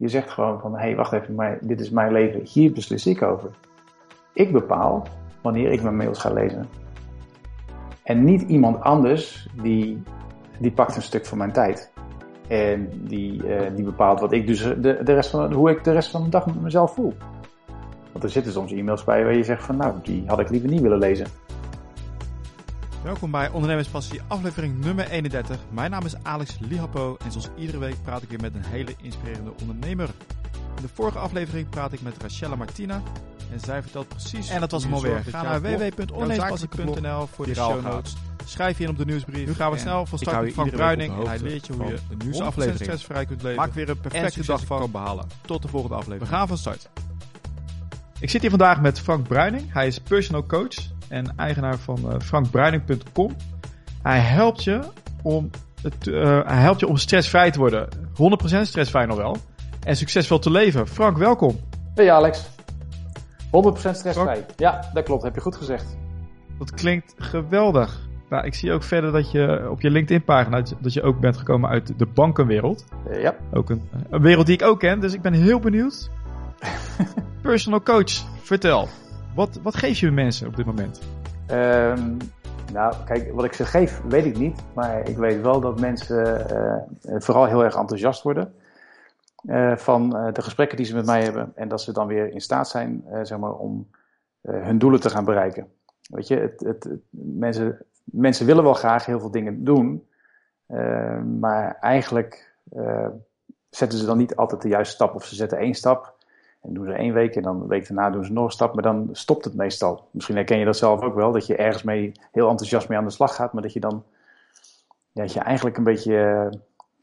Je 0.00 0.08
zegt 0.08 0.30
gewoon 0.30 0.60
van, 0.60 0.72
hé, 0.72 0.80
hey, 0.80 0.96
wacht 0.96 1.12
even, 1.12 1.34
maar 1.34 1.58
dit 1.60 1.80
is 1.80 1.90
mijn 1.90 2.12
leven, 2.12 2.40
hier 2.44 2.72
beslis 2.72 3.06
ik 3.06 3.22
over. 3.22 3.50
Ik 4.32 4.52
bepaal 4.52 5.06
wanneer 5.42 5.72
ik 5.72 5.82
mijn 5.82 5.96
mails 5.96 6.18
ga 6.18 6.32
lezen. 6.32 6.68
En 8.02 8.24
niet 8.24 8.42
iemand 8.42 8.80
anders 8.80 9.48
die, 9.62 10.02
die 10.58 10.72
pakt 10.72 10.96
een 10.96 11.02
stuk 11.02 11.26
van 11.26 11.38
mijn 11.38 11.52
tijd. 11.52 11.92
En 12.48 12.88
die, 13.04 13.44
uh, 13.44 13.60
die 13.74 13.84
bepaalt 13.84 14.20
wat 14.20 14.32
ik 14.32 14.46
dus 14.46 14.62
de, 14.62 14.78
de 14.80 15.12
rest 15.12 15.30
van, 15.30 15.52
hoe 15.52 15.70
ik 15.70 15.84
de 15.84 15.92
rest 15.92 16.10
van 16.10 16.22
de 16.22 16.30
dag 16.30 16.46
met 16.46 16.60
mezelf 16.60 16.94
voel. 16.94 17.14
Want 18.12 18.24
er 18.24 18.30
zitten 18.30 18.52
soms 18.52 18.72
e-mails 18.72 19.04
bij 19.04 19.24
waar 19.24 19.36
je 19.36 19.44
zegt 19.44 19.64
van 19.64 19.76
nou, 19.76 19.94
die 20.02 20.24
had 20.26 20.40
ik 20.40 20.50
liever 20.50 20.68
niet 20.68 20.80
willen 20.80 20.98
lezen. 20.98 21.26
Welkom 23.02 23.30
bij 23.30 23.50
Ondernemerspassie, 23.50 24.20
aflevering 24.26 24.78
nummer 24.84 25.08
31. 25.08 25.58
Mijn 25.70 25.90
naam 25.90 26.04
is 26.04 26.14
Alex 26.22 26.56
Lihapo 26.58 27.16
en 27.24 27.32
zoals 27.32 27.48
iedere 27.56 27.78
week 27.78 28.02
praat 28.02 28.22
ik 28.22 28.28
weer 28.28 28.40
met 28.40 28.54
een 28.54 28.64
hele 28.64 28.94
inspirerende 29.02 29.52
ondernemer. 29.60 30.08
In 30.76 30.82
de 30.82 30.88
vorige 30.94 31.18
aflevering 31.18 31.68
praat 31.68 31.92
ik 31.92 32.02
met 32.02 32.14
Rachella 32.22 32.56
Martina 32.56 33.02
en 33.52 33.60
zij 33.60 33.82
vertelt 33.82 34.08
precies. 34.08 34.48
En 34.48 34.60
dat 34.60 34.70
was 34.70 34.82
hem 34.82 34.94
alweer. 34.94 35.24
Ga 35.24 35.42
naar 35.42 35.62
www.ondernemerspassie.nl 35.62 37.26
voor 37.26 37.46
de 37.46 37.54
show 37.54 37.82
notes. 37.82 38.16
Schrijf 38.44 38.78
je 38.78 38.84
in 38.84 38.90
op 38.90 38.98
de 38.98 39.04
nieuwsbrief. 39.04 39.46
Nu 39.46 39.54
gaan 39.54 39.70
we 39.70 39.78
snel 39.78 40.06
van 40.06 40.18
start 40.18 40.42
met 40.42 40.52
Frank 40.52 40.70
Bruining. 40.70 41.18
En 41.18 41.26
hij 41.26 41.38
leert 41.38 41.66
je 41.66 41.72
hoe 41.72 41.86
je 41.86 41.98
een 42.10 42.18
nieuwste 42.18 42.42
aflevering 42.42 42.80
stressvrij 42.80 43.26
kunt 43.26 43.42
leven. 43.42 43.58
Maak 43.60 43.74
weer 43.74 43.88
een 43.88 44.00
perfecte 44.00 44.46
dag 44.46 44.64
van 44.64 44.78
kan 44.78 44.90
behalen. 44.90 45.26
Tot 45.46 45.62
de 45.62 45.68
volgende 45.68 45.96
aflevering. 45.96 46.30
We 46.30 46.36
gaan 46.36 46.48
van 46.48 46.58
start. 46.58 46.88
Ik 48.18 48.30
zit 48.30 48.40
hier 48.40 48.50
vandaag 48.50 48.80
met 48.80 49.00
Frank 49.00 49.28
Bruining. 49.28 49.72
Hij 49.72 49.86
is 49.86 49.98
personal 49.98 50.46
coach 50.46 50.98
en 51.10 51.32
eigenaar 51.36 51.78
van 51.78 51.98
uh, 52.06 52.18
frankbruining.com. 52.18 53.36
Hij 54.02 54.18
helpt 54.18 54.64
je 54.64 54.80
om 55.22 55.50
het, 55.82 56.06
uh, 56.06 56.40
hij 56.44 56.60
helpt 56.60 56.80
je 56.80 56.86
om 56.86 56.96
stressvrij 56.96 57.50
te 57.50 57.58
worden. 57.58 57.88
100% 57.88 58.60
stressvrij 58.60 59.06
nog 59.06 59.16
wel. 59.16 59.36
En 59.84 59.96
succesvol 59.96 60.38
te 60.38 60.50
leven. 60.50 60.88
Frank, 60.88 61.18
welkom. 61.18 61.56
Hey 61.94 62.12
Alex. 62.12 62.48
100% 63.46 63.90
stressvrij. 63.90 64.46
Ja, 64.56 64.90
dat 64.92 65.04
klopt. 65.04 65.22
Heb 65.22 65.34
je 65.34 65.40
goed 65.40 65.56
gezegd. 65.56 65.96
Dat 66.58 66.70
klinkt 66.70 67.14
geweldig. 67.16 68.08
Nou, 68.28 68.44
ik 68.44 68.54
zie 68.54 68.72
ook 68.72 68.82
verder 68.82 69.12
dat 69.12 69.30
je 69.30 69.68
op 69.70 69.80
je 69.80 69.90
LinkedIn-pagina 69.90 70.62
dat 70.80 70.92
je 70.92 71.02
ook 71.02 71.20
bent 71.20 71.36
gekomen 71.36 71.70
uit 71.70 71.98
de 71.98 72.06
bankenwereld. 72.06 72.84
Uh, 73.10 73.22
ja. 73.22 73.34
Ook 73.52 73.70
een, 73.70 73.88
een, 74.10 74.22
wereld 74.22 74.46
die 74.46 74.54
ik 74.54 74.62
ook 74.62 74.78
ken, 74.78 75.00
dus 75.00 75.14
ik 75.14 75.22
ben 75.22 75.32
heel 75.32 75.58
benieuwd. 75.58 76.10
Personal 77.42 77.82
coach, 77.82 78.10
vertel. 78.42 78.88
Wat, 79.40 79.60
wat 79.62 79.76
geef 79.76 79.98
je 79.98 80.10
mensen 80.10 80.46
op 80.46 80.56
dit 80.56 80.66
moment? 80.66 81.00
Um, 81.50 82.16
nou, 82.72 82.94
kijk, 83.04 83.32
wat 83.32 83.44
ik 83.44 83.52
ze 83.52 83.64
geef, 83.64 84.00
weet 84.08 84.24
ik 84.24 84.36
niet. 84.36 84.62
Maar 84.74 85.08
ik 85.08 85.16
weet 85.16 85.40
wel 85.40 85.60
dat 85.60 85.80
mensen 85.80 86.46
uh, 86.52 87.20
vooral 87.20 87.44
heel 87.44 87.64
erg 87.64 87.76
enthousiast 87.76 88.22
worden. 88.22 88.54
Uh, 89.42 89.76
van 89.76 90.10
de 90.32 90.42
gesprekken 90.42 90.76
die 90.76 90.86
ze 90.86 90.94
met 90.94 91.06
mij 91.06 91.22
hebben. 91.22 91.52
En 91.54 91.68
dat 91.68 91.80
ze 91.80 91.92
dan 91.92 92.06
weer 92.06 92.32
in 92.32 92.40
staat 92.40 92.68
zijn 92.68 93.04
zeg 93.22 93.38
maar, 93.38 93.52
om 93.52 93.90
hun 94.40 94.78
doelen 94.78 95.00
te 95.00 95.10
gaan 95.10 95.24
bereiken. 95.24 95.72
Weet 96.02 96.28
je, 96.28 96.36
het, 96.36 96.60
het, 96.60 96.88
mensen, 97.10 97.86
mensen 98.04 98.46
willen 98.46 98.64
wel 98.64 98.74
graag 98.74 99.06
heel 99.06 99.20
veel 99.20 99.30
dingen 99.30 99.64
doen. 99.64 100.08
maar 101.40 101.76
eigenlijk 101.80 102.54
zetten 103.70 103.98
ze 103.98 104.06
dan 104.06 104.18
niet 104.18 104.36
altijd 104.36 104.62
de 104.62 104.68
juiste 104.68 104.94
stap. 104.94 105.14
Of 105.14 105.24
ze 105.24 105.34
zetten 105.34 105.58
één 105.58 105.74
stap 105.74 106.18
en 106.60 106.74
doen 106.74 106.86
ze 106.86 106.92
één 106.92 107.12
week 107.12 107.36
en 107.36 107.42
dan 107.42 107.60
de 107.60 107.66
week 107.66 107.88
daarna 107.88 108.10
doen 108.10 108.24
ze 108.24 108.32
nog 108.32 108.44
een 108.44 108.50
stap, 108.50 108.74
maar 108.74 108.82
dan 108.82 109.08
stopt 109.12 109.44
het 109.44 109.54
meestal. 109.54 110.08
Misschien 110.10 110.36
herken 110.36 110.58
je 110.58 110.64
dat 110.64 110.76
zelf 110.76 111.00
ook 111.00 111.14
wel, 111.14 111.32
dat 111.32 111.46
je 111.46 111.56
ergens 111.56 111.82
mee 111.82 112.12
heel 112.32 112.48
enthousiast 112.48 112.88
mee 112.88 112.98
aan 112.98 113.04
de 113.04 113.10
slag 113.10 113.34
gaat, 113.34 113.52
maar 113.52 113.62
dat 113.62 113.72
je 113.72 113.80
dan 113.80 114.04
ja, 115.12 115.22
je 115.22 115.40
eigenlijk 115.40 115.76
een 115.76 115.84
beetje, 115.84 116.12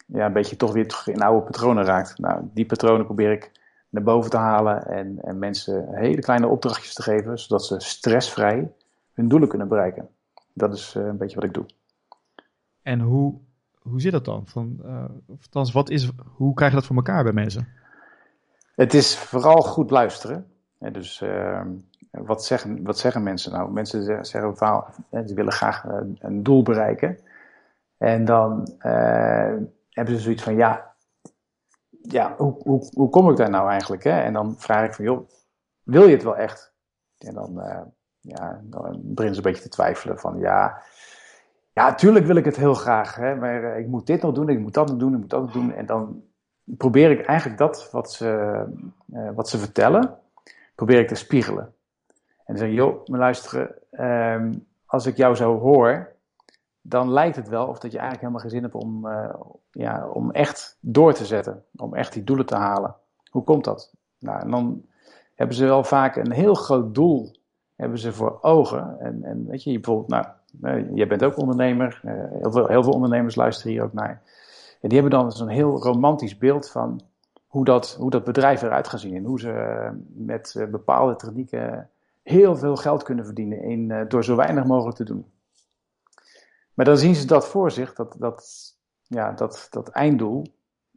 ja, 0.05 0.25
een 0.25 0.33
beetje 0.33 0.55
toch 0.55 0.73
weer 0.73 1.01
in 1.05 1.21
oude 1.21 1.45
patronen 1.45 1.85
raakt. 1.85 2.17
Nou, 2.17 2.41
die 2.53 2.65
patronen 2.65 3.05
probeer 3.05 3.31
ik 3.31 3.51
naar 3.89 4.03
boven 4.03 4.29
te 4.29 4.37
halen 4.37 4.87
en, 4.87 5.17
en 5.21 5.39
mensen 5.39 5.87
hele 5.91 6.21
kleine 6.21 6.47
opdrachtjes 6.47 6.93
te 6.93 7.01
geven, 7.01 7.39
zodat 7.39 7.65
ze 7.65 7.79
stressvrij 7.79 8.71
hun 9.13 9.27
doelen 9.27 9.49
kunnen 9.49 9.67
bereiken. 9.67 10.09
Dat 10.53 10.73
is 10.73 10.95
uh, 10.95 11.05
een 11.05 11.17
beetje 11.17 11.35
wat 11.35 11.43
ik 11.43 11.53
doe. 11.53 11.65
En 12.81 12.99
hoe, 12.99 13.33
hoe 13.81 14.01
zit 14.01 14.11
dat 14.11 14.25
dan? 14.25 14.47
Van, 14.47 14.79
uh, 14.85 15.05
althans, 15.29 15.71
wat 15.71 15.89
is, 15.89 16.11
hoe 16.25 16.53
krijg 16.53 16.71
je 16.71 16.77
dat 16.77 16.87
voor 16.87 16.95
elkaar 16.95 17.23
bij 17.23 17.33
mensen? 17.33 17.67
Het 18.77 18.93
is 18.93 19.17
vooral 19.17 19.61
goed 19.61 19.91
luisteren. 19.91 20.51
dus 20.77 21.21
uh, 21.21 21.61
wat, 22.11 22.45
zeggen, 22.45 22.83
wat 22.83 22.97
zeggen 22.97 23.23
mensen 23.23 23.51
nou? 23.51 23.71
Mensen 23.71 24.25
zeggen 24.25 24.57
vaak, 24.57 24.87
ze 25.11 25.33
willen 25.33 25.51
graag 25.51 25.85
uh, 25.85 25.97
een 26.19 26.43
doel 26.43 26.63
bereiken. 26.63 27.19
En 27.97 28.25
dan 28.25 28.75
uh, 28.79 29.55
hebben 29.89 30.15
ze 30.15 30.19
zoiets 30.19 30.43
van, 30.43 30.55
ja, 30.55 30.95
ja 32.01 32.35
hoe, 32.35 32.61
hoe, 32.63 32.89
hoe 32.93 33.09
kom 33.09 33.29
ik 33.29 33.37
daar 33.37 33.49
nou 33.49 33.69
eigenlijk? 33.69 34.03
Hè? 34.03 34.21
En 34.21 34.33
dan 34.33 34.55
vraag 34.57 34.85
ik 34.85 34.93
van, 34.93 35.05
joh, 35.05 35.29
wil 35.83 36.05
je 36.05 36.13
het 36.13 36.23
wel 36.23 36.37
echt? 36.37 36.73
En 37.17 37.33
dan, 37.33 37.61
ja, 38.19 38.61
dan 38.63 38.81
beginnen 39.03 39.35
ze 39.35 39.45
een 39.45 39.51
beetje 39.51 39.63
te 39.63 39.69
twijfelen 39.69 40.19
van, 40.19 40.39
ja, 40.39 40.81
ja, 41.73 41.95
tuurlijk 41.95 42.25
wil 42.25 42.35
ik 42.35 42.45
het 42.45 42.57
heel 42.57 42.73
graag. 42.73 43.15
Hè? 43.15 43.35
Maar 43.35 43.79
ik 43.79 43.87
moet 43.87 44.07
dit 44.07 44.21
nog 44.21 44.33
doen, 44.33 44.49
ik 44.49 44.59
moet 44.59 44.73
dat 44.73 44.87
nog 44.87 44.97
doen, 44.97 45.13
ik 45.13 45.19
moet 45.19 45.29
dat 45.29 45.41
nog 45.41 45.51
doen. 45.51 45.73
En 45.73 45.85
dan 45.85 46.23
probeer 46.77 47.11
ik 47.11 47.25
eigenlijk 47.25 47.59
dat 47.59 47.91
wat 47.91 48.11
ze, 48.11 48.63
uh, 49.13 49.29
wat 49.35 49.49
ze 49.49 49.57
vertellen, 49.57 50.17
probeer 50.75 50.99
ik 50.99 51.07
te 51.07 51.15
spiegelen. 51.15 51.73
En 52.15 52.53
dan 52.53 52.57
zeg 52.57 52.67
je, 52.67 52.73
joh, 52.73 53.05
maar 53.05 53.19
luisteren, 53.19 53.75
uh, 53.91 54.59
als 54.85 55.05
ik 55.05 55.17
jou 55.17 55.35
zo 55.35 55.59
hoor, 55.59 56.15
dan 56.81 57.11
lijkt 57.11 57.35
het 57.35 57.49
wel 57.49 57.67
of 57.67 57.79
dat 57.79 57.91
je 57.91 57.97
eigenlijk 57.97 58.19
helemaal 58.19 58.41
geen 58.41 58.49
zin 58.49 58.61
hebt 58.61 58.75
om, 58.75 59.05
uh, 59.05 59.33
ja, 59.71 60.07
om 60.07 60.31
echt 60.31 60.77
door 60.79 61.13
te 61.13 61.25
zetten, 61.25 61.63
om 61.75 61.95
echt 61.95 62.13
die 62.13 62.23
doelen 62.23 62.45
te 62.45 62.55
halen. 62.55 62.95
Hoe 63.29 63.43
komt 63.43 63.63
dat? 63.63 63.93
Nou, 64.19 64.39
en 64.39 64.51
dan 64.51 64.85
hebben 65.35 65.55
ze 65.55 65.65
wel 65.65 65.83
vaak 65.83 66.15
een 66.15 66.31
heel 66.31 66.53
groot 66.53 66.95
doel 66.95 67.35
hebben 67.75 67.99
ze 67.99 68.13
voor 68.13 68.37
ogen. 68.41 68.99
En, 68.99 69.23
en 69.23 69.45
weet 69.47 69.63
je, 69.63 69.71
bijvoorbeeld, 69.71 70.07
nou, 70.07 70.25
uh, 70.61 70.95
jij 70.95 71.07
bent 71.07 71.23
ook 71.23 71.37
ondernemer, 71.37 71.99
heel 72.41 72.51
veel, 72.51 72.67
heel 72.67 72.83
veel 72.83 72.93
ondernemers 72.93 73.35
luisteren 73.35 73.71
hier 73.71 73.83
ook 73.83 73.93
naar. 73.93 74.21
En 74.81 74.89
die 74.89 74.99
hebben 74.99 75.19
dan 75.19 75.31
zo'n 75.31 75.47
heel 75.47 75.81
romantisch 75.81 76.37
beeld 76.37 76.69
van 76.69 77.01
hoe 77.47 77.65
dat, 77.65 77.95
hoe 77.99 78.09
dat 78.09 78.23
bedrijf 78.23 78.61
eruit 78.61 78.87
gaat 78.87 78.99
zien. 78.99 79.15
En 79.15 79.23
hoe 79.23 79.39
ze 79.39 79.51
eh, 79.51 79.91
met 80.07 80.55
eh, 80.55 80.67
bepaalde 80.67 81.15
technieken 81.15 81.89
heel 82.23 82.55
veel 82.55 82.75
geld 82.75 83.03
kunnen 83.03 83.25
verdienen 83.25 83.61
in, 83.61 83.91
eh, 83.91 84.07
door 84.07 84.23
zo 84.23 84.35
weinig 84.35 84.65
mogelijk 84.65 84.97
te 84.97 85.03
doen. 85.03 85.25
Maar 86.73 86.85
dan 86.85 86.97
zien 86.97 87.15
ze 87.15 87.27
dat 87.27 87.47
voor 87.47 87.71
zich, 87.71 87.93
dat, 87.93 88.15
dat, 88.19 88.73
ja, 89.03 89.31
dat, 89.31 89.67
dat 89.69 89.89
einddoel. 89.89 90.45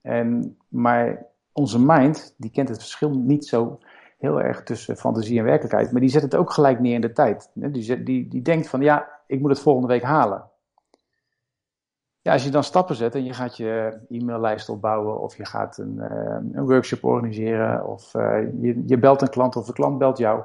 En, 0.03 0.57
maar 0.69 1.27
onze 1.53 1.81
mind, 1.81 2.35
die 2.37 2.51
kent 2.51 2.69
het 2.69 2.79
verschil 2.79 3.11
niet 3.11 3.47
zo 3.47 3.79
heel 4.19 4.41
erg 4.41 4.63
tussen 4.63 4.97
fantasie 4.97 5.39
en 5.39 5.45
werkelijkheid. 5.45 5.93
Maar 5.93 6.01
die 6.01 6.11
zet 6.11 6.23
het 6.23 6.37
ook 6.37 6.53
gelijk 6.53 6.81
neer 6.81 6.95
in 6.95 7.01
de 7.01 7.13
tijd. 7.13 7.51
Die, 7.55 8.03
die, 8.03 8.29
die 8.29 8.43
denkt 8.43 8.69
van, 8.69 8.81
ja, 8.81 9.09
ik 9.27 9.41
moet 9.41 9.51
het 9.51 9.61
volgende 9.61 9.89
week 9.89 10.03
halen. 10.03 10.50
Ja, 12.23 12.33
als 12.33 12.45
je 12.45 12.51
dan 12.51 12.65
stappen 12.65 12.95
zet 12.95 13.15
en 13.15 13.25
je 13.25 13.33
gaat 13.33 13.57
je 13.57 13.99
e-maillijst 14.09 14.69
opbouwen 14.69 15.21
of 15.21 15.37
je 15.37 15.45
gaat 15.45 15.79
een, 15.79 15.97
uh, 15.97 16.39
een 16.53 16.67
workshop 16.67 17.05
organiseren 17.05 17.87
of 17.87 18.15
uh, 18.15 18.39
je, 18.61 18.83
je, 18.87 18.99
belt 18.99 19.23
een 19.23 19.31
klant 19.31 19.57
of 19.57 19.69
een 19.69 19.75
klant 19.75 19.99
belt 19.99 20.19
jou. 20.19 20.43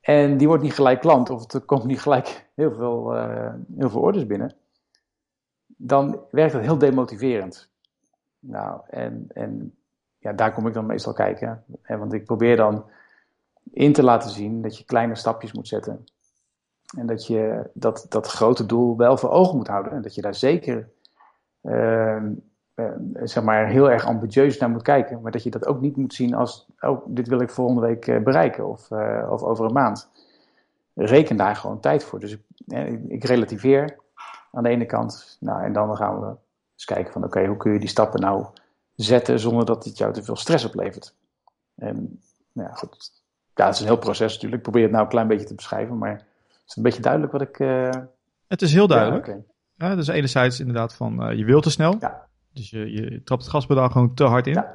En 0.00 0.36
die 0.36 0.46
wordt 0.46 0.62
niet 0.62 0.74
gelijk 0.74 1.00
klant 1.00 1.30
of 1.30 1.52
er 1.52 1.60
komt 1.60 1.84
niet 1.84 2.00
gelijk 2.00 2.50
heel 2.54 2.74
veel, 2.74 3.16
uh, 3.16 3.52
heel 3.78 3.90
veel 3.90 4.00
orders 4.00 4.26
binnen. 4.26 4.54
Dan 5.66 6.20
werkt 6.30 6.52
dat 6.52 6.62
heel 6.62 6.78
demotiverend. 6.78 7.68
Nou, 8.38 8.80
en, 8.86 9.26
en 9.28 9.74
ja, 10.18 10.32
daar 10.32 10.52
kom 10.52 10.66
ik 10.66 10.74
dan 10.74 10.86
meestal 10.86 11.12
kijken. 11.12 11.64
En 11.82 11.98
want 11.98 12.12
ik 12.12 12.24
probeer 12.24 12.56
dan 12.56 12.84
in 13.72 13.92
te 13.92 14.02
laten 14.02 14.30
zien 14.30 14.62
dat 14.62 14.78
je 14.78 14.84
kleine 14.84 15.14
stapjes 15.14 15.52
moet 15.52 15.68
zetten. 15.68 16.04
En 16.96 17.06
dat 17.06 17.26
je 17.26 17.70
dat, 17.72 18.06
dat 18.08 18.26
grote 18.26 18.66
doel 18.66 18.96
wel 18.96 19.16
voor 19.16 19.30
ogen 19.30 19.56
moet 19.56 19.68
houden. 19.68 19.92
En 19.92 20.02
dat 20.02 20.14
je 20.14 20.22
daar 20.22 20.34
zeker 20.34 20.88
uh, 21.62 22.22
uh, 22.74 22.90
zeg 23.22 23.44
maar 23.44 23.66
heel 23.66 23.90
erg 23.90 24.06
ambitieus 24.06 24.58
naar 24.58 24.70
moet 24.70 24.82
kijken. 24.82 25.20
Maar 25.20 25.32
dat 25.32 25.42
je 25.42 25.50
dat 25.50 25.66
ook 25.66 25.80
niet 25.80 25.96
moet 25.96 26.14
zien 26.14 26.34
als, 26.34 26.66
oh, 26.80 27.06
dit 27.06 27.28
wil 27.28 27.40
ik 27.40 27.50
volgende 27.50 27.80
week 27.80 28.06
uh, 28.06 28.22
bereiken 28.22 28.68
of, 28.68 28.90
uh, 28.90 29.28
of 29.30 29.42
over 29.42 29.64
een 29.64 29.72
maand. 29.72 30.10
Reken 30.94 31.36
daar 31.36 31.56
gewoon 31.56 31.80
tijd 31.80 32.04
voor. 32.04 32.20
Dus 32.20 32.32
ik, 32.32 32.40
ik, 33.08 33.24
relativeer 33.24 33.98
aan 34.52 34.62
de 34.62 34.68
ene 34.68 34.86
kant. 34.86 35.36
Nou, 35.40 35.62
en 35.62 35.72
dan 35.72 35.96
gaan 35.96 36.20
we 36.20 36.26
eens 36.74 36.84
kijken 36.84 37.12
van, 37.12 37.24
oké, 37.24 37.46
hoe 37.46 37.56
kun 37.56 37.72
je 37.72 37.78
die 37.78 37.88
stappen 37.88 38.20
nou 38.20 38.46
zetten 38.94 39.40
zonder 39.40 39.66
dat 39.66 39.84
het 39.84 39.98
jou 39.98 40.12
te 40.12 40.22
veel 40.22 40.36
stress 40.36 40.64
oplevert. 40.64 41.14
En 41.74 42.20
nou 42.52 42.68
ja, 42.68 42.74
goed. 42.74 43.22
Ja, 43.54 43.64
het 43.64 43.74
is 43.74 43.80
een 43.80 43.86
heel 43.86 43.98
proces 43.98 44.32
natuurlijk. 44.32 44.54
Ik 44.54 44.62
probeer 44.62 44.82
het 44.82 44.90
nou 44.90 45.04
een 45.04 45.10
klein 45.10 45.28
beetje 45.28 45.46
te 45.46 45.54
beschrijven, 45.54 45.98
maar 45.98 46.26
is 46.66 46.74
het 46.74 46.76
een 46.76 46.82
beetje 46.82 47.02
duidelijk 47.02 47.32
wat 47.32 47.42
ik... 47.42 47.58
Uh... 47.58 47.90
Het 48.46 48.62
is 48.62 48.72
heel 48.72 48.86
duidelijk. 48.86 49.26
Ja, 49.26 49.32
okay. 49.32 49.88
ja, 49.88 49.94
dus 49.94 50.08
enerzijds 50.08 50.60
inderdaad 50.60 50.94
van 50.94 51.30
uh, 51.30 51.38
je 51.38 51.44
wilt 51.44 51.62
te 51.62 51.70
snel. 51.70 51.96
Ja. 52.00 52.26
Dus 52.52 52.70
je, 52.70 52.92
je 52.92 53.22
trapt 53.22 53.42
het 53.42 53.50
gaspedaal 53.50 53.88
gewoon 53.88 54.14
te 54.14 54.24
hard 54.24 54.46
in. 54.46 54.52
Ja. 54.52 54.74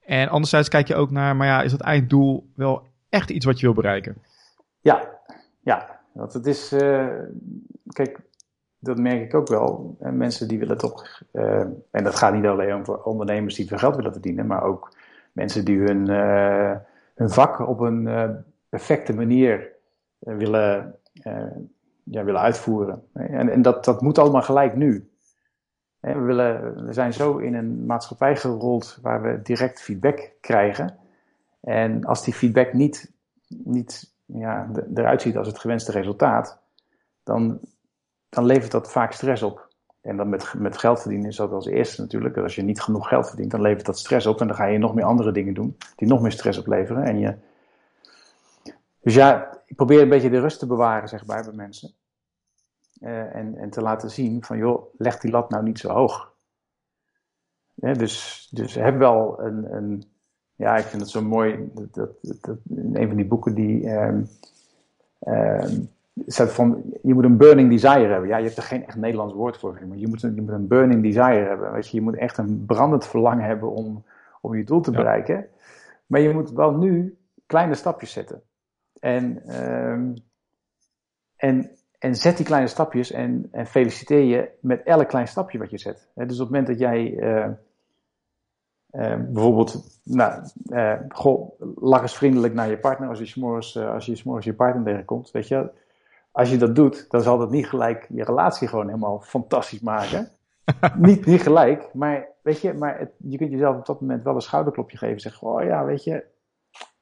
En 0.00 0.28
anderzijds 0.28 0.68
kijk 0.68 0.88
je 0.88 0.94
ook 0.94 1.10
naar, 1.10 1.36
maar 1.36 1.46
ja, 1.46 1.62
is 1.62 1.70
dat 1.70 1.80
einddoel 1.80 2.50
wel 2.54 2.86
echt 3.08 3.30
iets 3.30 3.44
wat 3.44 3.60
je 3.60 3.66
wil 3.66 3.74
bereiken? 3.74 4.16
Ja, 4.80 5.08
ja. 5.60 6.00
Want 6.12 6.32
het 6.32 6.46
is, 6.46 6.72
uh, 6.72 7.06
kijk, 7.86 8.20
dat 8.78 8.98
merk 8.98 9.22
ik 9.22 9.34
ook 9.34 9.48
wel. 9.48 9.96
En 10.00 10.16
mensen 10.16 10.48
die 10.48 10.58
willen 10.58 10.78
toch, 10.78 11.22
uh, 11.32 11.60
en 11.90 12.04
dat 12.04 12.16
gaat 12.16 12.34
niet 12.34 12.44
alleen 12.44 12.74
om 12.74 12.84
voor 12.84 13.02
ondernemers 13.02 13.54
die 13.54 13.66
veel 13.66 13.78
geld 13.78 13.96
willen 13.96 14.12
verdienen, 14.12 14.46
maar 14.46 14.62
ook 14.62 14.92
mensen 15.32 15.64
die 15.64 15.78
hun, 15.78 16.10
uh, 16.10 16.76
hun 17.14 17.30
vak 17.30 17.68
op 17.68 17.80
een 17.80 18.44
perfecte 18.68 19.14
manier 19.14 19.68
willen, 20.20 20.94
ja, 22.04 22.24
willen 22.24 22.40
uitvoeren. 22.40 23.02
En, 23.12 23.48
en 23.48 23.62
dat, 23.62 23.84
dat 23.84 24.00
moet 24.00 24.18
allemaal 24.18 24.42
gelijk 24.42 24.76
nu. 24.76 25.10
We, 26.00 26.18
willen, 26.18 26.84
we 26.86 26.92
zijn 26.92 27.12
zo 27.12 27.36
in 27.36 27.54
een 27.54 27.86
maatschappij 27.86 28.36
gerold 28.36 28.98
waar 29.02 29.22
we 29.22 29.42
direct 29.42 29.80
feedback 29.80 30.32
krijgen. 30.40 30.98
En 31.60 32.04
als 32.04 32.24
die 32.24 32.34
feedback 32.34 32.72
niet, 32.72 33.12
niet 33.48 34.14
ja, 34.26 34.70
eruit 34.94 35.22
ziet 35.22 35.36
als 35.36 35.46
het 35.46 35.58
gewenste 35.58 35.92
resultaat, 35.92 36.58
dan, 37.22 37.60
dan 38.28 38.44
levert 38.44 38.72
dat 38.72 38.90
vaak 38.92 39.12
stress 39.12 39.42
op. 39.42 39.68
En 40.00 40.16
dan 40.16 40.28
met, 40.28 40.54
met 40.56 40.78
geld 40.78 41.00
verdienen 41.00 41.28
is 41.28 41.36
dat 41.36 41.52
als 41.52 41.66
eerste 41.66 42.00
natuurlijk. 42.00 42.36
Als 42.36 42.54
je 42.54 42.62
niet 42.62 42.80
genoeg 42.80 43.08
geld 43.08 43.26
verdient, 43.26 43.50
dan 43.50 43.60
levert 43.60 43.86
dat 43.86 43.98
stress 43.98 44.26
op. 44.26 44.40
En 44.40 44.46
dan 44.46 44.56
ga 44.56 44.64
je 44.64 44.78
nog 44.78 44.94
meer 44.94 45.04
andere 45.04 45.32
dingen 45.32 45.54
doen 45.54 45.76
die 45.96 46.08
nog 46.08 46.20
meer 46.20 46.32
stress 46.32 46.58
opleveren. 46.58 47.04
En 47.04 47.18
je... 47.18 47.34
Dus 49.02 49.14
ja, 49.14 49.49
ik 49.70 49.76
probeer 49.76 50.00
een 50.00 50.08
beetje 50.08 50.30
de 50.30 50.40
rust 50.40 50.58
te 50.58 50.66
bewaren, 50.66 51.08
zeg 51.08 51.26
maar, 51.26 51.44
bij 51.44 51.52
mensen. 51.54 51.90
Uh, 53.00 53.34
en, 53.34 53.56
en 53.56 53.70
te 53.70 53.80
laten 53.80 54.10
zien 54.10 54.44
van, 54.44 54.58
joh, 54.58 54.94
leg 54.98 55.18
die 55.18 55.30
lat 55.30 55.50
nou 55.50 55.62
niet 55.62 55.78
zo 55.78 55.88
hoog. 55.88 56.34
Ja, 57.74 57.92
dus, 57.92 58.48
dus 58.50 58.74
heb 58.74 58.98
wel 58.98 59.40
een, 59.40 59.74
een, 59.74 60.04
ja, 60.54 60.76
ik 60.76 60.84
vind 60.84 61.02
het 61.02 61.10
zo 61.10 61.22
mooi, 61.22 61.70
dat, 61.74 61.94
dat, 61.94 62.10
dat 62.40 62.58
in 62.68 62.96
een 62.96 63.06
van 63.06 63.16
die 63.16 63.26
boeken 63.26 63.54
die 63.54 63.90
um, 63.90 64.28
um, 65.20 65.90
staat 66.26 66.52
van, 66.52 66.82
je 67.02 67.14
moet 67.14 67.24
een 67.24 67.36
burning 67.36 67.70
desire 67.70 68.12
hebben. 68.12 68.28
Ja, 68.28 68.36
je 68.36 68.44
hebt 68.44 68.56
er 68.56 68.62
geen 68.62 68.86
echt 68.86 68.96
Nederlands 68.96 69.34
woord 69.34 69.58
voor, 69.58 69.80
maar 69.88 69.98
je 69.98 70.08
moet 70.08 70.22
een, 70.22 70.34
je 70.34 70.42
moet 70.42 70.52
een 70.52 70.68
burning 70.68 71.02
desire 71.02 71.48
hebben. 71.48 71.72
Weet 71.72 71.88
je, 71.88 71.96
je 71.96 72.02
moet 72.02 72.16
echt 72.16 72.38
een 72.38 72.64
brandend 72.66 73.06
verlangen 73.06 73.44
hebben 73.44 73.70
om, 73.70 74.04
om 74.40 74.56
je 74.56 74.64
doel 74.64 74.80
te 74.80 74.90
bereiken. 74.90 75.46
Maar 76.06 76.20
je 76.20 76.32
moet 76.32 76.50
wel 76.50 76.72
nu 76.72 77.18
kleine 77.46 77.74
stapjes 77.74 78.12
zetten. 78.12 78.42
En, 79.00 79.54
um, 79.64 80.14
en, 81.36 81.70
en 81.98 82.14
zet 82.14 82.36
die 82.36 82.46
kleine 82.46 82.68
stapjes 82.68 83.10
en, 83.10 83.48
en 83.50 83.66
feliciteer 83.66 84.22
je 84.22 84.50
met 84.60 84.82
elk 84.82 85.08
klein 85.08 85.28
stapje 85.28 85.58
wat 85.58 85.70
je 85.70 85.78
zet. 85.78 86.08
dus 86.14 86.40
op 86.40 86.46
het 86.46 86.50
moment 86.50 86.66
dat 86.66 86.78
jij... 86.78 87.10
Uh, 87.10 87.48
uh, 88.92 89.16
bijvoorbeeld, 89.28 90.00
nou, 90.04 90.42
uh, 90.66 90.94
goh, 91.08 91.60
lach 91.76 92.02
eens 92.02 92.16
vriendelijk 92.16 92.54
naar 92.54 92.70
je 92.70 92.78
partner 92.78 93.08
als 93.08 93.18
je 93.18 93.26
s'morgens, 93.26 93.76
als 93.76 94.06
je, 94.06 94.16
s'morgens 94.16 94.46
je 94.46 94.54
partner 94.54 94.84
tegenkomt. 94.84 95.30
Weet 95.30 95.48
je, 95.48 95.70
als 96.32 96.50
je 96.50 96.56
dat 96.56 96.74
doet, 96.74 97.10
dan 97.10 97.20
zal 97.20 97.38
dat 97.38 97.50
niet 97.50 97.66
gelijk 97.66 98.06
je 98.08 98.24
relatie 98.24 98.68
gewoon 98.68 98.86
helemaal 98.86 99.20
fantastisch 99.20 99.80
maken. 99.80 100.28
niet, 100.96 101.26
niet 101.26 101.42
gelijk, 101.42 101.94
maar 101.94 102.28
weet 102.42 102.60
je, 102.60 102.72
maar 102.72 102.98
het, 102.98 103.10
je 103.16 103.36
kunt 103.36 103.50
jezelf 103.50 103.76
op 103.76 103.86
dat 103.86 104.00
moment 104.00 104.24
wel 104.24 104.34
een 104.34 104.40
schouderklopje 104.40 104.96
geven. 104.96 105.20
Zeggen, 105.20 105.48
oh 105.48 105.62
ja, 105.62 105.84
weet 105.84 106.04
je, 106.04 106.24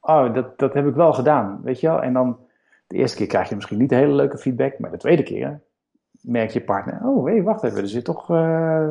oh, 0.00 0.35
dat, 0.35 0.59
dat 0.59 0.75
heb 0.75 0.87
ik 0.87 0.95
wel 0.95 1.12
gedaan, 1.12 1.61
weet 1.62 1.81
je 1.81 1.87
wel. 1.87 2.03
En 2.03 2.12
dan, 2.12 2.39
de 2.87 2.97
eerste 2.97 3.17
keer 3.17 3.27
krijg 3.27 3.49
je 3.49 3.55
misschien 3.55 3.79
niet 3.79 3.91
hele 3.91 4.12
leuke 4.12 4.39
feedback, 4.39 4.79
maar 4.79 4.91
de 4.91 4.97
tweede 4.97 5.23
keer 5.23 5.61
merk 6.21 6.50
je 6.50 6.61
partner, 6.61 7.00
oh 7.05 7.27
hé, 7.27 7.43
wacht 7.43 7.62
even, 7.62 7.83
er 7.83 7.89
zit 7.89 8.05
toch... 8.05 8.31
Uh, 8.31 8.89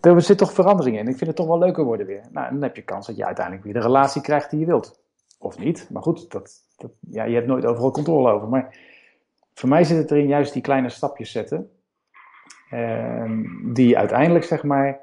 er 0.00 0.22
zit 0.22 0.38
toch 0.38 0.52
verandering 0.52 0.98
in. 0.98 1.08
Ik 1.08 1.16
vind 1.16 1.26
het 1.26 1.36
toch 1.36 1.46
wel 1.46 1.58
leuker 1.58 1.84
worden 1.84 2.06
weer. 2.06 2.22
Nou, 2.30 2.52
dan 2.52 2.62
heb 2.62 2.76
je 2.76 2.82
kans 2.82 3.06
dat 3.06 3.16
je 3.16 3.24
uiteindelijk 3.24 3.64
weer 3.64 3.74
de 3.74 3.80
relatie 3.80 4.22
krijgt 4.22 4.50
die 4.50 4.60
je 4.60 4.66
wilt. 4.66 5.00
Of 5.38 5.58
niet. 5.58 5.88
Maar 5.90 6.02
goed, 6.02 6.30
dat, 6.30 6.50
dat, 6.76 6.90
ja, 7.00 7.24
je 7.24 7.34
hebt 7.34 7.46
nooit 7.46 7.64
overal 7.64 7.90
controle 7.90 8.30
over. 8.30 8.48
Maar 8.48 8.76
voor 9.54 9.68
mij 9.68 9.84
zit 9.84 9.96
het 9.96 10.10
erin 10.10 10.26
juist 10.26 10.52
die 10.52 10.62
kleine 10.62 10.88
stapjes 10.88 11.32
zetten. 11.32 11.70
Uh, 12.70 13.30
die 13.72 13.98
uiteindelijk, 13.98 14.44
zeg 14.44 14.62
maar, 14.62 15.00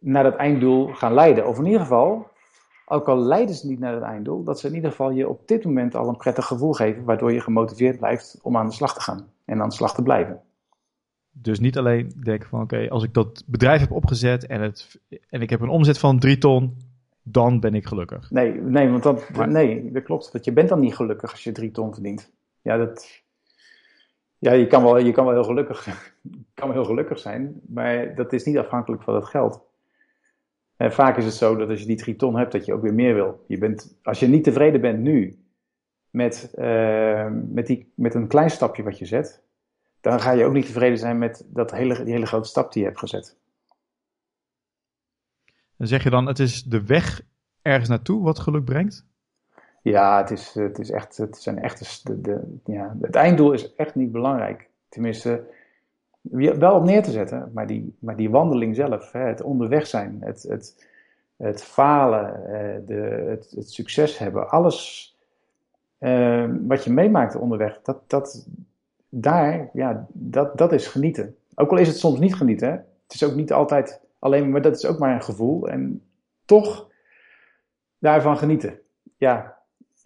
naar 0.00 0.22
dat 0.22 0.36
einddoel 0.36 0.86
gaan 0.86 1.14
leiden. 1.14 1.46
Of 1.46 1.58
in 1.58 1.66
ieder 1.66 1.80
geval, 1.80 2.26
ook 2.88 3.08
al 3.08 3.18
leiden 3.18 3.54
ze 3.54 3.66
niet 3.66 3.78
naar 3.78 3.94
het 3.94 4.02
einddoel, 4.02 4.44
dat 4.44 4.60
ze 4.60 4.68
in 4.68 4.74
ieder 4.74 4.90
geval 4.90 5.10
je 5.10 5.28
op 5.28 5.48
dit 5.48 5.64
moment 5.64 5.94
al 5.94 6.08
een 6.08 6.16
prettig 6.16 6.46
gevoel 6.46 6.72
geven, 6.72 7.04
waardoor 7.04 7.32
je 7.32 7.40
gemotiveerd 7.40 7.98
blijft 7.98 8.38
om 8.42 8.56
aan 8.56 8.66
de 8.66 8.72
slag 8.72 8.94
te 8.94 9.00
gaan 9.00 9.28
en 9.44 9.60
aan 9.60 9.68
de 9.68 9.74
slag 9.74 9.94
te 9.94 10.02
blijven. 10.02 10.40
Dus 11.30 11.60
niet 11.60 11.78
alleen 11.78 12.12
denken 12.24 12.48
van 12.48 12.62
oké, 12.62 12.88
als 12.88 13.02
ik 13.04 13.14
dat 13.14 13.44
bedrijf 13.46 13.80
heb 13.80 13.90
opgezet 13.90 14.46
en, 14.46 14.60
het, 14.60 15.00
en 15.28 15.42
ik 15.42 15.50
heb 15.50 15.60
een 15.60 15.68
omzet 15.68 15.98
van 15.98 16.18
drie 16.18 16.38
ton, 16.38 16.76
dan 17.22 17.60
ben 17.60 17.74
ik 17.74 17.86
gelukkig. 17.86 18.30
Nee, 18.30 18.52
nee, 18.52 18.90
want 18.90 19.02
dat, 19.02 19.46
nee, 19.46 19.92
dat 19.92 20.02
klopt. 20.02 20.32
Want 20.32 20.44
je 20.44 20.52
bent 20.52 20.68
dan 20.68 20.80
niet 20.80 20.94
gelukkig 20.94 21.30
als 21.30 21.44
je 21.44 21.52
drie 21.52 21.70
ton 21.70 21.94
verdient. 21.94 22.32
Ja, 22.62 22.76
dat, 22.76 23.22
ja, 24.38 24.52
je 24.52 24.66
kan 24.66 24.82
wel, 24.82 24.98
je 24.98 25.12
kan 25.12 25.24
wel 25.24 25.34
heel 25.34 25.44
gelukkig, 25.44 25.84
kan 26.54 26.68
wel 26.68 26.76
heel 26.76 26.84
gelukkig 26.84 27.18
zijn, 27.18 27.60
maar 27.66 28.14
dat 28.14 28.32
is 28.32 28.44
niet 28.44 28.58
afhankelijk 28.58 29.02
van 29.02 29.14
het 29.14 29.26
geld. 29.26 29.67
En 30.78 30.92
vaak 30.92 31.16
is 31.16 31.24
het 31.24 31.34
zo 31.34 31.56
dat 31.56 31.68
als 31.68 31.80
je 31.80 31.86
die 31.86 31.96
drie 31.96 32.16
ton 32.16 32.36
hebt, 32.36 32.52
dat 32.52 32.64
je 32.64 32.72
ook 32.72 32.82
weer 32.82 32.94
meer 32.94 33.14
wil. 33.14 33.44
Je 33.46 33.58
bent, 33.58 33.98
als 34.02 34.20
je 34.20 34.26
niet 34.26 34.44
tevreden 34.44 34.80
bent 34.80 34.98
nu 34.98 35.38
met, 36.10 36.52
uh, 36.58 37.28
met, 37.30 37.66
die, 37.66 37.92
met 37.94 38.14
een 38.14 38.28
klein 38.28 38.50
stapje 38.50 38.82
wat 38.82 38.98
je 38.98 39.06
zet, 39.06 39.42
dan 40.00 40.20
ga 40.20 40.30
je 40.30 40.44
ook 40.44 40.52
niet 40.52 40.66
tevreden 40.66 40.98
zijn 40.98 41.18
met 41.18 41.46
dat 41.46 41.70
hele, 41.70 42.04
die 42.04 42.12
hele 42.12 42.26
grote 42.26 42.48
stap 42.48 42.72
die 42.72 42.82
je 42.82 42.88
hebt 42.88 43.00
gezet. 43.00 43.36
Dan 45.76 45.86
zeg 45.86 46.02
je 46.02 46.10
dan, 46.10 46.26
het 46.26 46.38
is 46.38 46.62
de 46.62 46.84
weg 46.84 47.22
ergens 47.62 47.88
naartoe 47.88 48.22
wat 48.22 48.38
geluk 48.38 48.64
brengt? 48.64 49.06
Ja, 49.82 50.18
het, 50.18 50.30
is, 50.30 50.54
het, 50.54 50.78
is 50.78 50.90
echt, 50.90 51.16
het, 51.16 51.36
zijn 51.36 51.58
echt 51.58 52.06
de, 52.06 52.20
de, 52.20 52.58
ja, 52.64 52.96
het 53.00 53.14
einddoel 53.14 53.52
is 53.52 53.74
echt 53.74 53.94
niet 53.94 54.12
belangrijk. 54.12 54.68
Tenminste, 54.88 55.44
wel 56.30 56.74
op 56.74 56.84
neer 56.84 57.02
te 57.02 57.10
zetten, 57.10 57.50
maar 57.54 57.66
die, 57.66 57.96
maar 57.98 58.16
die 58.16 58.30
wandeling 58.30 58.74
zelf, 58.74 59.12
hè, 59.12 59.20
het 59.20 59.42
onderweg 59.42 59.86
zijn, 59.86 60.18
het, 60.20 60.42
het, 60.42 60.86
het 61.36 61.62
falen, 61.62 62.44
eh, 62.46 62.86
de, 62.86 63.26
het, 63.28 63.50
het 63.50 63.70
succes 63.70 64.18
hebben, 64.18 64.50
alles 64.50 65.16
uh, 65.98 66.50
wat 66.66 66.84
je 66.84 66.92
meemaakt 66.92 67.36
onderweg, 67.36 67.80
dat, 67.82 67.98
dat, 68.06 68.46
daar, 69.08 69.70
ja, 69.72 70.06
dat, 70.12 70.58
dat 70.58 70.72
is 70.72 70.86
genieten. 70.86 71.36
Ook 71.54 71.70
al 71.70 71.76
is 71.76 71.88
het 71.88 71.98
soms 71.98 72.18
niet 72.18 72.34
genieten, 72.34 72.70
het 73.02 73.14
is 73.14 73.24
ook 73.24 73.34
niet 73.34 73.52
altijd 73.52 74.00
alleen, 74.18 74.50
maar 74.50 74.62
dat 74.62 74.76
is 74.76 74.86
ook 74.86 74.98
maar 74.98 75.14
een 75.14 75.22
gevoel 75.22 75.68
en 75.68 76.02
toch 76.44 76.88
daarvan 77.98 78.38
genieten. 78.38 78.78
Ja, 79.16 79.57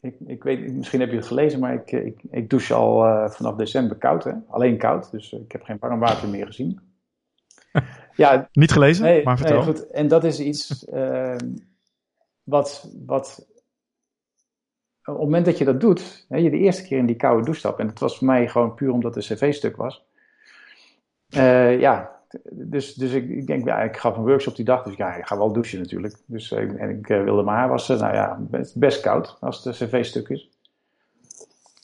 ik, 0.02 0.16
ik 0.26 0.42
weet, 0.42 0.72
misschien 0.72 1.00
heb 1.00 1.10
je 1.10 1.16
het 1.16 1.26
gelezen, 1.26 1.60
maar 1.60 1.74
ik, 1.74 1.92
ik, 1.92 2.22
ik 2.30 2.50
douche 2.50 2.74
al 2.74 3.06
uh, 3.06 3.28
vanaf 3.28 3.56
december 3.56 3.96
koud. 3.96 4.24
Hè? 4.24 4.32
Alleen 4.48 4.78
koud, 4.78 5.10
dus 5.10 5.32
ik 5.32 5.52
heb 5.52 5.62
geen 5.62 5.76
warm 5.80 6.00
water 6.00 6.28
meer 6.28 6.46
gezien. 6.46 6.80
ja, 8.16 8.48
Niet 8.52 8.72
gelezen, 8.72 9.04
nee, 9.04 9.22
maar 9.22 9.38
vertel. 9.38 9.56
Nee, 9.56 9.64
goed. 9.64 9.90
En 9.90 10.08
dat 10.08 10.24
is 10.24 10.40
iets 10.40 10.86
uh, 10.92 11.36
wat, 12.42 12.92
wat 13.06 13.46
op 15.04 15.14
het 15.14 15.22
moment 15.22 15.44
dat 15.44 15.58
je 15.58 15.64
dat 15.64 15.80
doet, 15.80 16.26
hè, 16.28 16.36
je 16.36 16.50
de 16.50 16.58
eerste 16.58 16.82
keer 16.82 16.98
in 16.98 17.06
die 17.06 17.16
koude 17.16 17.42
douche 17.42 17.60
stapt, 17.60 17.78
en 17.78 17.86
dat 17.86 17.98
was 17.98 18.18
voor 18.18 18.26
mij 18.26 18.48
gewoon 18.48 18.74
puur 18.74 18.92
omdat 18.92 19.14
het 19.14 19.24
cv-stuk 19.24 19.76
was. 19.76 20.04
Uh, 21.36 21.80
ja, 21.80 22.11
dus, 22.50 22.94
dus 22.94 23.12
ik, 23.12 23.28
ik, 23.28 23.46
denk, 23.46 23.68
ik 23.68 23.96
gaf 23.96 24.16
een 24.16 24.26
workshop 24.26 24.56
die 24.56 24.64
dag, 24.64 24.82
dus 24.82 24.96
ja, 24.96 25.14
ik 25.14 25.26
ga 25.26 25.36
wel 25.36 25.52
douchen 25.52 25.78
natuurlijk. 25.78 26.16
Dus, 26.26 26.52
eh, 26.52 26.80
en 26.82 26.90
ik 26.90 27.08
uh, 27.08 27.22
wilde 27.22 27.42
mijn 27.42 27.56
haar 27.56 27.68
wassen. 27.68 27.98
Nou 27.98 28.14
ja, 28.14 28.38
best, 28.40 28.78
best 28.78 29.00
koud 29.00 29.36
als 29.40 29.64
het 29.64 29.76
cv-stuk 29.76 30.28
is. 30.28 30.50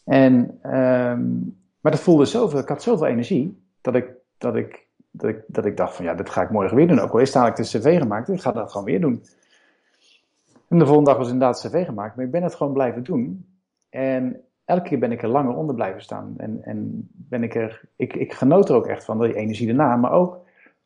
En, 0.05 0.35
um, 0.75 1.57
maar 1.81 1.93
dat 1.93 2.01
voelde 2.01 2.25
zoveel, 2.25 2.59
ik 2.59 2.69
had 2.69 2.83
zoveel 2.83 3.07
energie, 3.07 3.63
dat 3.81 3.95
ik, 3.95 4.07
dat 4.39 4.57
ik, 4.57 4.87
dat 5.11 5.31
ik, 5.31 5.43
dat 5.47 5.65
ik 5.65 5.77
dacht 5.77 5.95
van 5.95 6.05
ja, 6.05 6.15
dit 6.15 6.31
ga 6.31 6.43
ik 6.43 6.51
morgen 6.51 6.77
weer 6.77 6.89
doen. 6.89 6.99
Ook 6.99 7.13
al 7.13 7.19
is 7.19 7.33
dadelijk 7.33 7.57
de 7.57 7.79
cv 7.79 7.99
gemaakt, 7.99 8.29
ik 8.29 8.41
ga 8.41 8.53
dat 8.53 8.71
gewoon 8.71 8.87
weer 8.87 9.01
doen. 9.01 9.25
En 10.69 10.79
de 10.79 10.85
volgende 10.85 11.11
dag 11.11 11.19
was 11.19 11.31
inderdaad 11.31 11.61
cv 11.61 11.85
gemaakt, 11.85 12.17
maar 12.17 12.25
ik 12.25 12.31
ben 12.31 12.43
het 12.43 12.55
gewoon 12.55 12.73
blijven 12.73 13.03
doen. 13.03 13.47
En 13.89 14.41
elke 14.69 14.89
keer 14.89 14.99
ben 14.99 15.13
ik 15.13 15.23
er 15.23 15.29
langer 15.29 15.55
onder 15.55 15.75
blijven 15.75 16.03
staan. 16.03 16.35
En, 16.37 16.63
en 16.63 17.09
ben 17.13 17.43
ik 17.43 17.55
er, 17.55 17.81
ik, 17.97 18.15
ik 18.15 18.33
genoot 18.33 18.69
er 18.69 18.75
ook 18.75 18.87
echt 18.87 19.05
van, 19.05 19.21
die 19.21 19.35
energie 19.35 19.69
erna. 19.69 19.97
Maar 19.97 20.13
ook 20.13 20.41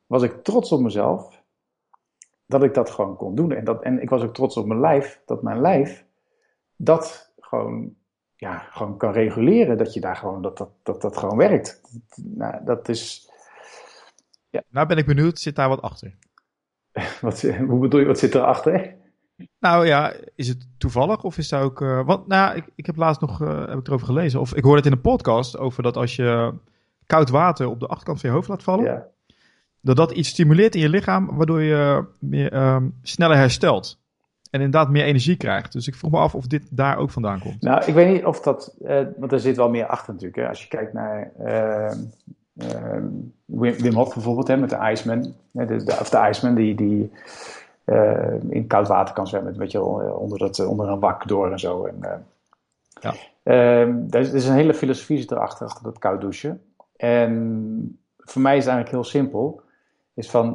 was 0.07 0.23
ik 0.23 0.43
trots 0.43 0.73
op 0.73 0.81
mezelf 0.81 1.43
dat 2.47 2.63
ik 2.63 2.75
dat 2.75 2.91
gewoon 2.91 3.17
kon 3.17 3.35
doen. 3.35 3.53
En, 3.53 3.65
dat, 3.65 3.83
en 3.83 4.03
ik 4.03 4.11
was 4.11 4.23
ook 4.23 4.35
trots 4.35 4.57
op 4.57 4.67
mijn 4.67 4.81
lijf, 4.81 5.23
dat 5.27 5.43
mijn 5.43 5.61
lijf 5.61 6.05
dat 6.77 7.33
gewoon, 7.39 7.95
ja, 8.35 8.59
gewoon 8.59 8.97
kan 8.97 9.13
reguleren. 9.13 9.79
Dat 9.79 9.95
je 9.95 10.01
daar 10.01 10.17
gewoon, 10.17 10.43
dat 10.43 10.59
dat, 10.59 10.71
dat, 10.83 11.01
dat 11.01 11.17
gewoon 11.17 11.37
werkt. 11.37 11.81
Nou, 12.17 12.65
dat 12.65 12.89
is. 12.89 13.31
Ja. 14.51 14.63
Nou 14.69 14.87
ben 14.87 14.97
ik 14.97 15.07
benieuwd, 15.07 15.39
zit 15.39 15.57
daar 15.57 15.69
wat 15.69 15.83
achter? 15.83 16.15
wat, 17.21 17.41
hoe 17.43 17.79
bedoel 17.79 18.01
je, 18.01 18.07
wat 18.07 18.19
zit 18.19 18.35
erachter? 18.35 18.97
Nou 19.61 19.87
ja, 19.87 20.13
is 20.35 20.49
het 20.49 20.67
toevallig 20.79 21.23
of 21.23 21.39
is 21.39 21.49
dat 21.49 21.63
ook... 21.63 21.81
Uh, 21.81 22.07
want 22.07 22.27
nou, 22.27 22.57
ik, 22.57 22.65
ik 22.75 22.87
heb 22.87 22.97
laatst 22.97 23.21
nog 23.21 23.43
uh, 23.43 23.69
heb 23.69 23.79
ik 23.79 23.87
erover 23.87 24.07
gelezen. 24.07 24.41
Of 24.41 24.55
ik 24.55 24.63
hoorde 24.63 24.79
het 24.79 24.87
in 24.87 24.93
een 24.93 25.01
podcast 25.01 25.59
over 25.59 25.83
dat 25.83 25.97
als 25.97 26.17
je 26.17 26.55
koud 27.07 27.31
water 27.31 27.69
op 27.69 27.81
de 27.81 27.87
achterkant 27.87 28.21
van 28.21 28.31
je 28.31 28.35
hoofd 28.35 28.49
laat 28.49 28.63
vallen... 28.63 28.85
Ja. 28.85 29.07
Dat 29.81 29.97
dat 29.97 30.11
iets 30.11 30.29
stimuleert 30.29 30.75
in 30.75 30.81
je 30.81 30.89
lichaam, 30.89 31.37
waardoor 31.37 31.63
je 31.63 32.05
meer, 32.19 32.55
um, 32.55 32.99
sneller 33.03 33.37
herstelt. 33.37 34.01
En 34.51 34.61
inderdaad 34.61 34.91
meer 34.91 35.05
energie 35.05 35.37
krijgt. 35.37 35.73
Dus 35.73 35.87
ik 35.87 35.95
vroeg 35.95 36.11
me 36.11 36.19
af 36.19 36.35
of 36.35 36.47
dit 36.47 36.69
daar 36.71 36.97
ook 36.97 37.11
vandaan 37.11 37.41
komt. 37.41 37.63
Nou, 37.63 37.85
ik 37.85 37.95
weet 37.95 38.13
niet 38.13 38.25
of 38.25 38.41
dat... 38.41 38.75
Uh, 38.83 39.01
want 39.17 39.33
er 39.33 39.41
zit 39.41 39.57
wel 39.57 39.71
meer 39.71 39.87
achter 39.87 40.13
natuurlijk. 40.13 40.41
Hè. 40.41 40.49
Als 40.49 40.63
je 40.63 40.69
kijkt 40.69 40.93
naar... 40.93 41.33
Ehm, 41.39 41.99
Wim, 43.45 43.95
Hof 43.95 44.15
bijvoorbeeld, 44.15 44.49
hè, 44.49 44.57
met 44.57 44.71
de 44.71 44.91
Iceman. 44.91 45.35
Hè, 45.53 45.67
de, 45.67 45.97
of 46.01 46.11
de 46.11 46.29
Iceman 46.29 46.55
die, 46.55 46.75
die 46.75 47.11
in 48.49 48.67
koud 48.67 48.89
water 48.89 49.15
kan 49.15 49.27
zwemmen. 49.27 49.59
Weet 49.59 49.71
je, 49.71 49.83
onder, 50.15 50.39
dat, 50.39 50.67
onder 50.67 50.89
een 50.89 51.01
wak 51.01 51.29
door 51.29 51.51
en 51.51 51.59
zo. 51.59 51.85
En, 51.85 52.27
ja. 53.01 53.15
Uh, 53.45 54.15
er, 54.15 54.35
is, 54.35 54.47
een 54.47 54.55
hele 54.55 54.75
filosofie 54.75 55.19
zit 55.19 55.31
erachter, 55.31 55.67
achter 55.67 55.83
dat 55.83 55.99
koud 55.99 56.21
douchen. 56.21 56.63
En 56.97 57.99
voor 58.19 58.43
mij 58.43 58.57
is 58.57 58.65
het 58.65 58.73
eigenlijk 58.73 58.91
heel 58.91 59.21
simpel. 59.21 59.61
Is 60.15 60.31
van, 60.31 60.53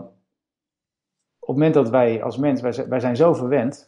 op 1.39 1.47
het 1.47 1.57
moment 1.57 1.73
dat 1.73 1.89
wij 1.89 2.23
als 2.23 2.37
mens, 2.37 2.61
wij, 2.61 2.87
wij 2.87 2.99
zijn 2.99 3.15
zo 3.15 3.33
verwend 3.33 3.87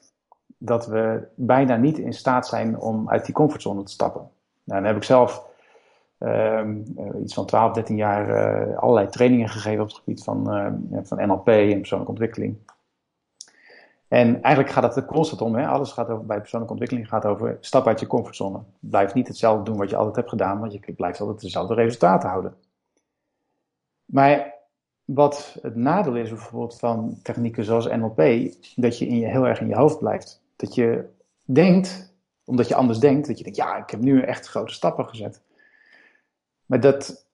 dat 0.57 0.87
we 0.87 1.27
bijna 1.35 1.75
niet 1.75 1.97
in 1.97 2.13
staat 2.13 2.47
zijn 2.47 2.79
om 2.79 3.09
uit 3.09 3.25
die 3.25 3.35
comfortzone 3.35 3.83
te 3.83 3.91
stappen. 3.91 4.29
Nou, 4.63 4.81
dan 4.81 4.89
heb 4.89 4.95
ik 4.95 5.03
zelf 5.03 5.47
uh, 6.19 6.67
iets 7.21 7.33
van 7.33 7.45
12, 7.45 7.73
13 7.73 7.95
jaar 7.95 8.29
uh, 8.29 8.77
allerlei 8.77 9.07
trainingen 9.07 9.49
gegeven 9.49 9.81
op 9.81 9.87
het 9.87 9.97
gebied 9.97 10.23
van, 10.23 10.55
uh, 10.55 11.01
van 11.03 11.27
NLP 11.27 11.47
en 11.47 11.79
persoonlijke 11.79 12.11
ontwikkeling. 12.11 12.57
En 14.09 14.41
eigenlijk 14.41 14.73
gaat 14.73 14.83
het 14.83 14.95
er 14.95 15.05
constant 15.05 15.41
om. 15.41 15.55
Hè? 15.55 15.67
Alles 15.67 15.91
gaat 15.91 16.09
over, 16.09 16.25
bij 16.25 16.39
persoonlijke 16.39 16.73
ontwikkeling 16.73 17.09
gaat 17.09 17.25
over 17.25 17.57
stap 17.61 17.87
uit 17.87 17.99
je 17.99 18.07
comfortzone. 18.07 18.59
Blijf 18.79 19.13
niet 19.13 19.27
hetzelfde 19.27 19.63
doen 19.63 19.77
wat 19.77 19.89
je 19.89 19.95
altijd 19.95 20.15
hebt 20.15 20.29
gedaan, 20.29 20.59
want 20.59 20.73
je 20.73 20.93
blijft 20.93 21.19
altijd 21.19 21.41
dezelfde 21.41 21.73
resultaten 21.73 22.29
houden. 22.29 22.55
Maar 24.05 24.53
wat 25.05 25.57
het 25.61 25.75
nadeel 25.75 26.15
is 26.15 26.29
bijvoorbeeld 26.29 26.79
van 26.79 27.19
technieken 27.23 27.63
zoals 27.63 27.87
NLP, 27.87 28.17
dat 28.75 28.97
je, 28.97 29.07
in 29.07 29.19
je 29.19 29.27
heel 29.27 29.47
erg 29.47 29.61
in 29.61 29.67
je 29.67 29.75
hoofd 29.75 29.99
blijft. 29.99 30.41
Dat 30.55 30.75
je 30.75 31.09
denkt, 31.43 32.13
omdat 32.43 32.67
je 32.67 32.75
anders 32.75 32.99
denkt, 32.99 33.27
dat 33.27 33.37
je 33.37 33.43
denkt, 33.43 33.57
ja, 33.57 33.77
ik 33.77 33.89
heb 33.89 33.99
nu 33.99 34.21
echt 34.21 34.47
grote 34.47 34.73
stappen 34.73 35.07
gezet. 35.07 35.41
Maar 36.65 36.79
dat, 36.79 37.25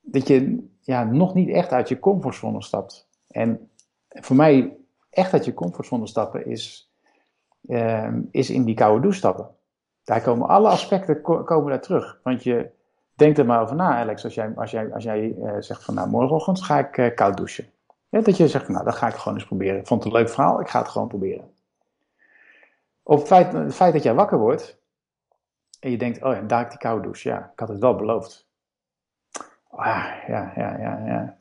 dat 0.00 0.28
je 0.28 0.68
ja, 0.80 1.04
nog 1.04 1.34
niet 1.34 1.48
echt 1.48 1.72
uit 1.72 1.88
je 1.88 1.98
comfortzone 1.98 2.62
stapt. 2.62 3.08
En 3.28 3.70
voor 4.08 4.36
mij, 4.36 4.76
echt 5.10 5.32
uit 5.32 5.44
je 5.44 5.54
comfortzone 5.54 6.06
stappen 6.06 6.46
is, 6.46 6.92
uh, 7.62 8.14
is 8.30 8.50
in 8.50 8.64
die 8.64 8.74
koude 8.74 9.00
douche 9.00 9.18
stappen. 9.18 9.48
Daar 10.04 10.22
komen 10.22 10.48
alle 10.48 10.68
aspecten 10.68 11.20
komen 11.20 11.66
daar 11.66 11.80
terug. 11.80 12.20
Want 12.22 12.42
je 12.42 12.70
denkt 13.14 13.38
er 13.38 13.46
maar 13.46 13.62
over 13.62 13.76
na, 13.76 13.96
Alex, 13.96 14.24
als 14.24 14.34
jij, 14.34 14.52
als 14.54 14.70
jij, 14.70 14.92
als 14.92 15.04
jij 15.04 15.34
uh, 15.38 15.52
zegt 15.58 15.84
van 15.84 15.94
nou, 15.94 16.08
morgenochtend 16.08 16.62
ga 16.62 16.78
ik 16.78 16.96
uh, 16.96 17.14
koud 17.14 17.36
douchen. 17.36 17.70
Dat 18.08 18.36
je 18.36 18.48
zegt 18.48 18.68
nou, 18.68 18.84
dat 18.84 18.94
ga 18.94 19.08
ik 19.08 19.14
gewoon 19.14 19.38
eens 19.38 19.46
proberen. 19.46 19.78
Ik 19.78 19.86
vond 19.86 20.04
het 20.04 20.12
een 20.12 20.18
leuk 20.18 20.28
verhaal, 20.28 20.60
ik 20.60 20.68
ga 20.68 20.78
het 20.78 20.88
gewoon 20.88 21.08
proberen. 21.08 21.50
Op 23.02 23.18
het 23.18 23.26
feit, 23.26 23.52
het 23.52 23.74
feit 23.74 23.92
dat 23.92 24.02
jij 24.02 24.14
wakker 24.14 24.38
wordt 24.38 24.80
en 25.80 25.90
je 25.90 25.98
denkt, 25.98 26.22
oh 26.22 26.34
ja, 26.34 26.40
daar 26.40 26.62
ik 26.62 26.70
die 26.70 26.78
koude 26.78 27.02
douche. 27.02 27.28
Ja, 27.28 27.50
ik 27.52 27.58
had 27.58 27.68
het 27.68 27.78
wel 27.78 27.94
beloofd. 27.94 28.48
Ah, 29.70 30.06
ja, 30.26 30.52
ja, 30.56 30.78
ja, 30.78 31.02
ja. 31.06 31.36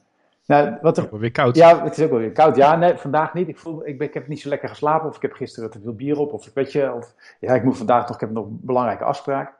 Nou, 0.49 0.77
wat 0.81 0.97
er, 0.97 1.19
weer 1.19 1.31
koud. 1.31 1.55
Ja, 1.55 1.83
het 1.83 1.97
is 1.97 2.03
ook 2.03 2.09
wel 2.09 2.19
weer 2.19 2.31
koud. 2.31 2.55
Ja, 2.55 2.75
nee, 2.75 2.97
vandaag 2.97 3.33
niet. 3.33 3.47
Ik, 3.47 3.57
voel, 3.57 3.87
ik, 3.87 3.97
ben, 3.97 4.07
ik 4.07 4.13
heb 4.13 4.27
niet 4.27 4.39
zo 4.39 4.49
lekker 4.49 4.69
geslapen. 4.69 5.09
Of 5.09 5.15
ik 5.15 5.21
heb 5.21 5.33
gisteren 5.33 5.71
te 5.71 5.79
veel 5.79 5.95
bier 5.95 6.17
op. 6.17 6.33
Of 6.33 6.47
ik 6.47 6.53
weet 6.53 6.71
je. 6.71 6.93
Of 6.93 7.15
ja, 7.39 7.53
ik 7.53 7.63
moet 7.63 7.77
vandaag 7.77 8.07
nog. 8.07 8.13
Ik 8.15 8.21
heb 8.21 8.31
nog 8.31 8.45
een 8.45 8.59
belangrijke 8.61 9.03
afspraak. 9.03 9.53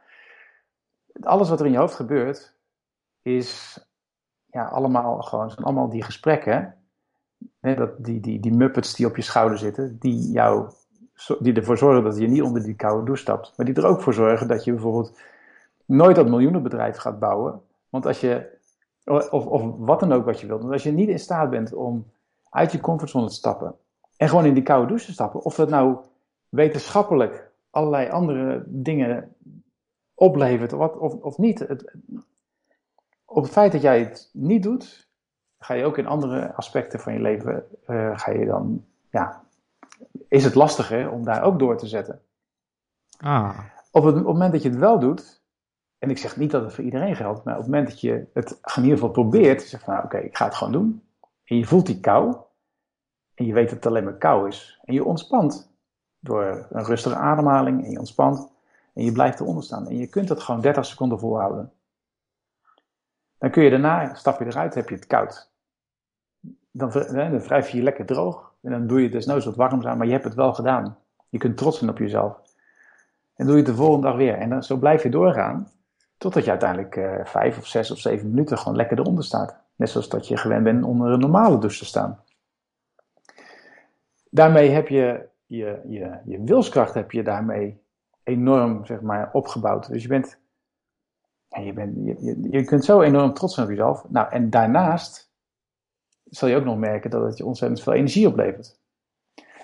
Alles 1.21 1.49
wat 1.49 1.59
er 1.59 1.65
in 1.65 1.71
je 1.71 1.77
hoofd 1.77 1.95
gebeurt. 1.95 2.53
Is 3.21 3.79
ja, 4.45 4.65
allemaal 4.65 5.21
gewoon. 5.21 5.49
Zijn 5.49 5.65
allemaal 5.65 5.89
die 5.89 6.03
gesprekken. 6.03 6.75
Hè, 7.59 7.75
dat, 7.75 8.05
die, 8.05 8.19
die, 8.19 8.39
die 8.39 8.53
muppets 8.53 8.95
die 8.95 9.05
op 9.05 9.15
je 9.15 9.21
schouder 9.21 9.57
zitten. 9.57 9.97
Die 9.99 10.31
jou 10.31 10.71
die 11.39 11.53
ervoor 11.53 11.77
zorgen 11.77 12.03
dat 12.03 12.17
je 12.17 12.27
niet 12.27 12.41
onder 12.41 12.63
die 12.63 12.75
koude 12.75 13.05
douche 13.05 13.21
stapt. 13.21 13.53
Maar 13.57 13.65
die 13.65 13.75
er 13.75 13.85
ook 13.85 14.01
voor 14.01 14.13
zorgen 14.13 14.47
dat 14.47 14.63
je 14.63 14.71
bijvoorbeeld 14.71 15.19
nooit 15.85 16.15
dat 16.15 16.29
miljoenenbedrijf 16.29 16.97
gaat 16.97 17.19
bouwen. 17.19 17.61
Want 17.89 18.05
als 18.05 18.19
je, 18.19 18.57
of, 19.05 19.45
of 19.45 19.75
wat 19.77 19.99
dan 19.99 20.11
ook 20.11 20.25
wat 20.25 20.39
je 20.39 20.47
wilt, 20.47 20.61
want 20.61 20.73
als 20.73 20.83
je 20.83 20.91
niet 20.91 21.09
in 21.09 21.19
staat 21.19 21.49
bent 21.49 21.73
om 21.73 22.11
uit 22.49 22.71
je 22.71 22.79
comfortzone 22.79 23.27
te 23.27 23.33
stappen 23.33 23.75
en 24.17 24.29
gewoon 24.29 24.45
in 24.45 24.53
die 24.53 24.63
koude 24.63 24.87
douche 24.87 25.05
te 25.05 25.11
stappen, 25.11 25.41
of 25.41 25.55
dat 25.55 25.69
nou 25.69 25.97
wetenschappelijk 26.49 27.51
allerlei 27.69 28.09
andere 28.09 28.63
dingen 28.65 29.35
oplevert 30.13 30.73
of, 30.73 30.91
of, 30.91 31.13
of 31.13 31.37
niet. 31.37 31.59
Het, 31.59 31.93
op 33.25 33.43
het 33.43 33.51
feit 33.51 33.71
dat 33.71 33.81
jij 33.81 33.99
het 33.99 34.29
niet 34.33 34.63
doet, 34.63 35.09
ga 35.59 35.73
je 35.73 35.85
ook 35.85 35.97
in 35.97 36.07
andere 36.07 36.53
aspecten 36.53 36.99
van 36.99 37.13
je 37.13 37.19
leven, 37.19 37.65
uh, 37.87 38.17
ga 38.19 38.31
je 38.31 38.45
dan, 38.45 38.85
ja, 39.09 39.43
is 40.27 40.43
het 40.43 40.55
lastiger 40.55 41.11
om 41.11 41.23
daar 41.23 41.43
ook 41.43 41.59
door 41.59 41.77
te 41.77 41.87
zetten. 41.87 42.21
Ah. 43.17 43.59
Op 43.91 44.03
het, 44.03 44.23
moment 44.23 44.51
dat 44.51 44.63
je 44.63 44.69
het 44.69 44.77
wel 44.77 44.99
doet, 44.99 45.38
en 45.99 46.09
ik 46.09 46.17
zeg 46.17 46.37
niet 46.37 46.51
dat 46.51 46.63
het 46.63 46.73
voor 46.73 46.83
iedereen 46.83 47.15
geldt, 47.15 47.43
maar 47.43 47.53
op 47.53 47.61
het 47.61 47.69
moment 47.69 47.89
dat 47.89 48.01
je 48.01 48.25
het 48.33 48.59
in 48.75 48.83
ieder 48.83 48.97
geval 48.97 49.11
probeert, 49.11 49.61
zeg 49.61 49.79
van 49.79 49.93
nou, 49.93 50.05
oké, 50.05 50.17
ik 50.17 50.37
ga 50.37 50.45
het 50.45 50.55
gewoon 50.55 50.73
doen. 50.73 51.03
En 51.43 51.57
je 51.57 51.65
voelt 51.65 51.85
die 51.85 51.99
kou, 51.99 52.35
en 53.33 53.45
je 53.45 53.53
weet 53.53 53.65
dat 53.65 53.75
het 53.75 53.85
alleen 53.85 54.03
maar 54.03 54.17
kou 54.17 54.47
is. 54.47 54.79
En 54.83 54.93
je 54.93 55.03
ontspant 55.03 55.71
door 56.19 56.67
een 56.69 56.83
rustige 56.83 57.15
ademhaling, 57.15 57.83
en 57.83 57.91
je 57.91 57.99
ontspant, 57.99 58.51
en 58.93 59.03
je 59.03 59.11
blijft 59.11 59.39
eronder 59.39 59.63
staan. 59.63 59.87
En 59.87 59.97
je 59.97 60.07
kunt 60.07 60.27
dat 60.27 60.39
gewoon 60.39 60.61
30 60.61 60.85
seconden 60.85 61.19
volhouden. 61.19 61.71
Dan 63.37 63.51
kun 63.51 63.63
je 63.63 63.69
daarna, 63.69 64.13
stap 64.13 64.39
je 64.39 64.45
eruit, 64.45 64.75
heb 64.75 64.89
je 64.89 64.95
het 64.95 65.07
koud. 65.07 65.51
Dan, 66.71 66.91
dan 66.91 67.39
wrijf 67.39 67.69
je 67.69 67.77
je 67.77 67.83
lekker 67.83 68.05
droog. 68.05 68.53
En 68.61 68.71
dan 68.71 68.87
doe 68.87 69.01
je 69.01 69.09
desnoods 69.09 69.45
wat 69.45 69.55
warms 69.55 69.85
aan, 69.85 69.97
maar 69.97 70.07
je 70.07 70.13
hebt 70.13 70.23
het 70.23 70.33
wel 70.33 70.53
gedaan. 70.53 70.97
Je 71.29 71.37
kunt 71.37 71.57
trots 71.57 71.77
zijn 71.77 71.89
op 71.89 71.97
jezelf. 71.97 72.41
En 73.35 73.45
doe 73.45 73.55
je 73.55 73.61
het 73.61 73.71
de 73.71 73.75
volgende 73.75 74.07
dag 74.07 74.15
weer. 74.15 74.33
En 74.33 74.49
dan, 74.49 74.63
zo 74.63 74.77
blijf 74.77 75.03
je 75.03 75.09
doorgaan. 75.09 75.71
Totdat 76.19 76.43
je 76.43 76.49
uiteindelijk 76.49 76.95
uh, 76.95 77.25
vijf 77.25 77.57
of 77.57 77.67
zes 77.67 77.91
of 77.91 77.99
zeven 77.99 78.29
minuten 78.29 78.57
gewoon 78.57 78.75
lekker 78.77 78.99
eronder 78.99 79.23
staat. 79.23 79.57
Net 79.75 79.89
zoals 79.89 80.09
dat 80.09 80.27
je 80.27 80.37
gewend 80.37 80.63
bent 80.63 80.83
onder 80.83 81.11
een 81.11 81.19
normale 81.19 81.57
douche 81.59 81.79
te 81.79 81.85
staan. 81.85 82.23
Daarmee 84.29 84.69
heb 84.69 84.87
je 84.87 85.29
je, 85.45 85.81
je, 85.87 86.19
je 86.25 86.43
wilskracht 86.43 86.93
heb 86.93 87.11
je 87.11 87.23
daarmee 87.23 87.81
enorm 88.23 88.85
zeg 88.85 89.01
maar, 89.01 89.29
opgebouwd. 89.33 89.87
Dus 89.87 90.01
je 90.01 90.07
bent, 90.07 90.39
je, 91.47 91.73
bent 91.73 91.95
je, 91.95 92.47
je 92.51 92.63
kunt 92.63 92.85
zo 92.85 93.01
enorm 93.01 93.33
trots 93.33 93.53
zijn 93.53 93.65
op 93.65 93.71
jezelf. 93.71 94.09
Nou, 94.09 94.31
en 94.31 94.49
daarnaast 94.49 95.31
zal 96.23 96.49
je 96.49 96.55
ook 96.55 96.63
nog 96.63 96.77
merken 96.77 97.09
dat 97.09 97.23
het 97.23 97.37
je 97.37 97.45
ontzettend 97.45 97.81
veel 97.81 97.93
energie 97.93 98.27
oplevert. 98.27 98.79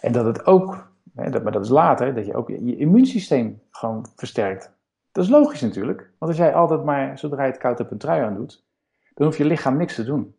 En 0.02 0.12
dat 0.12 0.26
het 0.26 0.46
ook, 0.46 0.92
hè, 1.16 1.30
dat, 1.30 1.44
maar 1.44 1.52
dat 1.52 1.64
is 1.64 1.70
later, 1.70 2.16
dat 2.16 2.26
je 2.26 2.36
ook 2.36 2.50
je 2.50 2.78
immuunsysteem 2.78 3.62
gewoon 3.70 4.08
versterkt. 4.16 4.75
Dat 5.16 5.24
is 5.24 5.30
logisch 5.30 5.62
natuurlijk, 5.62 6.00
want 6.00 6.32
als 6.32 6.38
jij 6.38 6.54
altijd 6.54 6.84
maar, 6.84 7.20
zodra 7.20 7.44
je 7.44 7.52
het 7.52 7.60
koud 7.60 7.78
hebt, 7.78 7.92
een 7.92 7.98
trui 7.98 8.22
aan 8.22 8.36
doet, 8.36 8.66
dan 9.14 9.26
hoeft 9.26 9.38
je 9.38 9.46
lichaam 9.46 9.78
niks 9.78 9.96
te 9.96 10.04
doen. 10.04 10.36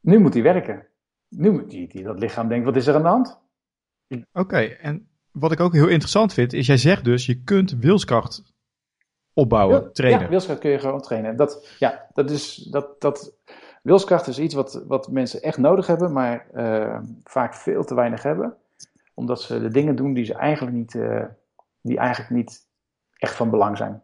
Nu 0.00 0.18
moet 0.18 0.34
hij 0.34 0.42
werken. 0.42 0.86
Nu 1.28 1.50
moet 1.50 1.70
die, 1.70 1.88
die, 1.88 2.02
dat 2.02 2.18
lichaam 2.18 2.48
denken, 2.48 2.66
wat 2.66 2.76
is 2.76 2.86
er 2.86 2.94
aan 2.94 3.02
de 3.02 3.08
hand? 3.08 3.40
Oké, 4.32 4.58
en 4.58 5.08
wat 5.32 5.52
ik 5.52 5.60
ook 5.60 5.72
heel 5.72 5.88
interessant 5.88 6.32
vind, 6.32 6.52
is 6.52 6.66
jij 6.66 6.76
zegt 6.76 7.04
dus, 7.04 7.26
je 7.26 7.42
kunt 7.42 7.72
wilskracht 7.72 8.42
opbouwen, 9.32 9.92
trainen. 9.92 10.22
Ja, 10.22 10.28
wilskracht 10.28 10.60
kun 10.60 10.70
je 10.70 10.78
gewoon 10.78 11.00
trainen. 11.00 11.36
Dat, 11.36 11.76
ja, 11.78 12.06
dat 12.12 12.30
is, 12.30 12.54
dat, 12.56 13.00
dat, 13.00 13.36
Wilskracht 13.82 14.26
is 14.26 14.38
iets 14.38 14.54
wat, 14.54 14.84
wat 14.86 15.10
mensen 15.10 15.42
echt 15.42 15.58
nodig 15.58 15.86
hebben, 15.86 16.12
maar 16.12 16.46
uh, 16.54 16.98
vaak 17.24 17.54
veel 17.54 17.84
te 17.84 17.94
weinig 17.94 18.22
hebben. 18.22 18.56
Omdat 19.14 19.42
ze 19.42 19.60
de 19.60 19.68
dingen 19.68 19.96
doen 19.96 20.12
die 20.12 20.24
ze 20.24 20.34
eigenlijk 20.34 20.76
niet, 20.76 20.94
uh, 20.94 21.24
die 21.80 21.98
eigenlijk 21.98 22.30
niet 22.30 22.72
echt 23.16 23.34
van 23.34 23.50
belang 23.50 23.76
zijn. 23.76 24.02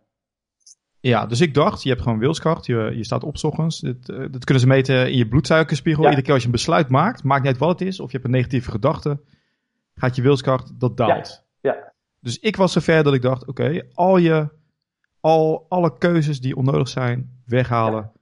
Ja, 1.01 1.27
dus 1.27 1.41
ik 1.41 1.55
dacht, 1.55 1.83
je 1.83 1.89
hebt 1.89 2.03
gewoon 2.03 2.19
wilskracht, 2.19 2.67
je, 2.67 2.93
je 2.95 3.05
staat 3.05 3.25
op 3.25 3.37
ochtends. 3.43 3.81
Dat, 3.81 4.09
uh, 4.09 4.27
dat 4.31 4.45
kunnen 4.45 4.63
ze 4.63 4.69
meten 4.69 5.11
in 5.11 5.17
je 5.17 5.29
bloedsuikerspiegel. 5.29 6.03
Ja. 6.03 6.09
Iedere 6.09 6.25
keer 6.25 6.35
als 6.35 6.43
je 6.43 6.49
een 6.49 6.55
besluit 6.55 6.89
maakt, 6.89 7.23
maakt 7.23 7.43
niet 7.43 7.51
uit 7.51 7.61
wat 7.61 7.79
het 7.79 7.89
is, 7.89 8.01
of 8.01 8.07
je 8.07 8.13
hebt 8.13 8.25
een 8.25 8.35
negatieve 8.35 8.71
gedachte, 8.71 9.21
gaat 9.95 10.17
je 10.17 10.23
wilskracht, 10.23 10.81
dat 10.81 10.97
daalt. 10.97 11.45
Ja. 11.61 11.75
ja. 11.75 11.93
Dus 12.21 12.39
ik 12.39 12.57
was 12.57 12.73
zover 12.73 13.03
dat 13.03 13.15
ik 13.15 13.23
dacht, 13.23 13.47
oké, 13.47 13.63
okay, 13.63 13.91
al 13.95 14.17
je, 14.17 14.49
al, 15.21 15.67
alle 15.69 15.99
keuzes 15.99 16.41
die 16.41 16.57
onnodig 16.57 16.89
zijn, 16.89 17.43
weghalen. 17.45 18.11
Ja 18.15 18.21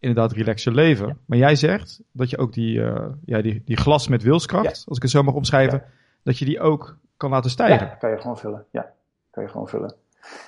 inderdaad 0.00 0.32
relax 0.32 0.64
je 0.64 0.70
leven. 0.70 1.18
Maar 1.26 1.38
jij 1.38 1.56
zegt 1.56 2.00
dat 2.12 2.30
je 2.30 2.38
ook 2.38 2.52
die, 2.52 2.78
uh, 2.78 3.06
ja, 3.24 3.42
die, 3.42 3.62
die 3.64 3.76
glas 3.76 4.08
met 4.08 4.22
wilskracht, 4.22 4.84
als 4.88 4.96
ik 4.96 5.02
het 5.02 5.10
zo 5.10 5.22
mag 5.22 5.34
omschrijven, 5.34 5.84
dat 6.22 6.38
je 6.38 6.44
die 6.44 6.60
ook 6.60 6.98
kan 7.16 7.30
laten 7.30 7.50
stijgen. 7.50 7.86
Ja, 7.86 7.94
kan 7.94 8.10
je 8.10 8.18
gewoon 8.18 8.38
vullen. 8.38 8.64
Ja, 8.70 8.92
kan 9.30 9.42
je 9.42 9.48
gewoon 9.48 9.68
vullen. 9.68 9.94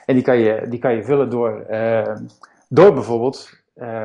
En 0.06 0.14
die 0.14 0.24
kan 0.24 0.38
je, 0.38 0.66
die 0.68 0.78
kan 0.78 0.94
je 0.94 1.04
vullen 1.04 1.30
door, 1.30 1.66
uh, 1.70 2.16
door 2.68 2.94
bijvoorbeeld, 2.94 3.50
uh, 3.76 4.02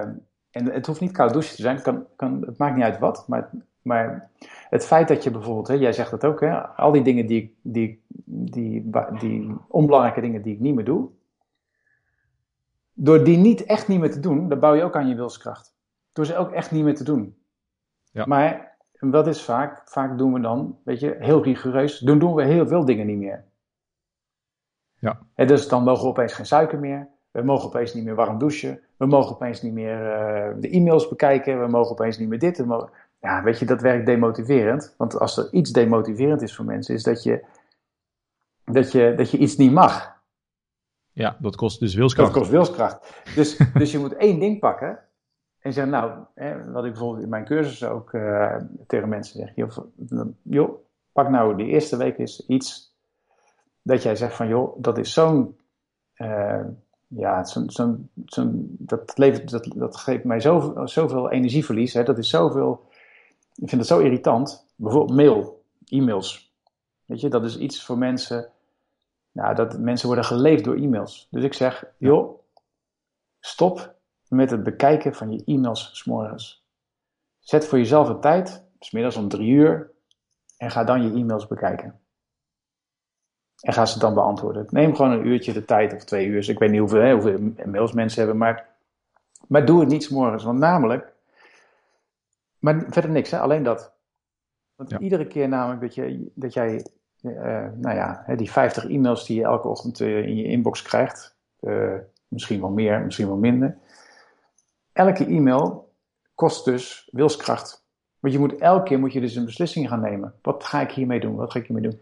en 0.51 0.71
het 0.71 0.86
hoeft 0.86 1.00
niet 1.00 1.12
koud 1.12 1.33
douchen 1.33 1.55
te 1.55 1.62
zijn, 1.62 1.81
kan, 1.81 2.05
kan, 2.15 2.43
het 2.45 2.57
maakt 2.57 2.75
niet 2.75 2.86
uit 2.86 3.00
wat, 3.00 3.27
maar, 3.27 3.50
maar 3.81 4.29
het 4.69 4.86
feit 4.86 5.07
dat 5.07 5.24
je 5.24 5.31
bijvoorbeeld, 5.31 5.67
hè, 5.67 5.74
jij 5.74 5.93
zegt 5.93 6.12
het 6.12 6.25
ook, 6.25 6.39
hè, 6.39 6.67
al 6.67 6.91
die 6.91 7.03
dingen 7.03 7.25
die, 7.25 7.57
die, 7.62 8.03
die, 8.25 8.89
die, 8.91 8.91
die 9.19 9.55
onbelangrijke 9.67 10.21
dingen 10.21 10.41
die 10.41 10.53
ik 10.53 10.59
niet 10.59 10.75
meer 10.75 10.86
doe, 10.86 11.09
door 13.00 13.24
die 13.24 13.38
niet 13.38 13.63
echt 13.63 13.88
niet 13.88 14.00
meer 14.00 14.12
te 14.12 14.19
doen, 14.19 14.50
dan 14.50 14.59
bouw 14.59 14.74
je 14.74 14.83
ook 14.83 14.95
aan 14.95 15.07
je 15.07 15.15
wilskracht. 15.15 15.75
Door 16.13 16.25
ze 16.25 16.38
ook 16.38 16.51
echt 16.51 16.71
niet 16.71 16.83
meer 16.83 16.95
te 16.95 17.03
doen. 17.03 17.38
Ja. 18.12 18.25
Maar 18.25 18.77
wat 19.00 19.27
is 19.27 19.43
vaak? 19.43 19.81
Vaak 19.86 20.17
doen 20.17 20.33
we 20.33 20.39
dan, 20.39 20.77
weet 20.83 21.00
je, 21.00 21.15
heel 21.19 21.43
rigoureus, 21.43 22.00
dan 22.00 22.19
doen 22.19 22.36
we 22.36 22.43
heel 22.43 22.67
veel 22.67 22.86
dingen 22.86 23.05
niet 23.05 23.17
meer. 23.17 23.43
Ja. 25.00 25.20
En 25.36 25.48
dus 25.48 25.68
dan 25.68 25.84
mogen 25.84 26.04
we 26.04 26.10
opeens 26.10 26.34
geen 26.34 26.46
suiker 26.46 26.80
meer. 26.80 27.08
We 27.32 27.42
mogen 27.42 27.68
opeens 27.68 27.94
niet 27.94 28.04
meer 28.04 28.16
warm 28.16 28.38
douchen. 28.38 28.80
we 28.98 29.06
mogen 29.06 29.32
opeens 29.32 29.62
niet 29.62 29.74
meer 29.74 29.98
de 30.60 30.70
e-mails 30.70 31.08
bekijken, 31.10 31.62
we 31.62 31.68
mogen 31.68 31.92
opeens 31.92 32.18
niet 32.18 32.30
meer 32.30 32.39
dit. 32.39 32.66
Ja, 33.20 33.44
weet 33.44 33.60
je, 33.60 33.66
dat 33.66 33.82
werkt 33.82 34.06
demotiverend. 34.06 34.94
Want 34.98 35.20
als 35.20 35.38
er 35.38 35.54
iets 35.54 35.72
demotiverend 35.72 36.42
is 36.42 36.56
voor 36.56 36.66
mensen, 36.66 36.96
is 36.96 37.04
dat 37.04 37.24
je, 37.24 37.46
dat 38.63 38.92
je, 38.92 39.13
dat 39.18 39.32
je 39.32 39.38
iets 39.38 39.58
niet 39.58 39.72
mag. 39.72 40.16
Ja, 41.12 41.38
dat 41.39 41.56
kost 41.56 41.80
dus 41.80 41.96
wilskracht. 41.96 42.34
Dat 42.34 42.42
kost 42.42 42.51
wilskracht. 42.51 43.24
Dus, 43.36 43.58
dus 43.74 43.92
je 43.92 44.00
moet 44.00 44.16
één 44.16 44.39
ding 44.39 44.60
pakken 44.60 45.00
en 45.60 45.74
zeggen, 45.74 45.92
nou, 45.92 46.12
hè, 46.36 46.72
wat 46.72 46.86
ik 46.86 46.92
bijvoorbeeld 46.92 47.24
in 47.24 47.30
mijn 47.30 47.46
cursus 47.46 47.84
ook 47.84 48.13
uh, 48.13 48.56
tegen 48.88 49.10
mensen 49.10 49.39
zeg. 49.39 49.56
Joh, 49.56 49.77
joh, 50.42 50.86
pak 51.12 51.30
nou 51.30 51.56
de 51.56 51.66
eerste 51.66 51.98
week 51.98 52.18
eens 52.18 52.46
iets 52.46 52.87
dat 53.88 54.03
jij 54.03 54.15
zegt 54.15 54.36
van, 54.36 54.48
joh, 54.48 54.75
dat 54.77 54.98
is 54.98 55.13
zo'n, 55.13 55.58
uh, 56.17 56.65
ja, 57.08 57.46
zo'n, 57.46 57.70
zo'n, 57.70 58.10
zo'n, 58.25 58.75
dat, 58.79 59.17
levert, 59.17 59.50
dat, 59.50 59.72
dat 59.75 59.98
geeft 59.98 60.24
mij 60.24 60.39
zoveel, 60.39 60.88
zoveel 60.88 61.32
energieverlies. 61.32 61.94
Hè, 61.94 62.03
dat 62.03 62.17
is 62.17 62.29
zoveel, 62.29 62.86
ik 63.56 63.70
vind 63.70 63.82
het 63.82 63.88
zo 63.88 64.00
irritant. 64.00 64.65
Bijvoorbeeld 64.75 65.17
mail, 65.17 65.63
e-mails. 65.86 66.56
Weet 67.06 67.22
je, 67.22 67.29
dat 67.29 67.44
is 67.44 67.58
iets 67.58 67.86
voor 67.86 67.98
mensen, 67.98 68.50
nou, 69.32 69.56
dat 69.56 69.79
mensen 69.79 70.08
worden 70.08 70.25
geleefd 70.25 70.63
door 70.63 70.75
e-mails. 70.75 71.27
Dus 71.32 71.44
ik 71.44 71.53
zeg, 71.53 71.86
joh, 71.98 72.39
stop 73.39 73.96
met 74.27 74.51
het 74.51 74.63
bekijken 74.63 75.13
van 75.13 75.32
je 75.32 75.44
e-mails 75.46 75.89
s'morgens. 75.94 76.65
Zet 77.39 77.67
voor 77.67 77.77
jezelf 77.77 78.10
een 78.10 78.20
tijd, 78.20 78.65
smiddags 78.79 79.17
om 79.17 79.29
drie 79.29 79.50
uur, 79.50 79.91
en 80.58 80.72
ga 80.72 80.84
dan 80.84 81.03
je 81.03 81.20
e-mails 81.20 81.48
bekijken. 81.48 82.00
En 83.61 83.73
ga 83.73 83.85
ze 83.85 83.99
dan 83.99 84.13
beantwoorden. 84.13 84.67
Neem 84.69 84.95
gewoon 84.95 85.11
een 85.11 85.27
uurtje 85.27 85.53
de 85.53 85.65
tijd 85.65 85.93
of 85.93 86.03
twee 86.03 86.27
uur. 86.27 86.49
Ik 86.49 86.59
weet 86.59 86.69
niet 86.71 86.79
hoeveel, 86.79 87.01
hè, 87.01 87.13
hoeveel 87.13 87.53
mails 87.65 87.91
mensen 87.91 88.19
hebben, 88.19 88.37
maar, 88.37 88.67
maar 89.47 89.65
doe 89.65 89.79
het 89.79 89.89
niet 89.89 90.03
s'morgens. 90.03 90.43
Want 90.43 90.59
namelijk, 90.59 91.13
maar 92.59 92.85
verder 92.89 93.11
niks, 93.11 93.31
hè, 93.31 93.39
alleen 93.39 93.63
dat. 93.63 93.95
Want 94.75 94.91
iedere 94.91 95.27
keer 95.27 95.47
namelijk 95.47 95.81
dat, 95.81 95.95
je, 95.95 96.31
dat 96.35 96.53
jij, 96.53 96.85
uh, 97.21 97.67
nou 97.75 97.95
ja, 97.95 98.25
die 98.35 98.51
50 98.51 98.85
e-mails 98.85 99.25
die 99.25 99.37
je 99.37 99.43
elke 99.43 99.67
ochtend 99.67 99.99
uh, 99.99 100.17
in 100.17 100.35
je 100.35 100.43
inbox 100.43 100.81
krijgt, 100.81 101.37
uh, 101.61 101.93
misschien 102.27 102.61
wel 102.61 102.69
meer, 102.69 103.01
misschien 103.01 103.27
wel 103.27 103.37
minder, 103.37 103.77
elke 104.93 105.25
e-mail 105.25 105.93
kost 106.35 106.65
dus 106.65 107.09
wilskracht. 107.11 107.85
Want 108.19 108.33
je 108.33 108.39
moet 108.39 108.55
elke 108.57 108.83
keer 108.83 108.99
moet 108.99 109.13
je 109.13 109.19
dus 109.19 109.35
een 109.35 109.45
beslissing 109.45 109.87
gaan 109.87 110.01
nemen. 110.01 110.33
Wat 110.41 110.63
ga 110.63 110.81
ik 110.81 110.91
hiermee 110.91 111.19
doen? 111.19 111.35
Wat 111.35 111.51
ga 111.51 111.59
ik 111.59 111.67
hiermee 111.67 111.89
doen? 111.89 112.01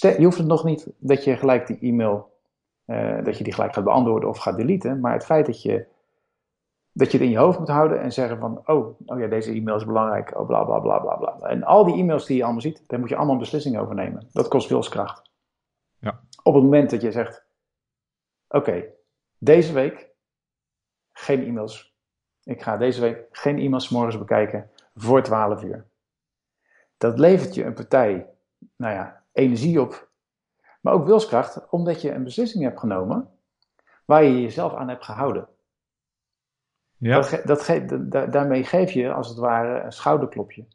Je 0.00 0.24
hoeft 0.24 0.38
het 0.38 0.46
nog 0.46 0.64
niet 0.64 0.92
dat 0.98 1.24
je 1.24 1.36
gelijk 1.36 1.66
die 1.66 1.78
e-mail, 1.80 2.32
uh, 2.86 3.24
dat 3.24 3.38
je 3.38 3.44
die 3.44 3.52
gelijk 3.52 3.74
gaat 3.74 3.84
beantwoorden 3.84 4.28
of 4.28 4.38
gaat 4.38 4.56
deleten. 4.56 5.00
Maar 5.00 5.12
het 5.12 5.24
feit 5.24 5.46
dat 5.46 5.62
je, 5.62 5.86
dat 6.92 7.10
je 7.10 7.18
het 7.18 7.26
in 7.26 7.32
je 7.32 7.38
hoofd 7.38 7.58
moet 7.58 7.68
houden 7.68 8.00
en 8.00 8.12
zeggen 8.12 8.38
van, 8.38 8.62
oh, 8.66 9.00
oh 9.06 9.20
ja, 9.20 9.26
deze 9.26 9.52
e-mail 9.52 9.76
is 9.76 9.86
belangrijk, 9.86 10.38
oh 10.38 10.46
bla 10.46 10.64
bla 10.64 10.78
bla 10.78 10.98
bla 10.98 11.16
bla. 11.16 11.38
En 11.48 11.62
al 11.62 11.84
die 11.84 11.96
e-mails 11.96 12.26
die 12.26 12.36
je 12.36 12.42
allemaal 12.42 12.60
ziet, 12.60 12.84
daar 12.86 13.00
moet 13.00 13.08
je 13.08 13.16
allemaal 13.16 13.34
een 13.34 13.40
beslissing 13.40 13.78
over 13.78 13.94
nemen. 13.94 14.28
Dat 14.32 14.48
kost 14.48 14.68
wilskracht. 14.68 15.30
Ja. 15.98 16.20
Op 16.42 16.54
het 16.54 16.62
moment 16.62 16.90
dat 16.90 17.02
je 17.02 17.12
zegt, 17.12 17.44
oké, 18.48 18.84
deze 19.38 19.72
week 19.72 20.10
geen 21.12 21.46
e-mails 21.46 21.92
ik 22.44 22.62
ga 22.62 22.76
deze 22.76 23.00
week 23.00 23.26
geen 23.30 23.58
e-mails 23.58 23.88
morgens 23.88 24.18
bekijken 24.18 24.70
voor 24.94 25.22
12 25.22 25.62
uur. 25.62 25.86
Dat 26.96 27.18
levert 27.18 27.54
je 27.54 27.64
een 27.64 27.74
partij, 27.74 28.28
nou 28.76 28.94
ja, 28.94 29.21
energie 29.32 29.80
op, 29.80 30.10
maar 30.80 30.92
ook 30.92 31.06
wilskracht, 31.06 31.68
omdat 31.70 32.00
je 32.00 32.12
een 32.12 32.24
beslissing 32.24 32.64
hebt 32.64 32.78
genomen 32.78 33.30
waar 34.04 34.24
je 34.24 34.40
jezelf 34.40 34.74
aan 34.74 34.88
hebt 34.88 35.04
gehouden. 35.04 35.48
Ja. 36.96 37.20
Dat, 37.44 37.66
dat 38.08 38.32
daarmee 38.32 38.64
geef 38.64 38.90
je 38.90 39.12
als 39.12 39.28
het 39.28 39.38
ware 39.38 39.80
een 39.80 39.92
schouderklopje. 39.92 40.66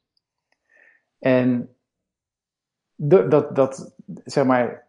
En 1.19 1.75
dat, 2.95 3.55
dat, 3.55 3.95
zeg 4.25 4.45
maar, 4.45 4.87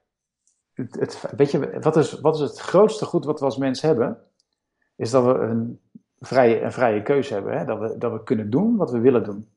het, 0.72 0.94
het, 0.94 1.30
weet 1.36 1.50
je, 1.50 1.80
wat 1.80 1.96
is, 1.96 2.20
wat 2.20 2.34
is 2.34 2.40
het 2.40 2.58
grootste 2.58 3.04
goed 3.04 3.24
wat 3.24 3.38
we 3.38 3.44
als 3.44 3.56
mens 3.56 3.82
hebben? 3.82 4.22
Is 4.96 5.10
dat 5.10 5.24
we 5.24 5.30
een 5.30 5.80
vrije, 6.18 6.60
een 6.60 6.72
vrije 6.72 7.02
keuze 7.02 7.34
hebben. 7.34 7.58
Hè? 7.58 7.64
Dat, 7.64 7.78
we, 7.78 7.98
dat 7.98 8.12
we 8.12 8.22
kunnen 8.22 8.50
doen 8.50 8.76
wat 8.76 8.90
we 8.90 8.98
willen 8.98 9.24
doen. 9.24 9.48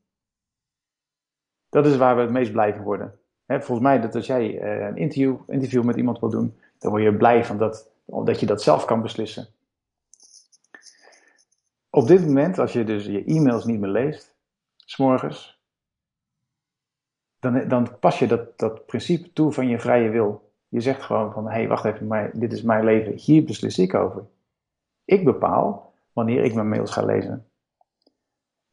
Dat 1.70 1.86
is 1.86 1.98
waar 1.98 2.16
we 2.16 2.22
het 2.22 2.32
meest 2.32 2.52
blij 2.52 2.74
van 2.74 2.84
worden. 2.84 3.20
Volgens 3.60 3.88
mij, 3.88 4.00
dat 4.02 4.16
als 4.16 4.26
jij 4.26 4.62
uh, 4.62 4.88
een 4.88 4.98
interview, 4.98 5.38
interview 5.48 5.84
met 5.84 5.96
iemand 5.96 6.20
wil 6.20 6.30
doen, 6.30 6.56
dan 6.80 6.92
word 6.92 7.04
je 7.04 7.16
blij 7.16 7.46
van 7.46 7.58
dat, 7.58 7.92
dat 8.06 8.40
je 8.40 8.46
dat 8.46 8.62
zelf 8.62 8.86
kan 8.86 9.02
beslissen. 9.02 9.48
Op 11.90 12.08
dit 12.08 12.26
moment, 12.26 12.60
als 12.60 12.74
je 12.74 12.84
dus 12.84 13.06
je 13.06 13.24
e-mails 13.24 13.66
niet 13.66 13.80
meer 13.80 13.90
leest, 13.90 14.36
s'morgens, 14.76 15.60
dan, 17.40 17.68
dan 17.68 18.00
pas 18.00 18.20
je 18.20 18.28
dat, 18.28 18.60
dat 18.60 18.86
principe 18.86 19.34
toe 19.34 19.52
van 19.52 19.68
je 19.68 19.80
vrije 19.80 20.10
wil. 20.10 20.52
Je 20.68 20.82
zegt 20.82 21.02
gewoon 21.02 21.32
van, 21.32 21.46
hé, 21.46 21.52
hey, 21.52 21.68
wacht 21.68 21.86
even, 21.86 22.08
maar 22.08 22.32
dit 22.34 22.54
is 22.54 22.62
mijn 22.62 22.84
leven, 22.84 23.14
hier 23.14 23.44
beslis 23.44 23.80
ik 23.80 23.94
over. 23.94 24.26
Ik 25.06 25.24
bepaal 25.24 25.94
wanneer 26.14 26.44
ik 26.44 26.54
mijn 26.54 26.70
mails 26.70 26.92
ga 26.92 27.06
lezen. 27.06 27.46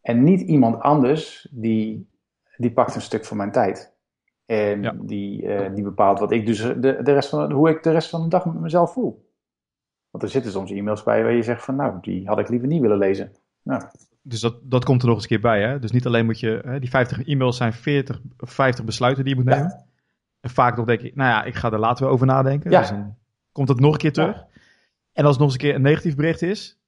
En 0.01 0.25
niet 0.25 0.41
iemand 0.41 0.81
anders 0.81 1.49
die, 1.51 2.09
die 2.57 2.73
pakt 2.73 2.95
een 2.95 3.01
stuk 3.01 3.25
van 3.25 3.37
mijn 3.37 3.53
tijd. 3.53 3.97
En 4.49 5.07
die, 5.07 5.43
uh, 5.43 5.75
die 5.75 5.85
bepaalt 5.85 6.19
wat 6.19 6.33
ik 6.33 6.47
dus 6.47 6.59
de, 6.59 6.77
de 6.81 7.13
rest 7.13 7.29
van, 7.29 7.53
hoe 7.53 7.71
ik 7.71 7.83
de 7.83 7.91
rest 7.91 8.11
van 8.11 8.23
de 8.23 8.29
dag 8.29 8.45
met 8.45 8.61
mezelf 8.61 8.93
voel. 8.93 9.33
Want 10.11 10.25
er 10.25 10.31
zitten 10.31 10.53
soms 10.53 10.71
e-mails 10.71 11.03
bij 11.03 11.23
waar 11.23 11.33
je 11.33 11.43
zegt 11.43 11.65
van 11.65 11.77
nou, 11.77 11.99
die 12.01 12.27
had 12.27 12.39
ik 12.39 12.49
liever 12.49 12.69
niet 12.69 12.81
willen 12.81 12.99
lezen. 12.99 13.33
Nou. 13.63 13.83
Dus 14.23 14.41
dat, 14.41 14.57
dat 14.63 14.85
komt 14.85 15.01
er 15.01 15.07
nog 15.07 15.15
eens 15.15 15.25
een 15.25 15.31
keer 15.31 15.41
bij. 15.41 15.63
Hè? 15.63 15.79
Dus 15.79 15.91
niet 15.91 16.07
alleen 16.07 16.25
moet 16.25 16.41
je, 16.41 16.61
hè, 16.65 16.79
die 16.81 16.91
50 16.91 17.27
e-mails 17.27 17.57
zijn 17.57 17.73
40 17.73 18.21
of 18.39 18.53
50 18.53 18.85
besluiten 18.85 19.25
die 19.25 19.35
je 19.35 19.41
moet 19.41 19.51
nemen. 19.51 19.85
En 20.41 20.51
vaak 20.51 20.77
nog 20.77 20.87
denk 20.87 21.01
ik, 21.01 21.15
nou 21.15 21.31
ja, 21.31 21.45
ik 21.45 21.55
ga 21.55 21.73
er 21.73 21.79
later 21.79 22.05
weer 22.05 22.13
over 22.13 22.27
nadenken. 22.27 22.71
Ja. 22.71 22.81
Dus 22.81 22.89
dan 22.89 23.17
komt 23.53 23.69
het 23.69 23.81
nog 23.81 23.93
een 23.93 23.99
keer 23.99 24.13
terug. 24.13 24.45
En 25.13 25.25
als 25.25 25.37
het 25.37 25.39
nog 25.39 25.53
eens 25.53 25.53
een 25.53 25.69
keer 25.69 25.75
een 25.75 25.83
negatief 25.83 26.17
bericht 26.17 26.43
is, 26.43 26.79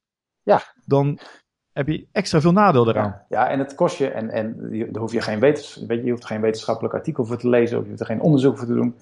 ja. 0.42 0.62
dan 0.84 1.18
heb 1.72 1.88
je 1.88 2.06
extra 2.12 2.40
veel 2.40 2.52
nadeel 2.52 2.88
eraan. 2.88 3.22
Ja, 3.28 3.48
en 3.48 3.58
het 3.58 3.74
kost 3.74 3.96
je, 3.96 4.08
en, 4.08 4.30
en 4.30 4.56
daar 4.92 5.02
hoef 5.02 5.12
je 5.12 5.20
geen, 5.20 5.40
wetens, 5.40 5.84
weet 5.86 5.98
je, 5.98 6.04
je 6.04 6.10
hoeft 6.10 6.26
geen 6.26 6.40
wetenschappelijk 6.40 6.94
artikel 6.94 7.24
voor 7.24 7.36
te 7.36 7.48
lezen, 7.48 7.76
of 7.76 7.82
je 7.82 7.88
hoeft 7.88 8.00
er 8.00 8.06
geen 8.06 8.20
onderzoek 8.20 8.58
voor 8.58 8.66
te 8.66 8.74
doen. 8.74 8.94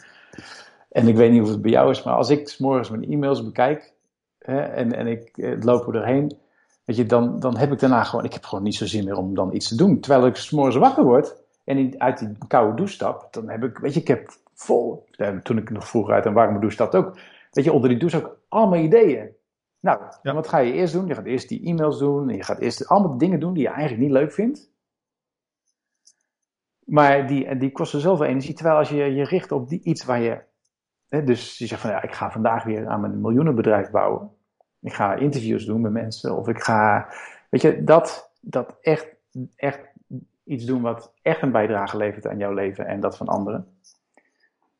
En 0.90 1.08
ik 1.08 1.16
weet 1.16 1.30
niet 1.30 1.42
of 1.42 1.48
het 1.48 1.62
bij 1.62 1.70
jou 1.70 1.90
is, 1.90 2.02
maar 2.02 2.14
als 2.14 2.30
ik 2.30 2.48
s 2.48 2.58
morgens 2.58 2.90
mijn 2.90 3.10
e-mails 3.10 3.44
bekijk 3.44 3.92
hè, 4.38 4.60
en, 4.60 4.94
en 4.94 5.06
ik 5.06 5.30
eh, 5.34 5.60
loop 5.60 5.86
er 5.86 5.92
doorheen, 5.92 6.38
weet 6.84 6.96
je, 6.96 7.06
dan, 7.06 7.40
dan 7.40 7.56
heb 7.56 7.72
ik 7.72 7.78
daarna 7.78 8.04
gewoon, 8.04 8.24
ik 8.24 8.32
heb 8.32 8.44
gewoon 8.44 8.64
niet 8.64 8.74
zo 8.74 8.86
zin 8.86 9.04
meer 9.04 9.16
om 9.16 9.34
dan 9.34 9.54
iets 9.54 9.68
te 9.68 9.76
doen. 9.76 10.00
Terwijl 10.00 10.26
ik 10.26 10.36
s 10.36 10.50
morgens 10.50 10.76
wakker 10.76 11.04
word 11.04 11.34
en 11.64 11.94
uit 11.98 12.18
die 12.18 12.36
koude 12.48 12.76
douche 12.76 12.94
stap, 12.94 13.28
dan 13.30 13.48
heb 13.48 13.64
ik, 13.64 13.78
weet 13.78 13.94
je, 13.94 14.00
ik 14.00 14.08
heb 14.08 14.30
vol, 14.54 15.06
toen 15.42 15.58
ik 15.58 15.70
nog 15.70 15.88
vroeger 15.88 16.14
uit 16.14 16.24
een 16.24 16.32
warme 16.32 16.58
douche 16.58 16.74
stapte 16.74 16.96
ook, 16.96 17.18
weet 17.52 17.64
je, 17.64 17.72
onder 17.72 17.88
die 17.88 17.98
douche 17.98 18.16
ook 18.16 18.36
allemaal 18.48 18.78
ideeën. 18.78 19.36
Nou, 19.80 20.02
wat 20.22 20.48
ga 20.48 20.58
je 20.58 20.72
eerst 20.72 20.92
doen? 20.92 21.06
Je 21.06 21.14
gaat 21.14 21.24
eerst 21.24 21.48
die 21.48 21.64
e-mails 21.64 21.98
doen. 21.98 22.28
En 22.28 22.36
je 22.36 22.42
gaat 22.42 22.58
eerst 22.58 22.88
allemaal 22.88 23.18
dingen 23.18 23.40
doen 23.40 23.52
die 23.52 23.62
je 23.62 23.68
eigenlijk 23.68 24.00
niet 24.00 24.10
leuk 24.10 24.32
vindt. 24.32 24.72
Maar 26.84 27.26
die, 27.26 27.56
die 27.56 27.72
kosten 27.72 28.00
zoveel 28.00 28.26
energie. 28.26 28.54
Terwijl 28.54 28.76
als 28.76 28.88
je 28.88 28.96
je 28.96 29.24
richt 29.24 29.52
op 29.52 29.68
die, 29.68 29.82
iets 29.82 30.04
waar 30.04 30.20
je. 30.20 30.42
Hè, 31.08 31.24
dus 31.24 31.58
je 31.58 31.66
zegt 31.66 31.80
van 31.80 31.90
ja, 31.90 32.02
ik 32.02 32.12
ga 32.12 32.30
vandaag 32.30 32.64
weer 32.64 32.88
aan 32.88 33.00
mijn 33.00 33.20
miljoenenbedrijf 33.20 33.90
bouwen. 33.90 34.30
Ik 34.80 34.92
ga 34.92 35.14
interviews 35.14 35.64
doen 35.64 35.80
met 35.80 35.92
mensen. 35.92 36.36
Of 36.36 36.48
ik 36.48 36.62
ga. 36.62 37.08
Weet 37.50 37.62
je, 37.62 37.84
dat, 37.84 38.32
dat 38.40 38.76
echt, 38.80 39.08
echt 39.54 39.80
iets 40.44 40.64
doen 40.64 40.82
wat 40.82 41.14
echt 41.22 41.42
een 41.42 41.52
bijdrage 41.52 41.96
levert 41.96 42.26
aan 42.26 42.38
jouw 42.38 42.52
leven 42.52 42.86
en 42.86 43.00
dat 43.00 43.16
van 43.16 43.26
anderen. 43.26 43.78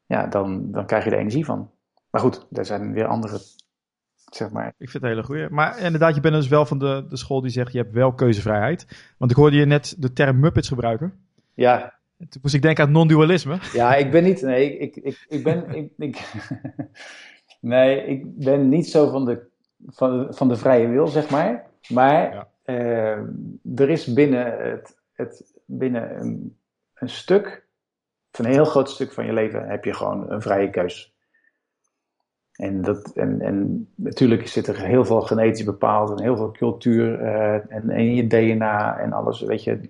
Ja, 0.06 0.26
dan, 0.26 0.70
dan 0.70 0.86
krijg 0.86 1.04
je 1.04 1.10
er 1.10 1.18
energie 1.18 1.44
van. 1.44 1.70
Maar 2.10 2.20
goed, 2.20 2.46
er 2.52 2.64
zijn 2.64 2.92
weer 2.92 3.06
andere 3.06 3.38
zeg 4.30 4.50
maar. 4.50 4.66
Ik 4.66 4.90
vind 4.90 5.02
het 5.02 5.12
hele 5.12 5.22
goeie. 5.22 5.48
Maar 5.48 5.78
inderdaad, 5.78 6.14
je 6.14 6.20
bent 6.20 6.34
dus 6.34 6.48
wel 6.48 6.66
van 6.66 6.78
de, 6.78 7.04
de 7.08 7.16
school 7.16 7.40
die 7.40 7.50
zegt, 7.50 7.72
je 7.72 7.78
hebt 7.78 7.92
wel 7.92 8.12
keuzevrijheid. 8.12 8.86
Want 9.18 9.30
ik 9.30 9.36
hoorde 9.36 9.56
je 9.56 9.64
net 9.64 9.94
de 9.98 10.12
term 10.12 10.40
Muppets 10.40 10.68
gebruiken. 10.68 11.12
Ja. 11.54 11.98
Toen 12.18 12.40
moest 12.42 12.54
ik 12.54 12.62
denken 12.62 12.84
aan 12.84 12.92
non-dualisme. 12.92 13.58
Ja, 13.72 13.94
ik 13.94 14.10
ben 14.10 14.24
niet, 14.24 14.42
nee, 14.42 14.78
ik, 14.78 14.96
ik, 14.96 15.26
ik 15.28 15.44
ben, 15.44 15.74
ik, 15.74 15.90
ik, 15.96 16.32
nee, 17.60 18.04
ik 18.04 18.38
ben 18.38 18.68
niet 18.68 18.88
zo 18.88 19.10
van 19.10 19.24
de, 19.24 19.46
van, 19.86 20.26
van 20.30 20.48
de 20.48 20.56
vrije 20.56 20.88
wil, 20.88 21.06
zeg 21.06 21.30
maar. 21.30 21.66
Maar 21.88 22.34
ja. 22.34 22.48
uh, 22.64 23.80
er 23.80 23.90
is 23.90 24.12
binnen, 24.12 24.70
het, 24.70 24.96
het, 25.12 25.60
binnen 25.64 26.20
een, 26.20 26.56
een 26.94 27.08
stuk, 27.08 27.66
van 28.32 28.44
een 28.44 28.52
heel 28.52 28.64
groot 28.64 28.90
stuk 28.90 29.12
van 29.12 29.26
je 29.26 29.32
leven, 29.32 29.68
heb 29.68 29.84
je 29.84 29.94
gewoon 29.94 30.30
een 30.30 30.42
vrije 30.42 30.70
keus. 30.70 31.16
En, 32.58 32.82
dat, 32.82 33.12
en, 33.12 33.40
en 33.40 33.88
natuurlijk 33.94 34.48
zit 34.48 34.66
er 34.66 34.78
heel 34.78 35.04
veel 35.04 35.20
genetisch 35.20 35.64
bepaald 35.64 36.10
en 36.10 36.22
heel 36.22 36.36
veel 36.36 36.50
cultuur 36.50 37.20
uh, 37.20 37.72
en, 37.72 37.90
en 37.90 38.14
je 38.14 38.26
DNA 38.26 38.98
en 38.98 39.12
alles, 39.12 39.40
weet 39.40 39.64
je. 39.64 39.80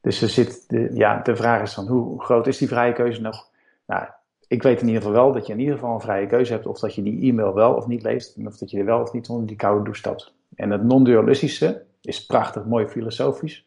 Dus 0.00 0.22
er 0.22 0.28
zit, 0.28 0.68
de, 0.68 0.90
ja, 0.92 1.22
de 1.22 1.36
vraag 1.36 1.62
is 1.62 1.74
van 1.74 1.86
hoe 1.86 2.22
groot 2.22 2.46
is 2.46 2.58
die 2.58 2.68
vrije 2.68 2.92
keuze 2.92 3.20
nog? 3.20 3.50
Nou, 3.86 4.06
ik 4.46 4.62
weet 4.62 4.80
in 4.80 4.86
ieder 4.86 5.02
geval 5.02 5.16
wel 5.16 5.32
dat 5.32 5.46
je 5.46 5.52
in 5.52 5.58
ieder 5.58 5.74
geval 5.74 5.94
een 5.94 6.00
vrije 6.00 6.26
keuze 6.26 6.52
hebt 6.52 6.66
of 6.66 6.78
dat 6.78 6.94
je 6.94 7.02
die 7.02 7.30
e-mail 7.30 7.54
wel 7.54 7.74
of 7.74 7.86
niet 7.86 8.02
leest 8.02 8.36
en 8.36 8.46
of 8.46 8.56
dat 8.56 8.70
je 8.70 8.78
er 8.78 8.84
wel 8.84 9.00
of 9.00 9.12
niet 9.12 9.28
onder 9.28 9.46
die 9.46 9.56
koude 9.56 9.82
douche 9.82 10.00
stapt. 10.00 10.34
En 10.54 10.70
het 10.70 10.82
non-dualistische 10.82 11.84
is 12.00 12.26
prachtig, 12.26 12.64
mooi 12.64 12.86
filosofisch. 12.86 13.66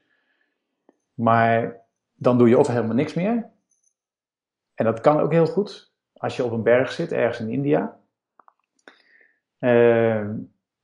Maar 1.13 1.81
dan 2.13 2.37
doe 2.37 2.49
je 2.49 2.57
of 2.57 2.67
helemaal 2.67 2.95
niks 2.95 3.13
meer. 3.13 3.49
En 4.73 4.85
dat 4.85 5.01
kan 5.01 5.19
ook 5.19 5.31
heel 5.31 5.47
goed 5.47 5.92
als 6.23 6.35
je 6.35 6.43
op 6.43 6.51
een 6.51 6.63
berg 6.63 6.91
zit, 6.91 7.11
ergens 7.11 7.39
in 7.39 7.49
India. 7.49 7.97
Uh, 9.59 10.29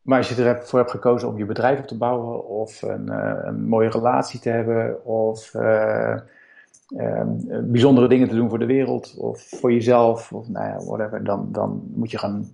maar 0.02 0.18
als 0.18 0.30
je 0.30 0.44
ervoor 0.44 0.80
hebt 0.80 0.92
gekozen 0.92 1.28
om 1.28 1.38
je 1.38 1.46
bedrijf 1.46 1.80
op 1.80 1.88
te 1.88 1.98
bouwen, 1.98 2.48
of 2.48 2.82
een, 2.82 3.06
uh, 3.10 3.40
een 3.42 3.68
mooie 3.68 3.90
relatie 3.90 4.40
te 4.40 4.50
hebben, 4.50 5.06
of 5.06 5.54
uh, 5.54 6.16
bijzondere 7.64 8.08
dingen 8.08 8.30
te 8.30 8.36
doen 8.36 8.50
voor 8.50 8.60
de 8.60 8.66
wereld, 8.66 9.16
of 9.18 9.42
voor 9.50 9.72
jezelf, 9.72 10.34
of 10.34 10.48
nou 10.48 10.66
ja, 10.66 10.78
whatever, 10.86 11.24
dan, 11.24 11.52
dan 11.52 11.92
moet 11.94 12.12
je 12.12 12.18
gaan, 12.18 12.48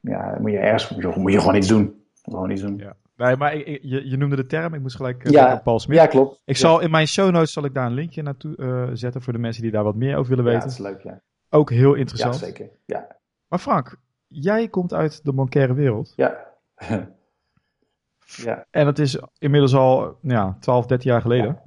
ja, 0.00 0.36
moet 0.40 0.50
je 0.50 0.58
ergens, 0.58 0.90
moet 0.90 1.02
je, 1.02 1.20
moet 1.20 1.32
je 1.32 1.38
gewoon 1.38 1.56
iets 1.56 1.68
doen. 1.68 2.04
Gewoon 2.22 2.50
iets 2.50 2.62
doen. 2.62 2.76
Ja. 2.78 2.96
Nee, 3.16 3.36
maar 3.36 3.54
ik, 3.54 3.78
je, 3.82 4.08
je, 4.08 4.16
noemde 4.16 4.36
de 4.36 4.46
term, 4.46 4.74
ik 4.74 4.80
moest 4.80 4.96
gelijk 4.96 5.24
uh, 5.24 5.32
ja, 5.32 5.60
Paul 5.64 5.80
Smit. 5.80 5.96
Ja, 5.96 6.06
klopt. 6.06 6.42
Ik 6.44 6.56
zal 6.56 6.80
in 6.80 6.90
mijn 6.90 7.06
show 7.06 7.30
notes 7.30 7.52
zal 7.52 7.64
ik 7.64 7.74
daar 7.74 7.86
een 7.86 7.94
linkje 7.94 8.22
naartoe 8.22 8.56
uh, 8.56 8.88
zetten 8.92 9.22
voor 9.22 9.32
de 9.32 9.38
mensen 9.38 9.62
die 9.62 9.70
daar 9.70 9.84
wat 9.84 9.94
meer 9.94 10.16
over 10.16 10.28
willen 10.28 10.44
weten. 10.44 10.60
Ja, 10.60 10.66
dat 10.66 10.74
is 10.74 10.84
leuk, 10.84 11.00
ja. 11.00 11.20
Ook 11.50 11.70
heel 11.70 11.94
interessant. 11.94 12.38
Ja, 12.38 12.46
zeker. 12.46 12.68
Ja. 12.84 13.16
Maar 13.48 13.58
Frank, 13.58 13.96
jij 14.26 14.68
komt 14.68 14.94
uit 14.94 15.24
de 15.24 15.32
bankaire 15.32 15.74
wereld. 15.74 16.12
Ja. 16.16 16.46
ja. 18.46 18.66
En 18.70 18.84
dat 18.84 18.98
is 18.98 19.18
inmiddels 19.38 19.74
al 19.74 20.18
ja, 20.22 20.56
12, 20.60 20.86
13 20.86 21.10
jaar 21.10 21.20
geleden. 21.20 21.46
Ja. 21.46 21.62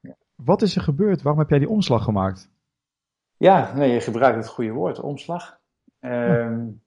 Ja. 0.00 0.16
Wat 0.34 0.62
is 0.62 0.76
er 0.76 0.82
gebeurd? 0.82 1.22
Waarom 1.22 1.40
heb 1.40 1.50
jij 1.50 1.58
die 1.58 1.68
omslag 1.68 2.04
gemaakt? 2.04 2.50
Ja, 3.36 3.72
nee, 3.74 3.92
je 3.92 4.00
gebruikt 4.00 4.36
het 4.36 4.48
goede 4.48 4.70
woord, 4.70 5.00
omslag. 5.00 5.60
Um, 6.00 6.82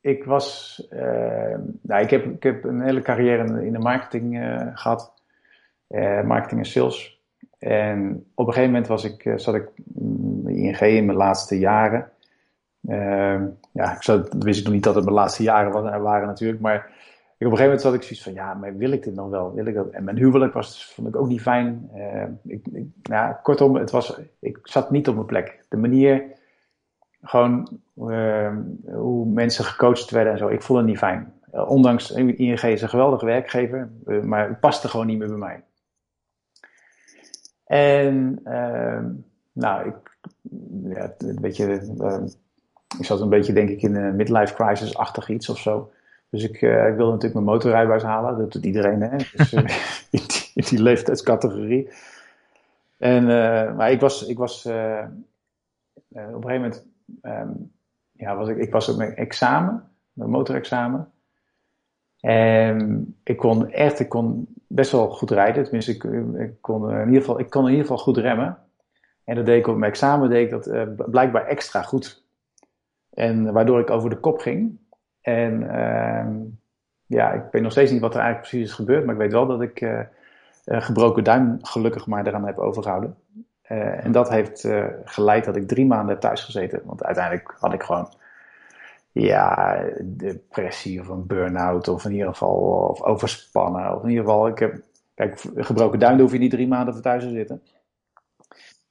ik 0.00 0.24
was, 0.24 0.78
uh, 0.90 1.56
nou, 1.82 2.02
ik 2.02 2.10
heb, 2.10 2.24
ik 2.24 2.42
heb 2.42 2.64
een 2.64 2.80
hele 2.80 3.02
carrière 3.02 3.64
in 3.64 3.72
de 3.72 3.78
marketing 3.78 4.38
uh, 4.38 4.66
gehad, 4.72 5.14
uh, 5.88 6.22
marketing 6.22 6.60
en 6.60 6.66
sales. 6.66 7.22
En 7.58 8.24
op 8.34 8.46
een 8.46 8.52
gegeven 8.52 8.72
moment 8.72 8.86
was 8.88 9.04
ik, 9.04 9.32
zat 9.36 9.54
ik 9.54 9.68
ING 10.58 10.80
in 10.80 11.06
mijn 11.06 11.18
laatste 11.18 11.58
jaren. 11.58 12.10
Ehm, 12.86 13.46
ja, 13.72 13.92
ik 13.92 14.32
wist 14.38 14.58
ik 14.58 14.64
nog 14.64 14.74
niet 14.74 14.82
dat 14.82 14.94
het 14.94 15.04
mijn 15.04 15.16
laatste 15.16 15.42
jaren 15.42 16.02
waren 16.02 16.26
natuurlijk, 16.26 16.60
maar 16.60 16.76
op 16.76 16.84
een 17.38 17.56
gegeven 17.56 17.64
moment 17.64 17.80
zat 17.80 17.94
ik 17.94 18.02
zoiets 18.02 18.22
van, 18.22 18.32
ja, 18.32 18.54
maar 18.54 18.76
wil 18.76 18.92
ik 18.92 19.02
dit 19.02 19.14
nog 19.14 19.28
wel? 19.28 19.54
Wil 19.54 19.66
ik 19.66 19.74
dat? 19.74 19.90
En 19.90 20.04
mijn 20.04 20.16
huwelijk 20.16 20.52
was, 20.52 20.92
vond 20.94 21.08
ik 21.08 21.16
ook 21.16 21.28
niet 21.28 21.40
fijn. 21.40 21.90
ik, 22.46 22.66
ik, 22.72 22.86
kortom, 23.42 23.74
het 23.76 23.90
was, 23.90 24.20
ik 24.40 24.58
zat 24.62 24.90
niet 24.90 25.08
op 25.08 25.14
mijn 25.14 25.26
plek. 25.26 25.64
De 25.68 25.76
manier 25.76 26.24
gewoon 27.22 27.80
uh, 27.96 28.56
hoe 28.84 29.26
mensen 29.26 29.64
gecoacht 29.64 30.10
werden 30.10 30.32
en 30.32 30.38
zo. 30.38 30.48
Ik 30.48 30.62
vond 30.62 30.78
het 30.78 30.88
niet 30.88 30.98
fijn. 30.98 31.32
Uh, 31.54 31.70
ondanks, 31.70 32.10
ING 32.10 32.62
is 32.62 32.82
een 32.82 32.88
geweldige 32.88 33.24
werkgever, 33.24 33.90
uh, 34.06 34.22
maar 34.22 34.48
het 34.48 34.60
paste 34.60 34.88
gewoon 34.88 35.06
niet 35.06 35.18
meer 35.18 35.28
bij 35.28 35.36
mij. 35.36 35.62
En, 37.64 38.40
nou, 39.52 39.88
ik, 39.88 40.07
ja, 40.82 41.14
een 41.18 41.40
beetje, 41.40 41.74
ik 42.98 43.04
zat 43.04 43.20
een 43.20 43.28
beetje, 43.28 43.52
denk 43.52 43.68
ik, 43.68 43.82
in 43.82 43.94
een 43.94 44.16
midlife 44.16 44.54
crisis-achtig 44.54 45.28
iets 45.28 45.48
of 45.48 45.58
zo. 45.58 45.90
Dus 46.30 46.42
ik, 46.42 46.54
ik 46.54 46.60
wilde 46.96 47.12
natuurlijk 47.12 47.34
mijn 47.34 47.44
motorrijbewijs 47.44 48.02
halen. 48.02 48.38
Dat 48.38 48.52
doet 48.52 48.64
iedereen, 48.64 49.00
hè. 49.00 49.16
Dus, 49.36 49.52
in, 49.52 49.66
die, 50.10 50.50
in, 50.54 50.64
die, 50.68 50.82
leeftijdscategorie. 50.82 51.90
En, 52.96 53.26
maar 53.76 53.90
ik 53.90 54.00
was, 54.00 54.26
ik 54.26 54.38
was 54.38 54.66
op 54.66 54.72
een 54.72 56.42
gegeven 56.42 56.52
moment 56.52 56.86
um, 57.22 57.70
ja, 58.18 58.36
was 58.36 58.48
ik, 58.48 58.56
ik 58.56 58.72
was 58.72 58.88
op 58.88 58.96
mijn 58.96 59.16
examen, 59.16 59.90
mijn 60.12 60.30
motorexamen. 60.30 61.10
En 62.20 63.16
ik 63.24 63.36
kon 63.36 63.70
echt, 63.70 64.00
ik 64.00 64.08
kon 64.08 64.46
best 64.66 64.92
wel 64.92 65.10
goed 65.10 65.30
rijden. 65.30 65.62
Tenminste, 65.62 65.92
ik, 65.92 66.04
ik, 66.40 66.52
kon, 66.60 66.90
in 66.90 67.06
ieder 67.06 67.20
geval, 67.20 67.38
ik 67.38 67.50
kon 67.50 67.64
in 67.64 67.70
ieder 67.70 67.86
geval 67.86 68.02
goed 68.02 68.16
remmen. 68.16 68.58
En 69.28 69.34
dat 69.34 69.46
deed 69.46 69.58
ik 69.58 69.66
op 69.66 69.76
mijn 69.76 69.90
examen, 69.90 70.30
deed 70.30 70.50
dat 70.50 70.66
uh, 70.66 70.82
blijkbaar 70.96 71.46
extra 71.46 71.82
goed. 71.82 72.24
En 73.10 73.52
waardoor 73.52 73.80
ik 73.80 73.90
over 73.90 74.10
de 74.10 74.16
kop 74.16 74.38
ging. 74.38 74.78
En 75.20 75.62
uh, 75.62 76.26
ja, 77.06 77.32
ik 77.32 77.42
weet 77.50 77.62
nog 77.62 77.72
steeds 77.72 77.90
niet 77.90 78.00
wat 78.00 78.14
er 78.14 78.20
eigenlijk 78.20 78.48
precies 78.48 78.68
is 78.68 78.74
gebeurd. 78.74 79.04
Maar 79.04 79.14
ik 79.14 79.20
weet 79.20 79.32
wel 79.32 79.46
dat 79.46 79.62
ik 79.62 79.80
uh, 79.80 80.00
gebroken 80.64 81.24
duim 81.24 81.58
gelukkig 81.62 82.06
maar 82.06 82.26
eraan 82.26 82.46
heb 82.46 82.58
overgehouden. 82.58 83.16
Uh, 83.68 84.04
en 84.04 84.12
dat 84.12 84.28
heeft 84.28 84.68
geleid 85.04 85.44
dat 85.44 85.56
ik 85.56 85.68
drie 85.68 85.86
maanden 85.86 86.18
thuis 86.18 86.44
gezeten. 86.44 86.82
Want 86.84 87.04
uiteindelijk 87.04 87.54
had 87.58 87.72
ik 87.72 87.82
gewoon 87.82 88.12
ja, 89.12 89.82
depressie 90.02 91.00
of 91.00 91.08
een 91.08 91.26
burn-out 91.26 91.88
of 91.88 92.04
in 92.04 92.12
ieder 92.12 92.28
geval 92.28 92.56
of 92.90 93.02
overspannen. 93.02 93.94
Of 93.94 94.02
in 94.02 94.08
ieder 94.08 94.24
geval, 94.24 94.46
ik 94.48 94.58
heb, 94.58 94.80
kijk, 95.14 95.40
gebroken 95.54 95.98
duim 95.98 96.20
hoef 96.20 96.32
je 96.32 96.38
niet 96.38 96.50
drie 96.50 96.68
maanden 96.68 96.94
voor 96.94 97.02
thuis 97.02 97.22
te 97.22 97.30
zitten. 97.30 97.62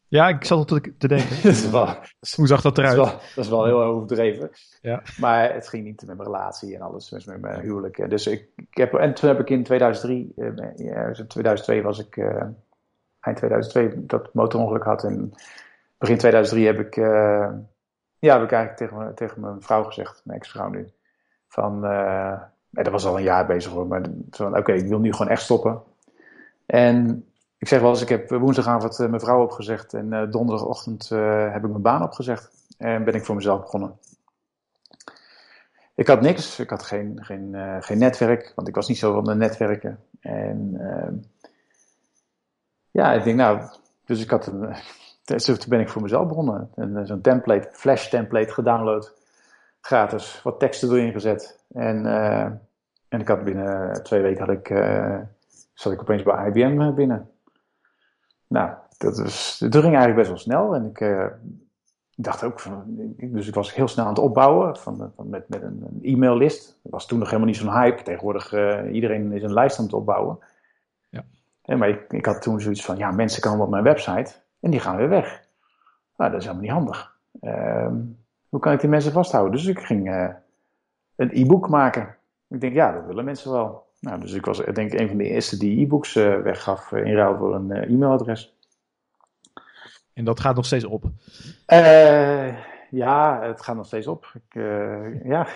Ja, 0.10 0.28
ik 0.28 0.46
zat 0.46 0.58
al 0.58 0.80
te 0.98 1.08
denken. 1.08 1.36
dat 1.44 1.52
is 1.52 1.70
wel, 1.70 1.96
Hoe 2.36 2.48
zag 2.48 2.62
dat 2.62 2.78
eruit? 2.78 2.96
Dat 2.96 3.06
is 3.06 3.12
wel, 3.12 3.22
dat 3.36 3.44
is 3.44 3.50
wel 3.50 3.66
heel 3.66 3.84
overdreven. 3.84 4.52
Ja. 4.82 5.02
Maar 5.20 5.54
het 5.54 5.68
ging 5.68 5.84
niet 5.84 6.06
met 6.06 6.18
mijn 6.18 6.30
relatie 6.30 6.76
en 6.76 6.82
alles, 6.82 7.12
met 7.12 7.42
mijn 7.42 7.62
huwelijk. 7.62 8.10
Dus 8.10 8.28
ik, 8.28 8.50
ik 8.56 8.78
heb, 8.78 8.94
en 8.94 9.14
toen 9.14 9.30
heb 9.30 9.40
ik 9.40 9.50
in 9.50 9.64
2003, 9.64 10.34
uh, 10.36 10.52
ja, 10.76 11.12
2002 11.12 11.82
was 11.82 12.00
ik 12.00 12.16
uh, 12.16 12.44
eind 13.20 13.38
2002 13.38 14.06
dat 14.06 14.34
motorongeluk 14.34 14.84
had. 14.84 15.04
En 15.04 15.34
begin 15.98 16.18
2003 16.18 16.66
heb 16.66 16.80
ik, 16.80 16.96
uh, 16.96 17.50
ja, 18.20 18.34
heb 18.34 18.44
ik 18.44 18.52
eigenlijk 18.52 18.76
tegen, 18.76 19.16
tegen 19.16 19.42
mijn 19.42 19.62
vrouw 19.62 19.84
gezegd, 19.84 20.22
mijn 20.24 20.40
ex-vrouw 20.40 20.70
nu. 20.70 20.92
Van, 21.48 21.86
uh, 21.86 22.42
dat 22.70 22.88
was 22.88 23.06
al 23.06 23.18
een 23.18 23.24
jaar 23.24 23.46
bezig 23.46 23.72
hoor, 23.72 23.88
maar 23.88 24.02
oké, 24.40 24.58
okay, 24.58 24.78
ik 24.78 24.88
wil 24.88 25.00
nu 25.00 25.12
gewoon 25.12 25.32
echt 25.32 25.42
stoppen. 25.42 25.82
En 26.66 27.26
ik 27.58 27.68
zeg 27.68 27.82
wel 27.82 27.90
eens, 27.90 28.02
ik 28.02 28.10
heb 28.10 28.30
woensdagavond 28.30 28.98
mijn 28.98 29.20
vrouw 29.20 29.44
opgezegd 29.44 29.94
en 29.94 30.14
uh, 30.14 30.32
donderdagochtend 30.32 31.10
heb 31.10 31.64
ik 31.64 31.70
mijn 31.70 31.82
baan 31.82 32.04
opgezegd. 32.04 32.52
En 32.78 33.04
ben 33.04 33.14
ik 33.14 33.26
voor 33.26 33.36
mezelf 33.36 33.62
begonnen. 33.62 33.98
Ik 35.96 36.08
had 36.08 36.22
niks, 36.22 36.60
ik 36.60 36.70
had 36.70 36.84
geen, 36.84 37.24
geen, 37.24 37.56
geen 37.80 37.98
netwerk, 37.98 38.52
want 38.56 38.68
ik 38.68 38.76
was 38.76 38.88
niet 38.88 38.98
zo 38.98 39.14
van 39.14 39.24
de 39.24 39.36
netwerken. 39.36 40.00
En 40.20 40.78
ja, 42.92 43.14
ik 43.14 43.24
denk 43.24 43.38
nou, 43.38 43.62
dus 44.06 44.22
ik 44.22 44.30
had 44.30 44.48
een, 44.48 44.76
toen 45.44 45.58
ben 45.70 45.80
ik 45.80 45.90
voor 45.90 46.02
mezelf 46.02 46.28
begonnen. 46.28 46.70
Zo'n 47.08 47.22
template, 47.22 47.70
flash 47.72 48.10
template 48.10 48.54
gedownload, 48.54 49.14
gratis, 49.82 50.42
wat 50.44 50.60
teksten 50.60 50.92
erin 50.92 51.12
gezet. 51.12 51.60
En, 51.74 52.06
en 53.10 53.20
ik 53.20 53.28
had 53.28 53.44
binnen 53.44 54.04
twee 54.04 54.22
weken 54.22 54.46
had 54.46 54.56
ik, 54.56 54.70
uh, 54.70 55.20
zat 55.74 55.94
ik 55.94 56.02
opeens 56.02 56.24
bij 56.24 56.48
IBM 56.48 56.94
binnen. 56.94 57.30
Nou, 58.48 58.72
dat, 58.98 59.20
was, 59.20 59.58
dat 59.60 59.82
ging 59.82 59.96
eigenlijk 59.96 60.16
best 60.16 60.30
wel 60.30 60.38
snel. 60.38 60.76
En 60.76 60.86
ik 60.86 61.00
uh, 61.00 61.26
dacht 62.16 62.44
ook 62.44 62.60
van, 62.60 62.84
dus 63.18 63.48
ik 63.48 63.54
was 63.54 63.76
heel 63.76 63.88
snel 63.88 64.06
aan 64.06 64.14
het 64.14 64.20
opbouwen 64.20 64.78
van, 64.78 65.12
van 65.16 65.30
met, 65.30 65.50
met 65.50 65.62
een, 65.62 65.84
een 65.88 66.00
e-maillist. 66.02 66.80
Dat 66.84 66.92
was 66.92 67.06
toen 67.06 67.20
nog 67.20 67.28
helemaal 67.28 67.50
niet 67.50 67.58
zo'n 67.58 67.72
hype. 67.72 68.04
Tegenwoordig 68.04 68.54
iedereen 68.92 69.32
is 69.32 69.44
een 69.44 69.54
lijst 69.54 69.78
aan 69.78 69.86
het 69.86 69.94
opbouwen. 69.94 70.40
Ja, 71.68 71.76
maar 71.76 71.90
ik, 71.90 72.14
ik, 72.14 72.26
had 72.26 72.42
toen 72.42 72.62
zoiets 72.62 72.86
van, 72.86 72.98
ja, 72.98 73.12
mensen 73.12 73.42
komen 73.42 73.66
op 73.66 73.72
mijn 73.72 73.84
website 73.84 74.34
en 74.60 74.72
die 74.72 74.80
gaan 74.80 74.96
weer 74.96 75.10
weg. 75.10 75.48
Nou, 76.18 76.32
dat 76.32 76.40
is 76.40 76.48
helemaal 76.48 76.66
niet 76.66 76.78
handig. 76.78 77.16
Uh, 77.42 77.88
hoe 78.50 78.60
kan 78.60 78.74
ik 78.74 78.80
die 78.80 78.90
mensen 78.90 79.12
vasthouden? 79.12 79.52
Dus 79.52 79.66
ik 79.66 79.80
ging 79.80 80.08
uh, 80.08 80.30
een 81.16 81.30
e-book 81.34 81.70
maken. 81.70 82.16
Ik 82.48 82.62
denk, 82.62 82.74
ja, 82.74 82.92
dat 82.92 83.06
willen 83.06 83.26
mensen 83.26 83.52
wel. 83.52 83.87
Nou, 84.00 84.20
dus 84.20 84.34
ik 84.34 84.46
was 84.46 84.58
denk 84.58 84.94
ik 84.94 85.00
een 85.00 85.08
van 85.08 85.18
de 85.18 85.30
eerste 85.30 85.58
die 85.58 85.82
e-books 85.86 86.16
uh, 86.16 86.42
weggaf 86.42 86.92
in 86.92 87.16
ruil 87.16 87.38
voor 87.38 87.56
een 87.56 87.72
e-mailadres. 87.72 88.56
En 90.14 90.26
dat 90.26 90.40
gaat 90.40 90.56
nog 90.56 90.66
steeds 90.66 90.86
op? 90.86 91.04
ja, 92.90 93.42
het 93.42 93.62
gaat 93.62 93.76
nog 93.76 93.86
steeds 93.86 94.08
op. 94.08 94.34
Ik, 94.34 94.62
ja. 95.24 95.48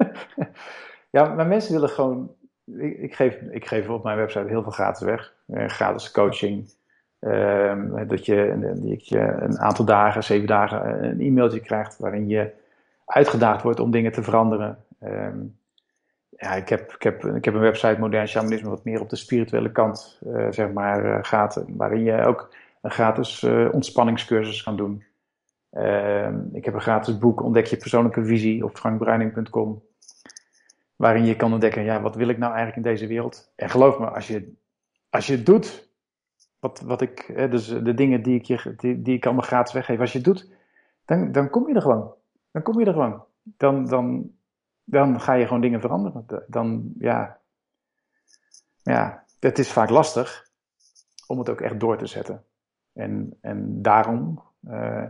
ja, 1.16 1.34
maar 1.34 1.46
mensen 1.46 1.72
willen 1.72 1.88
gewoon 1.88 2.34
ik, 2.78 2.98
ik, 2.98 3.14
geef, 3.14 3.40
ik 3.40 3.66
geef 3.66 3.88
op 3.88 4.04
mijn 4.04 4.16
website 4.16 4.48
heel 4.48 4.62
veel 4.62 4.72
gratis 4.72 5.06
weg. 5.06 5.34
Gratis 5.46 6.10
coaching. 6.10 6.72
Uh, 7.20 8.08
dat, 8.08 8.26
je, 8.26 8.58
dat 8.82 9.08
je 9.08 9.18
een 9.18 9.58
aantal 9.58 9.84
dagen, 9.84 10.24
zeven 10.24 10.46
dagen, 10.46 11.04
een 11.04 11.20
e-mailtje 11.20 11.60
krijgt 11.60 11.98
waarin 11.98 12.28
je 12.28 12.50
uitgedaagd 13.06 13.62
wordt 13.62 13.80
om 13.80 13.90
dingen 13.90 14.12
te 14.12 14.22
veranderen. 14.22 14.84
Um, 15.02 15.58
ja, 16.40 16.54
ik 16.54 16.68
heb, 16.68 16.92
ik, 16.92 17.02
heb, 17.02 17.24
ik 17.24 17.44
heb 17.44 17.54
een 17.54 17.60
website, 17.60 17.96
Modern 17.98 18.28
Shamanisme, 18.28 18.68
wat 18.68 18.84
meer 18.84 19.00
op 19.00 19.08
de 19.08 19.16
spirituele 19.16 19.72
kant 19.72 20.20
uh, 20.26 20.46
zeg 20.50 20.72
maar, 20.72 21.04
uh, 21.04 21.18
gaat. 21.22 21.64
Waarin 21.68 22.02
je 22.02 22.24
ook 22.24 22.54
een 22.82 22.90
gratis 22.90 23.46
ontspanningscursus 23.72 24.62
kan 24.62 24.76
doen. 24.76 25.04
Ehm, 25.70 26.38
ik 26.52 26.64
heb 26.64 26.74
een 26.74 26.80
gratis 26.80 27.18
boek, 27.18 27.42
Ontdek 27.42 27.66
je 27.66 27.76
persoonlijke 27.76 28.24
visie 28.24 28.64
op 28.64 28.76
frankbruining.com 28.76 29.82
waarin 30.96 31.24
je 31.24 31.36
kan 31.36 31.52
ontdekken, 31.52 31.82
ja, 31.82 32.00
wat 32.00 32.14
wil 32.14 32.28
ik 32.28 32.38
nou 32.38 32.54
eigenlijk 32.54 32.86
in 32.86 32.92
deze 32.92 33.06
wereld? 33.06 33.52
En 33.56 33.70
geloof 33.70 33.98
me, 33.98 34.06
als 34.06 34.26
je, 34.26 34.52
als 35.10 35.26
je 35.26 35.36
het 35.36 35.46
doet, 35.46 35.88
wat, 36.58 36.80
wat 36.80 37.00
ik, 37.00 37.32
dus 37.50 37.66
de 37.66 37.94
dingen 37.94 38.22
die 38.22 38.34
ik, 38.34 38.44
je, 38.44 38.74
die, 38.76 39.02
die 39.02 39.16
ik 39.16 39.24
allemaal 39.24 39.44
gratis 39.44 39.72
weggeef, 39.72 40.00
als 40.00 40.12
je 40.12 40.18
het 40.18 40.26
doet, 40.26 40.50
dan, 41.04 41.32
dan 41.32 41.50
kom 41.50 41.68
je 41.68 41.74
er 41.74 41.82
gewoon. 41.82 42.14
Dan 42.50 42.62
kom 42.62 42.78
je 42.78 42.86
er 42.86 42.92
gewoon. 42.92 43.24
Dan, 43.42 43.86
dan, 43.86 44.30
dan 44.90 45.20
ga 45.20 45.32
je 45.32 45.46
gewoon 45.46 45.60
dingen 45.60 45.80
veranderen. 45.80 46.26
Dan, 46.46 46.92
ja, 46.98 47.38
ja, 48.82 49.24
het 49.40 49.58
is 49.58 49.72
vaak 49.72 49.90
lastig 49.90 50.48
om 51.26 51.38
het 51.38 51.48
ook 51.48 51.60
echt 51.60 51.80
door 51.80 51.96
te 51.96 52.06
zetten. 52.06 52.44
En, 52.92 53.38
en 53.40 53.82
daarom 53.82 54.42
uh, 54.68 55.04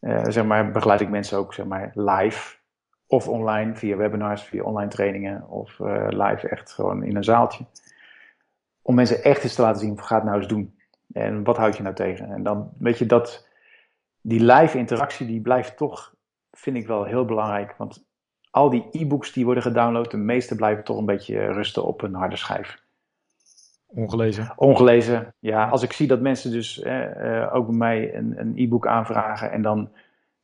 uh, 0.00 0.24
zeg 0.24 0.44
maar, 0.44 0.70
begeleid 0.70 1.00
ik 1.00 1.08
mensen 1.08 1.38
ook 1.38 1.54
zeg 1.54 1.66
maar, 1.66 1.90
live 1.94 2.56
of 3.06 3.28
online 3.28 3.74
via 3.74 3.96
webinars, 3.96 4.42
via 4.42 4.62
online 4.62 4.90
trainingen 4.90 5.48
of 5.48 5.78
live 6.08 6.48
echt 6.48 6.72
gewoon 6.72 7.02
in 7.02 7.16
een 7.16 7.24
zaaltje. 7.24 7.64
Om 8.82 8.94
mensen 8.94 9.22
echt 9.22 9.42
eens 9.42 9.54
te 9.54 9.62
laten 9.62 9.80
zien, 9.80 10.02
ga 10.02 10.14
het 10.14 10.24
nou 10.24 10.36
eens 10.36 10.48
doen. 10.48 10.78
En 11.12 11.44
wat 11.44 11.56
houd 11.56 11.76
je 11.76 11.82
nou 11.82 11.94
tegen? 11.94 12.30
En 12.30 12.42
dan 12.42 12.72
weet 12.78 12.98
je 12.98 13.06
dat 13.06 13.48
die 14.20 14.40
live 14.40 14.78
interactie 14.78 15.26
die 15.26 15.40
blijft 15.40 15.76
toch, 15.76 16.14
vind 16.50 16.76
ik 16.76 16.86
wel 16.86 17.04
heel 17.04 17.24
belangrijk. 17.24 17.74
Want 17.76 18.06
al 18.56 18.70
die 18.70 18.88
e-books 18.92 19.32
die 19.32 19.44
worden 19.44 19.62
gedownload, 19.62 20.10
de 20.10 20.16
meeste 20.16 20.54
blijven 20.54 20.84
toch 20.84 20.98
een 20.98 21.04
beetje 21.04 21.52
rusten 21.52 21.84
op 21.84 22.02
een 22.02 22.14
harde 22.14 22.36
schijf. 22.36 22.82
Ongelezen. 23.86 24.52
Ongelezen, 24.56 25.34
ja. 25.38 25.68
Als 25.68 25.82
ik 25.82 25.92
zie 25.92 26.06
dat 26.06 26.20
mensen 26.20 26.50
dus 26.50 26.82
eh, 26.82 27.54
ook 27.54 27.66
bij 27.66 27.76
mij 27.76 28.14
een, 28.14 28.40
een 28.40 28.52
e-book 28.56 28.86
aanvragen 28.86 29.50
en 29.50 29.62
dan 29.62 29.90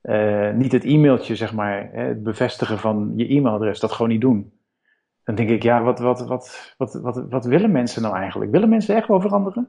uh, 0.02 0.50
niet 0.52 0.72
het 0.72 0.84
e-mailtje, 0.84 1.36
zeg 1.36 1.52
maar, 1.52 1.90
het 1.92 2.22
bevestigen 2.22 2.78
van 2.78 3.12
je 3.16 3.28
e-mailadres, 3.28 3.80
dat 3.80 3.92
gewoon 3.92 4.10
niet 4.10 4.20
doen. 4.20 4.52
Dan 5.24 5.34
denk 5.34 5.48
ik, 5.48 5.62
ja, 5.62 5.82
wat, 5.82 5.98
wat, 5.98 6.26
wat, 6.26 6.74
wat, 6.76 6.94
wat, 6.94 7.24
wat 7.28 7.44
willen 7.44 7.70
mensen 7.70 8.02
nou 8.02 8.16
eigenlijk? 8.16 8.50
Willen 8.50 8.68
mensen 8.68 8.96
echt 8.96 9.08
wel 9.08 9.20
veranderen? 9.20 9.68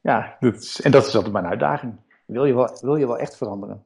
Ja, 0.00 0.36
dat 0.40 0.54
is, 0.54 0.80
en 0.80 0.90
dat 0.90 1.06
is 1.06 1.14
altijd 1.14 1.32
mijn 1.32 1.46
uitdaging. 1.46 1.94
Wil 2.26 2.44
je 2.44 2.54
wel, 2.54 2.78
wil 2.80 2.96
je 2.96 3.06
wel 3.06 3.18
echt 3.18 3.36
veranderen? 3.36 3.84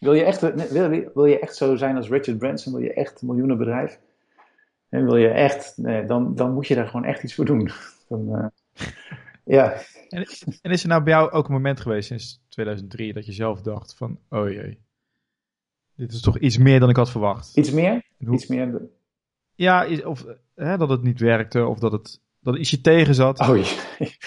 Wil 0.00 0.14
je 0.14 0.24
echt, 0.24 0.70
wil, 0.70 1.10
wil 1.14 1.24
je 1.24 1.38
echt 1.38 1.56
zo 1.56 1.76
zijn 1.76 1.96
als 1.96 2.08
Richard 2.08 2.38
Branson? 2.38 2.72
Wil 2.72 2.82
je 2.82 2.92
echt 2.92 3.20
een 3.20 3.26
miljoenenbedrijf? 3.26 4.00
En 4.88 5.04
wil 5.04 5.16
je 5.16 5.28
echt, 5.28 5.76
nee, 5.76 6.04
dan, 6.04 6.34
dan 6.34 6.54
moet 6.54 6.66
je 6.66 6.74
daar 6.74 6.86
gewoon 6.86 7.04
echt 7.04 7.22
iets 7.22 7.34
voor 7.34 7.44
doen. 7.44 7.70
Dan, 8.08 8.28
uh, 8.28 8.46
ja. 9.44 9.72
En, 10.08 10.26
en, 10.62 10.70
is 10.70 10.82
er 10.82 10.88
nou 10.88 11.02
bij 11.02 11.12
jou 11.12 11.30
ook 11.30 11.46
een 11.46 11.52
moment 11.52 11.80
geweest 11.80 12.08
sinds 12.08 12.42
2003 12.48 13.12
dat 13.12 13.26
je 13.26 13.32
zelf 13.32 13.62
dacht 13.62 13.94
van, 13.94 14.18
oh 14.28 14.50
jee, 14.50 14.78
dit 15.94 16.12
is 16.12 16.20
toch 16.20 16.38
iets 16.38 16.58
meer 16.58 16.80
dan 16.80 16.88
ik 16.88 16.96
had 16.96 17.10
verwacht? 17.10 17.56
Iets 17.56 17.70
meer? 17.70 18.02
Hoe, 18.18 18.34
iets 18.34 18.46
meer? 18.46 18.88
Ja, 19.54 19.86
of 20.04 20.24
hè, 20.54 20.76
dat 20.76 20.88
het 20.88 21.02
niet 21.02 21.20
werkte 21.20 21.66
of 21.66 21.78
dat 21.78 21.92
het 21.92 22.20
dat 22.52 22.60
iets 22.60 22.70
je 22.70 22.80
tegen 22.80 23.14
zat. 23.14 23.40
Oh, 23.40 23.58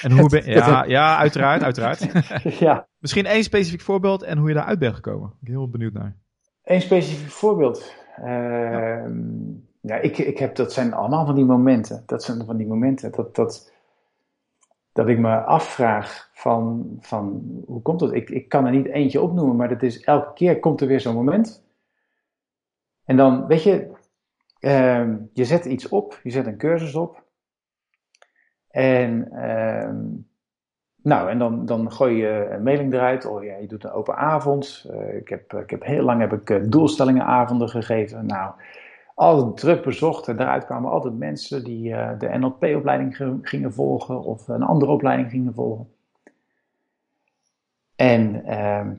en 0.01 0.11
hoe 0.11 0.29
ben, 0.29 0.49
ja, 0.51 0.83
ja, 0.83 1.17
uiteraard, 1.17 1.63
uiteraard. 1.63 2.07
ja. 2.59 2.87
Misschien 2.99 3.25
één 3.25 3.43
specifiek 3.43 3.81
voorbeeld 3.81 4.23
en 4.23 4.37
hoe 4.37 4.47
je 4.47 4.53
daaruit 4.53 4.79
bent 4.79 4.95
gekomen. 4.95 5.29
Ik 5.29 5.35
ben 5.39 5.51
heel 5.51 5.69
benieuwd 5.69 5.93
naar. 5.93 6.15
Eén 6.63 6.81
specifiek 6.81 7.29
voorbeeld. 7.29 7.95
Uh, 8.19 8.25
ja. 8.25 9.07
ja, 9.81 9.95
ik, 9.95 10.17
ik 10.17 10.37
heb, 10.37 10.55
dat 10.55 10.73
zijn 10.73 10.93
allemaal 10.93 11.25
van 11.25 11.35
die 11.35 11.45
momenten. 11.45 12.03
Dat 12.05 12.23
zijn 12.23 12.45
van 12.45 12.57
die 12.57 12.67
momenten 12.67 13.11
dat, 13.11 13.35
dat, 13.35 13.71
dat 14.91 15.07
ik 15.07 15.19
me 15.19 15.35
afvraag 15.35 16.29
van, 16.33 16.87
van 16.99 17.41
hoe 17.65 17.81
komt 17.81 17.99
dat? 17.99 18.13
Ik, 18.13 18.29
ik 18.29 18.49
kan 18.49 18.65
er 18.65 18.71
niet 18.71 18.87
eentje 18.87 19.21
opnoemen, 19.21 19.55
maar 19.55 19.69
dat 19.69 19.83
is 19.83 20.03
elke 20.03 20.33
keer 20.33 20.59
komt 20.59 20.81
er 20.81 20.87
weer 20.87 21.01
zo'n 21.01 21.15
moment. 21.15 21.63
En 23.05 23.17
dan, 23.17 23.47
weet 23.47 23.63
je, 23.63 23.91
uh, 24.59 25.13
je 25.33 25.45
zet 25.45 25.65
iets 25.65 25.89
op, 25.89 26.19
je 26.23 26.29
zet 26.29 26.45
een 26.45 26.57
cursus 26.57 26.95
op. 26.95 27.20
En, 28.71 29.27
uh, 29.33 29.89
nou, 31.03 31.29
en 31.29 31.37
dan, 31.37 31.65
dan 31.65 31.91
gooi 31.91 32.15
je 32.15 32.49
een 32.51 32.63
mailing 32.63 32.93
eruit, 32.93 33.25
of 33.25 33.43
ja, 33.43 33.55
je 33.55 33.67
doet 33.67 33.83
een 33.83 33.91
open 33.91 34.15
avond. 34.15 34.85
Uh, 34.91 35.15
ik, 35.15 35.29
heb, 35.29 35.53
ik 35.53 35.69
heb 35.69 35.83
heel 35.83 36.03
lang 36.03 36.19
heb 36.19 36.33
ik 36.33 36.49
uh, 36.49 36.63
doelstellingenavonden 36.69 37.69
gegeven. 37.69 38.25
Nou, 38.25 38.51
altijd 39.15 39.57
druk 39.57 39.83
bezocht. 39.83 40.27
En 40.27 40.37
daaruit 40.37 40.65
kwamen 40.65 40.91
altijd 40.91 41.17
mensen 41.17 41.63
die 41.63 41.89
uh, 41.89 42.09
de 42.19 42.37
NLP-opleiding 42.37 43.39
gingen 43.41 43.73
volgen 43.73 44.23
of 44.23 44.47
een 44.47 44.63
andere 44.63 44.91
opleiding 44.91 45.29
gingen 45.29 45.53
volgen. 45.53 45.87
En, 47.95 48.45
ehm, 48.45 48.95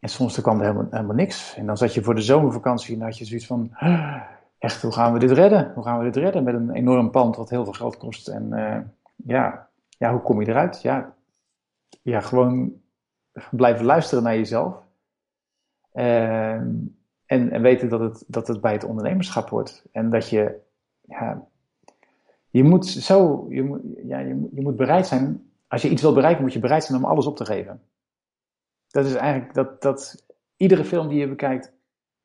en 0.00 0.08
soms 0.08 0.40
kwam 0.40 0.58
er 0.58 0.66
helemaal, 0.66 0.86
helemaal 0.90 1.16
niks. 1.16 1.54
En 1.56 1.66
dan 1.66 1.76
zat 1.76 1.94
je 1.94 2.02
voor 2.02 2.14
de 2.14 2.20
zomervakantie 2.20 2.94
en 2.94 3.02
had 3.02 3.18
je 3.18 3.24
zoiets 3.24 3.46
van 3.46 3.70
echt, 4.58 4.82
hoe 4.82 4.92
gaan 4.92 5.12
we 5.12 5.18
dit 5.18 5.30
redden? 5.30 5.72
Hoe 5.74 5.84
gaan 5.84 5.98
we 5.98 6.04
dit 6.04 6.16
redden 6.16 6.44
met 6.44 6.54
een 6.54 6.70
enorm 6.70 7.10
pand 7.10 7.36
wat 7.36 7.50
heel 7.50 7.64
veel 7.64 7.72
geld 7.72 7.96
kost? 7.96 8.28
En 8.28 8.48
uh, 8.52 8.78
ja, 9.16 9.68
ja, 9.88 10.12
hoe 10.12 10.20
kom 10.20 10.40
je 10.40 10.48
eruit? 10.48 10.82
Ja, 10.82 11.14
ja 12.02 12.20
gewoon 12.20 12.80
blijven 13.50 13.84
luisteren 13.84 14.24
naar 14.24 14.36
jezelf. 14.36 14.74
Uh, 15.92 16.52
en, 16.52 17.50
en 17.50 17.62
weten 17.62 17.88
dat 17.88 18.00
het, 18.00 18.24
dat 18.26 18.48
het 18.48 18.60
bij 18.60 18.72
het 18.72 18.84
ondernemerschap 18.84 19.48
hoort. 19.48 19.84
En 19.92 20.10
dat 20.10 20.28
je, 20.28 20.60
ja, 21.00 21.46
je 22.50 22.64
moet 22.64 22.86
zo, 22.86 23.46
je 23.48 23.62
moet, 23.62 23.80
ja, 24.04 24.18
je, 24.18 24.48
je 24.52 24.62
moet 24.62 24.76
bereid 24.76 25.06
zijn, 25.06 25.50
als 25.66 25.82
je 25.82 25.88
iets 25.88 26.02
wil 26.02 26.12
bereiken, 26.12 26.42
moet 26.42 26.52
je 26.52 26.58
bereid 26.58 26.84
zijn 26.84 26.98
om 26.98 27.04
alles 27.04 27.26
op 27.26 27.36
te 27.36 27.44
geven. 27.44 27.82
Dat 28.88 29.06
is 29.06 29.14
eigenlijk 29.14 29.54
dat, 29.54 29.82
dat 29.82 30.26
iedere 30.56 30.84
film 30.84 31.08
die 31.08 31.18
je 31.18 31.28
bekijkt, 31.28 31.72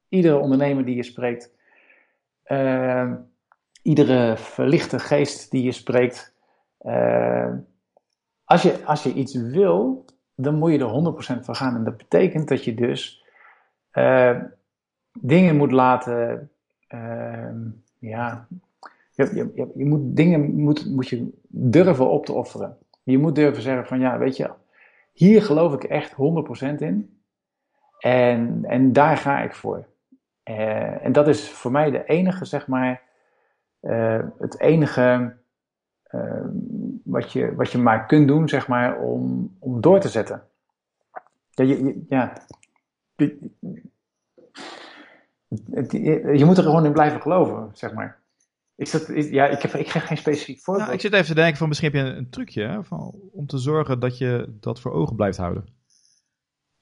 iedere 0.09 0.37
ondernemer 0.37 0.85
die 0.85 0.95
je 0.95 1.03
spreekt, 1.03 1.51
uh, 2.47 3.11
iedere 3.81 4.37
verlichte 4.37 4.99
geest 4.99 5.51
die 5.51 5.63
je 5.63 5.71
spreekt. 5.71 6.35
Uh, 6.81 7.53
als, 8.43 8.61
je, 8.61 8.85
als 8.85 9.03
je 9.03 9.13
iets 9.13 9.35
wil, 9.35 10.05
dan 10.35 10.55
moet 10.55 10.71
je 10.71 10.79
er 10.79 11.37
100% 11.39 11.43
voor 11.43 11.55
gaan. 11.55 11.75
En 11.75 11.83
dat 11.83 11.97
betekent 11.97 12.47
dat 12.47 12.63
je 12.63 12.73
dus 12.73 13.25
uh, 13.93 14.39
dingen 15.19 15.57
moet 15.57 15.71
laten. 15.71 16.51
Ehm, 16.87 17.61
ja, 17.99 18.47
je, 19.11 19.31
je, 19.35 19.71
je, 19.75 19.85
moet 19.85 20.15
dingen 20.15 20.55
moet, 20.55 20.85
moet 20.85 21.07
je 21.07 21.39
durven 21.47 22.09
op 22.09 22.25
te 22.25 22.33
offeren. 22.33 22.77
Je 23.03 23.17
moet 23.17 23.35
durven 23.35 23.63
zeggen 23.63 23.85
van 23.85 23.99
ja, 23.99 24.17
weet 24.17 24.37
je, 24.37 24.51
hier 25.13 25.41
geloof 25.41 25.73
ik 25.73 25.83
echt 25.83 26.11
100% 26.11 26.15
in. 26.77 27.21
En, 27.99 28.65
en 28.65 28.93
daar 28.93 29.17
ga 29.17 29.41
ik 29.41 29.53
voor. 29.53 29.85
Uh, 30.49 31.05
en 31.05 31.11
dat 31.11 31.27
is 31.27 31.49
voor 31.49 31.71
mij 31.71 31.91
de 31.91 32.05
enige, 32.05 32.45
zeg 32.45 32.67
maar, 32.67 33.01
uh, 33.81 34.23
het 34.37 34.59
enige 34.59 35.35
uh, 36.11 36.45
wat, 37.03 37.31
je, 37.31 37.55
wat 37.55 37.71
je 37.71 37.77
maar 37.77 38.05
kunt 38.05 38.27
doen, 38.27 38.49
zeg 38.49 38.67
maar, 38.67 38.99
om, 38.99 39.55
om 39.59 39.81
door 39.81 39.99
te 39.99 40.09
zetten. 40.09 40.43
Ja, 41.49 41.63
je, 41.63 42.05
ja. 42.09 42.33
Je, 46.33 46.43
moet 46.45 46.57
er 46.57 46.63
gewoon 46.63 46.85
in 46.85 46.91
blijven 46.91 47.21
geloven, 47.21 47.69
zeg 47.73 47.93
maar. 47.93 48.21
Is 48.75 48.91
dat, 48.91 49.07
ja, 49.15 49.47
ik, 49.47 49.61
heb, 49.61 49.73
ik 49.73 49.87
geen 49.87 50.17
specifiek 50.17 50.59
voorbeeld. 50.59 50.85
Nou, 50.85 50.97
ik 50.97 51.03
zit 51.03 51.13
even 51.13 51.25
te 51.25 51.33
denken 51.33 51.57
van 51.57 51.67
misschien 51.67 51.91
heb 51.91 52.05
je 52.05 52.11
een, 52.11 52.29
trucje 52.29 52.79
van, 52.81 53.19
om 53.31 53.47
te 53.47 53.57
zorgen 53.57 53.99
dat 53.99 54.17
je 54.17 54.57
dat 54.59 54.79
voor 54.79 54.91
ogen 54.91 55.15
blijft 55.15 55.37
houden. 55.37 55.65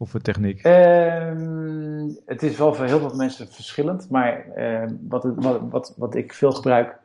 Of 0.02 0.12
techniek? 0.22 0.66
Uh, 0.66 2.16
het 2.26 2.44
is 2.44 2.58
wel 2.58 2.74
voor 2.74 2.86
heel 2.86 3.00
veel 3.00 3.16
mensen 3.16 3.48
verschillend, 3.48 4.10
maar 4.10 4.46
uh, 4.56 4.90
wat, 5.08 5.24
wat, 5.36 5.62
wat, 5.70 5.94
wat, 5.98 6.16
ik 6.16 6.34
veel 6.34 6.52
gebruik 6.52 7.00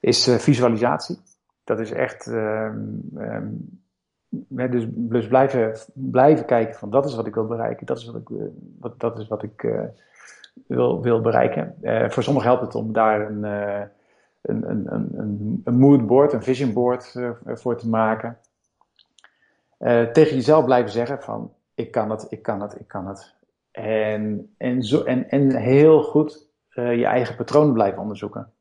is 0.00 0.28
uh, 0.28 0.34
visualisatie. 0.34 1.18
Dat 1.64 1.80
is 1.80 1.90
echt, 1.90 2.26
um, 2.26 3.00
dus, 4.48 4.86
dus 4.90 5.26
blijven, 5.26 5.76
blijven 5.94 6.44
kijken 6.44 6.74
van 6.74 6.90
dat 6.90 7.04
is 7.04 7.14
wat 7.14 7.26
ik 7.26 7.34
wil 7.34 7.46
bereiken, 7.46 7.86
dat 7.86 7.98
is 7.98 8.04
wat 8.04 8.16
ik, 8.16 8.30
eh, 8.30 8.36
wat, 8.80 9.00
dat 9.00 9.18
is 9.18 9.28
wat 9.28 9.42
ik 9.42 9.62
uh, 9.62 9.80
wil, 10.66 11.02
wil 11.02 11.20
bereiken. 11.20 11.74
voor 12.10 12.22
sommigen 12.22 12.48
helpt 12.48 12.64
het 12.64 12.74
om 12.74 12.92
daar 12.92 13.20
een, 13.30 13.42
een, 14.42 14.70
een, 14.70 14.92
een, 14.92 15.60
een 15.64 15.78
moodboard, 15.78 16.32
een 16.32 16.42
visionboard 16.42 17.14
voor 17.44 17.76
te 17.76 17.88
maken. 17.88 18.38
tegen 20.12 20.34
jezelf 20.34 20.64
blijven 20.64 20.90
zeggen 20.90 21.22
van 21.22 21.56
ik 21.78 21.90
kan 21.90 22.10
het, 22.10 22.26
ik 22.28 22.42
kan 22.42 22.60
het, 22.60 22.80
ik 22.80 22.88
kan 22.88 23.06
het. 23.06 23.34
En, 23.70 24.54
en, 24.56 24.82
zo, 24.82 25.02
en, 25.02 25.28
en 25.28 25.56
heel 25.56 26.02
goed 26.02 26.50
uh, 26.74 26.96
je 26.96 27.06
eigen 27.06 27.36
patroon 27.36 27.72
blijven 27.72 28.02
onderzoeken. 28.02 28.52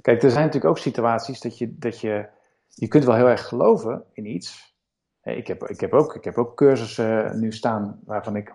Kijk, 0.00 0.22
er 0.22 0.30
zijn 0.30 0.44
natuurlijk 0.44 0.70
ook 0.70 0.78
situaties 0.78 1.40
dat 1.40 1.58
je, 1.58 1.78
dat 1.78 2.00
je, 2.00 2.28
je 2.68 2.88
kunt 2.88 3.04
wel 3.04 3.14
heel 3.14 3.28
erg 3.28 3.48
geloven 3.48 4.04
in 4.12 4.26
iets. 4.26 4.74
Ik 5.22 5.46
heb, 5.46 5.68
ik 5.68 5.80
heb, 5.80 5.92
ook, 5.92 6.14
ik 6.14 6.24
heb 6.24 6.38
ook 6.38 6.56
cursussen 6.56 7.40
nu 7.40 7.52
staan 7.52 8.00
waarvan 8.04 8.36
ik 8.36 8.54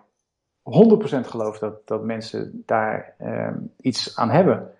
geloof 1.20 1.58
dat, 1.58 1.86
dat 1.86 2.04
mensen 2.04 2.62
daar 2.66 3.14
uh, 3.18 3.56
iets 3.80 4.16
aan 4.16 4.30
hebben. 4.30 4.74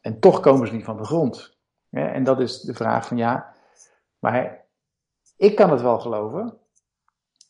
En 0.00 0.20
toch 0.20 0.40
komen 0.40 0.66
ze 0.66 0.74
niet 0.74 0.84
van 0.84 0.96
de 0.96 1.04
grond. 1.04 1.56
En 1.90 2.24
dat 2.24 2.40
is 2.40 2.60
de 2.60 2.74
vraag 2.74 3.06
van 3.06 3.16
ja, 3.16 3.54
maar 4.18 4.64
ik 5.36 5.56
kan 5.56 5.70
het 5.70 5.80
wel 5.80 5.98
geloven. 5.98 6.58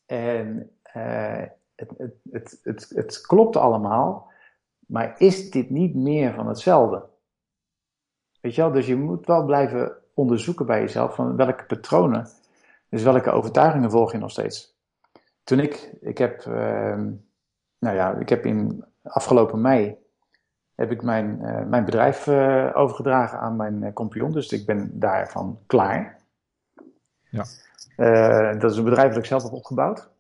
En 0.07 0.76
uh, 0.97 1.43
het, 1.75 1.91
het, 1.99 2.15
het, 2.31 2.61
het, 2.63 2.93
het 2.95 3.21
klopt 3.21 3.57
allemaal, 3.57 4.31
maar 4.87 5.15
is 5.19 5.51
dit 5.51 5.71
niet 5.71 5.95
meer 5.95 6.35
van 6.35 6.49
hetzelfde? 6.49 7.05
Weet 8.41 8.55
je 8.55 8.61
wel, 8.61 8.73
dus 8.73 8.87
je 8.87 8.97
moet 8.97 9.27
wel 9.27 9.45
blijven 9.45 9.97
onderzoeken 10.15 10.67
bij 10.67 10.81
jezelf 10.81 11.15
van 11.15 11.37
welke 11.37 11.65
patronen, 11.65 12.29
dus 12.89 13.03
welke 13.03 13.31
overtuigingen 13.31 13.91
volg 13.91 14.13
je 14.13 14.19
nog 14.19 14.31
steeds. 14.31 14.75
Toen 15.45 15.61
ik, 15.61 15.97
ik 16.01 16.19
heb, 16.19 16.45
uh, 16.45 16.99
nou 17.79 17.97
ja, 17.97 18.15
ik 18.15 18.29
heb 18.29 18.45
in 18.45 18.85
afgelopen 19.03 19.61
mei 19.61 19.97
heb 20.75 20.91
ik 20.91 21.03
mijn, 21.03 21.39
mijn 21.69 21.85
bedrijf 21.85 22.29
overgedragen 22.75 23.39
aan 23.39 23.57
mijn 23.57 23.93
compagnon. 23.93 24.33
Dus 24.33 24.53
ik 24.53 24.67
ben 24.67 24.99
daarvan 24.99 25.59
klaar. 25.67 26.19
Ja. 27.31 27.45
dat 28.53 28.71
is 28.71 28.77
een 28.77 28.85
bedrijf 28.85 29.09
dat 29.09 29.19
ik 29.19 29.25
zelf 29.25 29.43
heb 29.43 29.53
opgebouwd. 29.53 30.11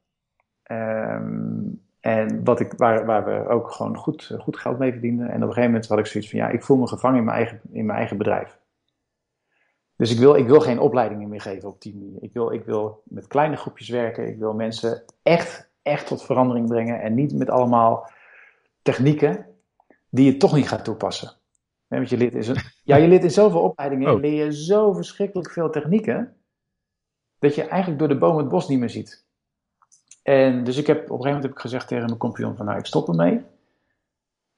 Ehm, 0.66 1.62
en 2.00 2.44
wat 2.44 2.60
ik, 2.60 2.72
waar, 2.76 3.06
waar 3.06 3.24
we 3.24 3.48
ook 3.48 3.70
gewoon 3.70 3.96
goed, 3.96 4.36
goed 4.38 4.56
geld 4.56 4.78
mee 4.78 4.92
verdienden. 4.92 5.26
En 5.26 5.34
op 5.34 5.40
een 5.40 5.48
gegeven 5.48 5.70
moment 5.70 5.88
had 5.88 5.98
ik 5.98 6.06
zoiets 6.06 6.30
van, 6.30 6.38
ja, 6.38 6.48
ik 6.48 6.62
voel 6.62 6.76
me 6.76 6.86
gevangen 6.86 7.18
in 7.18 7.24
mijn 7.24 7.36
eigen, 7.36 7.60
in 7.72 7.86
mijn 7.86 7.98
eigen 7.98 8.16
bedrijf. 8.16 8.58
Dus 9.96 10.12
ik 10.12 10.18
wil, 10.18 10.34
ik 10.34 10.46
wil 10.46 10.60
geen 10.60 10.78
opleidingen 10.78 11.28
meer 11.28 11.40
geven 11.40 11.68
op 11.68 11.82
die 11.82 11.94
manier. 11.96 12.22
Ik 12.22 12.32
wil, 12.32 12.52
ik 12.52 12.64
wil 12.64 13.02
met 13.04 13.26
kleine 13.26 13.56
groepjes 13.56 13.88
werken. 13.88 14.28
Ik 14.28 14.38
wil 14.38 14.54
mensen 14.54 15.04
echt, 15.22 15.70
echt 15.82 16.06
tot 16.06 16.24
verandering 16.24 16.68
brengen. 16.68 17.00
En 17.00 17.14
niet 17.14 17.34
met 17.34 17.50
allemaal 17.50 18.10
technieken 18.82 19.46
die 20.10 20.32
je 20.32 20.36
toch 20.36 20.54
niet 20.54 20.68
gaat 20.68 20.84
toepassen. 20.84 21.32
want 21.86 22.08
je 22.08 22.16
leert 22.16 22.34
in, 22.34 22.44
zo, 22.44 22.54
ja, 22.84 22.96
je 22.96 23.08
leert 23.08 23.22
in 23.22 23.30
zoveel 23.30 23.60
opleidingen 23.60 24.14
oh. 24.14 24.20
leer 24.20 24.44
je 24.44 24.54
zo 24.54 24.92
verschrikkelijk 24.92 25.50
veel 25.50 25.70
technieken. 25.70 26.36
Dat 27.38 27.54
je 27.54 27.62
eigenlijk 27.62 27.98
door 27.98 28.08
de 28.08 28.18
boom 28.18 28.36
het 28.36 28.48
bos 28.48 28.68
niet 28.68 28.78
meer 28.78 28.90
ziet. 28.90 29.25
En 30.26 30.64
dus 30.64 30.76
ik 30.76 30.86
heb, 30.86 30.96
op 30.96 31.02
een 31.02 31.08
gegeven 31.08 31.24
moment 31.24 31.42
heb 31.42 31.52
ik 31.52 31.58
gezegd 31.58 31.88
tegen 31.88 32.04
mijn 32.04 32.18
compagnon 32.18 32.56
van 32.56 32.66
nou, 32.66 32.78
ik 32.78 32.86
stop 32.86 33.08
ermee. 33.08 33.34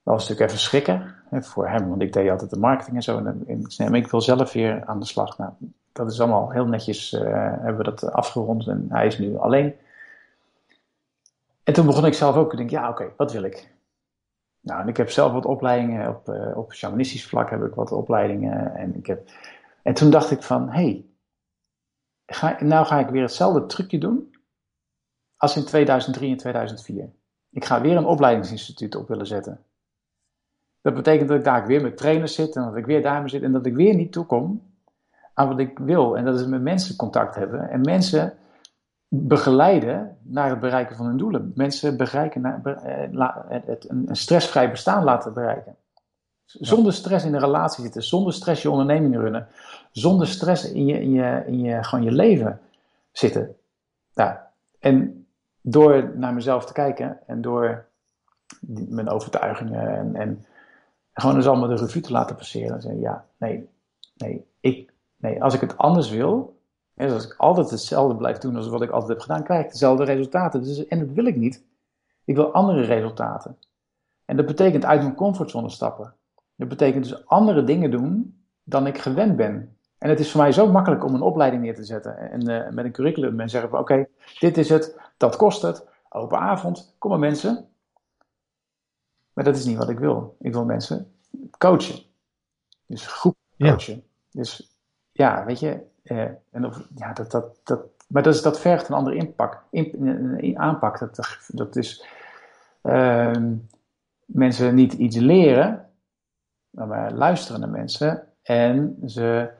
Dat 0.03 0.15
was 0.15 0.29
natuurlijk 0.29 0.51
even 0.51 0.63
schrikken 0.63 1.15
hè, 1.29 1.43
voor 1.43 1.69
hem, 1.69 1.89
want 1.89 2.03
ik 2.03 2.13
deed 2.13 2.31
altijd 2.31 2.51
de 2.51 2.59
marketing 2.59 2.97
en 2.97 3.03
zo. 3.03 3.19
En, 3.19 3.45
en 3.47 3.91
maar 3.91 3.99
ik 3.99 4.11
wil 4.11 4.21
zelf 4.21 4.53
weer 4.53 4.85
aan 4.85 5.01
de 5.01 5.07
slag. 5.07 5.39
Nou, 5.39 5.53
dat 5.93 6.13
is 6.13 6.21
allemaal 6.21 6.51
heel 6.51 6.67
netjes, 6.67 7.13
uh, 7.13 7.21
hebben 7.33 7.77
we 7.77 7.83
dat 7.83 8.13
afgerond 8.13 8.67
en 8.67 8.87
hij 8.89 9.07
is 9.07 9.19
nu 9.19 9.39
alleen. 9.39 9.75
En 11.65 11.73
toen 11.73 11.87
begon 11.87 12.07
ik 12.07 12.15
zelf 12.15 12.37
ook 12.37 12.51
te 12.51 12.57
denken, 12.57 12.81
ja 12.81 12.89
oké, 12.89 13.13
wat 13.17 13.33
wil 13.33 13.43
ik? 13.43 13.75
Nou, 14.61 14.81
en 14.81 14.89
ik 14.89 14.97
heb 14.97 15.11
zelf 15.11 15.33
wat 15.33 15.47
opleidingen, 15.47 16.09
op, 16.09 16.29
uh, 16.29 16.57
op 16.57 16.73
shamanistisch 16.73 17.27
vlak 17.27 17.51
heb 17.51 17.63
ik 17.63 17.75
wat 17.75 17.93
opleidingen. 17.93 18.75
En, 18.75 18.97
ik 18.97 19.07
heb, 19.07 19.29
en 19.83 19.95
toen 19.95 20.11
dacht 20.11 20.31
ik 20.31 20.43
van, 20.43 20.71
hé, 20.71 21.05
hey, 22.27 22.57
nou 22.61 22.87
ga 22.87 22.99
ik 22.99 23.09
weer 23.09 23.23
hetzelfde 23.23 23.67
trucje 23.67 23.99
doen 23.99 24.37
als 25.39 25.57
in 25.57 25.65
2003 25.65 26.31
en 26.31 26.37
2004. 26.37 27.11
Ik 27.51 27.65
ga 27.65 27.81
weer 27.81 27.97
een 27.97 28.07
opleidingsinstituut 28.07 28.95
op 28.95 29.09
willen 29.09 29.27
zetten. 29.27 29.61
Dat 30.81 30.95
betekent 30.95 31.29
dat 31.29 31.39
ik 31.39 31.45
daar 31.45 31.67
weer 31.67 31.83
met 31.83 31.97
trainers 31.97 32.35
zit 32.35 32.57
en 32.57 32.65
dat 32.65 32.77
ik 32.77 32.87
weer 32.87 33.03
daarmee 33.03 33.29
zit 33.29 33.43
en 33.43 33.53
dat 33.53 33.67
ik 33.67 33.75
weer 33.75 33.95
niet 33.95 34.13
toekom 34.13 34.63
aan 35.35 35.49
wat 35.49 35.59
ik 35.59 35.79
wil. 35.79 36.17
En 36.17 36.25
dat 36.25 36.41
is 36.41 36.47
met 36.47 36.63
mensen 36.63 36.97
contact 36.97 37.35
hebben 37.35 37.71
en 37.71 37.81
mensen 37.81 38.39
begeleiden 39.09 40.19
naar 40.23 40.51
het 40.51 40.61
bereiken 40.61 40.97
van 40.97 41.07
hun 41.07 41.17
doelen. 41.17 41.53
Mensen 41.55 41.97
bereiken 41.97 42.41
naar, 42.41 42.65
eh, 43.49 43.61
het, 43.67 43.89
een 43.89 44.17
stressvrij 44.17 44.71
bestaan 44.71 45.05
laten 45.05 45.33
bereiken. 45.33 45.77
Zonder 46.45 46.93
stress 46.93 47.25
in 47.25 47.33
de 47.33 47.39
relatie 47.39 47.83
zitten, 47.83 48.03
zonder 48.03 48.33
stress 48.33 48.63
je 48.63 48.71
onderneming 48.71 49.17
runnen, 49.17 49.49
zonder 49.93 50.27
stress 50.27 50.73
in 50.73 50.87
je, 50.87 51.01
in 51.01 51.11
je, 51.11 51.43
in 51.47 51.61
je, 51.61 51.85
gewoon 51.85 52.05
je 52.05 52.13
leven 52.13 52.61
zitten. 53.13 53.57
Ja. 54.15 54.51
En 54.79 55.18
door 55.71 56.13
naar 56.15 56.35
mezelf 56.35 56.65
te 56.65 56.73
kijken 56.73 57.19
en 57.27 57.41
door 57.41 57.87
mijn 58.89 59.09
overtuigingen 59.09 59.97
en, 59.97 60.17
en 60.17 60.45
gewoon 61.13 61.37
eens 61.37 61.47
allemaal 61.47 61.69
de 61.69 61.77
revue 61.77 62.03
te 62.03 62.13
laten 62.13 62.37
passeren. 62.37 62.75
En 62.75 62.81
zeggen, 62.81 63.01
ja, 63.01 63.25
nee, 63.39 63.69
nee, 64.17 64.47
ik, 64.61 64.93
nee, 65.17 65.43
als 65.43 65.55
ik 65.55 65.61
het 65.61 65.77
anders 65.77 66.11
wil, 66.11 66.59
en 66.95 67.13
als 67.13 67.25
ik 67.25 67.35
altijd 67.37 67.71
hetzelfde 67.71 68.17
blijf 68.17 68.39
doen 68.39 68.57
als 68.57 68.69
wat 68.69 68.83
ik 68.83 68.91
altijd 68.91 69.11
heb 69.11 69.21
gedaan, 69.21 69.43
krijg 69.43 69.65
ik 69.65 69.73
dezelfde 69.73 70.05
resultaten. 70.05 70.63
Dus, 70.63 70.87
en 70.87 70.99
dat 70.99 71.09
wil 71.09 71.27
ik 71.27 71.37
niet. 71.37 71.65
Ik 72.25 72.37
wil 72.37 72.53
andere 72.53 72.81
resultaten. 72.81 73.57
En 74.25 74.37
dat 74.37 74.47
betekent 74.47 74.85
uit 74.85 75.03
mijn 75.03 75.15
comfortzone 75.15 75.71
stappen. 75.71 76.15
Dat 76.57 76.69
betekent 76.69 77.05
dus 77.05 77.27
andere 77.27 77.65
dingen 77.65 77.91
doen 77.91 78.41
dan 78.65 78.87
ik 78.87 78.99
gewend 78.99 79.37
ben. 79.37 79.77
En 79.99 80.09
het 80.09 80.21
is 80.21 80.31
voor 80.31 80.41
mij 80.41 80.53
zo 80.53 80.71
makkelijk 80.71 81.05
om 81.05 81.15
een 81.15 81.21
opleiding 81.21 81.63
neer 81.63 81.75
te 81.75 81.85
zetten 81.85 82.17
en 82.17 82.51
uh, 82.51 82.69
met 82.71 82.85
een 82.85 82.93
curriculum 82.93 83.41
en 83.41 83.49
zeggen 83.49 83.71
van 83.71 83.79
oké, 83.79 84.07
dit 84.39 84.59
is 84.59 84.69
het, 84.69 84.97
dat 85.19 85.37
kost 85.37 85.63
het, 85.63 85.87
open 86.09 86.39
avond, 86.39 86.95
kom 86.99 87.11
maar 87.11 87.19
mensen. 87.19 87.69
Maar 89.33 89.45
dat 89.45 89.57
is 89.57 89.65
niet 89.65 89.77
wat 89.77 89.89
ik 89.89 89.99
wil. 89.99 90.37
Ik 90.41 90.53
wil 90.53 90.65
mensen 90.65 91.13
coachen. 91.59 92.03
Dus 92.87 93.07
groep 93.07 93.37
coachen. 93.59 94.05
Dus 94.31 94.79
ja, 95.13 95.45
weet 95.45 95.61
je, 95.61 95.87
eh, 96.03 96.29
en 96.51 96.65
of, 96.65 96.89
ja, 96.95 97.13
dat, 97.13 97.31
dat, 97.31 97.61
dat, 97.65 97.81
maar 98.09 98.23
dat, 98.23 98.35
is, 98.35 98.43
dat 98.43 98.61
vergt 98.61 98.89
een 98.89 98.95
andere 98.95 99.17
inpak, 99.17 99.63
in, 99.71 100.55
aanpak. 100.59 100.99
Dat, 100.99 101.39
dat 101.47 101.77
is 101.77 102.07
uh, 102.83 103.37
mensen 104.25 104.75
niet 104.75 104.93
iets 104.93 105.17
leren, 105.17 105.91
maar 106.71 107.13
luisteren 107.13 107.61
naar 107.61 107.71
mensen 107.71 108.29
en 108.43 108.99
ze 109.07 109.51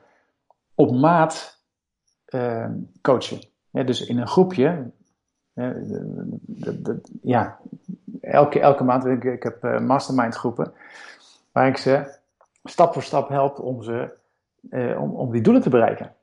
op 0.75 0.91
maat 0.91 1.61
uh, 2.27 2.69
coachen. 3.01 3.39
dus 3.71 4.05
in 4.05 4.17
een 4.17 4.27
groepje, 4.27 4.91
ja, 7.21 7.59
elke, 8.21 8.59
elke 8.59 8.83
maand, 8.83 9.05
ik, 9.05 9.23
ik 9.23 9.43
heb 9.43 9.63
uh, 9.63 9.79
mastermind 9.79 10.35
groepen, 10.35 10.73
waar 11.51 11.67
ik 11.67 11.77
ze 11.77 12.17
stap 12.63 12.93
voor 12.93 13.03
stap 13.03 13.29
help 13.29 13.59
om, 13.59 13.83
ze, 13.83 14.13
uh, 14.69 15.01
om, 15.01 15.11
om 15.11 15.31
die 15.31 15.41
doelen 15.41 15.61
te 15.61 15.69
bereiken. 15.69 16.13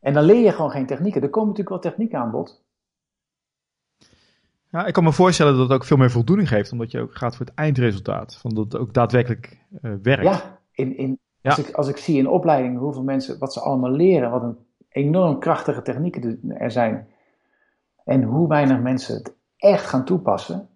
En 0.00 0.12
dan 0.12 0.24
leer 0.24 0.44
je 0.44 0.52
gewoon 0.52 0.70
geen 0.70 0.86
technieken. 0.86 1.22
Er 1.22 1.30
komen 1.30 1.48
natuurlijk 1.48 1.82
wel 1.82 1.92
technieken 1.92 2.18
aan 2.18 2.30
bod. 2.30 2.62
Ja, 4.70 4.86
ik 4.86 4.92
kan 4.92 5.04
me 5.04 5.12
voorstellen 5.12 5.52
dat 5.52 5.62
het 5.62 5.72
ook 5.72 5.84
veel 5.84 5.96
meer 5.96 6.10
voldoening 6.10 6.48
geeft, 6.48 6.72
omdat 6.72 6.90
je 6.90 7.00
ook 7.00 7.16
gaat 7.16 7.36
voor 7.36 7.46
het 7.46 7.54
eindresultaat. 7.54 8.36
Van 8.36 8.54
dat 8.54 8.64
het 8.64 8.76
ook 8.76 8.94
daadwerkelijk 8.94 9.58
uh, 9.82 9.92
werkt. 10.02 10.22
Ja, 10.22 10.58
in, 10.72 10.96
in, 10.96 11.18
als, 11.42 11.58
ik, 11.58 11.70
als 11.70 11.88
ik 11.88 11.96
zie 11.96 12.18
in 12.18 12.28
opleidingen 12.28 12.80
hoeveel 12.80 13.02
mensen, 13.02 13.38
wat 13.38 13.52
ze 13.52 13.60
allemaal 13.60 13.90
leren, 13.90 14.30
wat 14.30 14.42
een 14.42 14.58
enorm 14.88 15.38
krachtige 15.38 15.82
technieken 15.82 16.40
er 16.48 16.70
zijn. 16.70 17.08
En 18.08 18.22
hoe 18.22 18.48
weinig 18.48 18.80
mensen 18.80 19.14
het 19.14 19.34
echt 19.56 19.86
gaan 19.86 20.04
toepassen. 20.04 20.68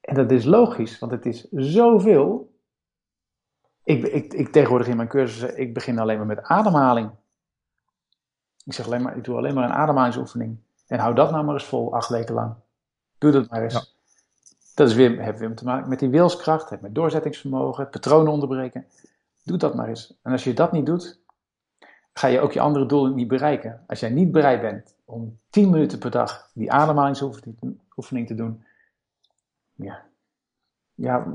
En 0.00 0.14
dat 0.14 0.30
is 0.30 0.44
logisch, 0.44 0.98
want 0.98 1.12
het 1.12 1.26
is 1.26 1.48
zoveel. 1.50 2.54
Ik, 3.84 4.04
ik, 4.04 4.34
ik 4.34 4.48
tegenwoordig 4.48 4.88
in 4.88 4.96
mijn 4.96 5.08
cursussen, 5.08 5.58
ik 5.58 5.74
begin 5.74 5.98
alleen 5.98 6.16
maar 6.16 6.26
met 6.26 6.42
ademhaling. 6.42 7.10
Ik 8.64 8.72
zeg 8.72 8.86
alleen 8.86 9.02
maar, 9.02 9.16
ik 9.16 9.24
doe 9.24 9.36
alleen 9.36 9.54
maar 9.54 9.64
een 9.64 9.76
ademhalingsoefening. 9.76 10.58
En 10.86 10.98
hou 10.98 11.14
dat 11.14 11.30
nou 11.30 11.44
maar 11.44 11.54
eens 11.54 11.64
vol, 11.64 11.94
acht 11.94 12.08
weken 12.08 12.34
lang. 12.34 12.54
Doe 13.18 13.30
dat 13.30 13.50
maar 13.50 13.62
eens. 13.62 13.98
Dat 14.74 14.88
is 14.88 14.94
weer, 14.94 15.22
heeft 15.22 15.38
weer 15.38 15.54
te 15.54 15.64
maken 15.64 15.88
met 15.88 15.98
die 15.98 16.08
wilskracht, 16.08 16.70
heeft 16.70 16.82
met 16.82 16.94
doorzettingsvermogen, 16.94 17.88
patronen 17.88 18.32
onderbreken. 18.32 18.86
Doe 19.42 19.56
dat 19.56 19.74
maar 19.74 19.88
eens. 19.88 20.18
En 20.22 20.32
als 20.32 20.44
je 20.44 20.54
dat 20.54 20.72
niet 20.72 20.86
doet, 20.86 21.20
ga 22.12 22.26
je 22.26 22.40
ook 22.40 22.52
je 22.52 22.60
andere 22.60 22.86
doelen 22.86 23.14
niet 23.14 23.28
bereiken. 23.28 23.84
Als 23.86 24.00
jij 24.00 24.10
niet 24.10 24.32
bereid 24.32 24.60
bent 24.60 24.95
om 25.06 25.38
10 25.50 25.70
minuten 25.70 25.98
per 25.98 26.10
dag 26.10 26.50
die 26.54 26.72
ademhalingsoefening 26.72 28.26
te 28.26 28.34
doen, 28.34 28.64
ja, 29.72 30.04
ja 30.94 31.26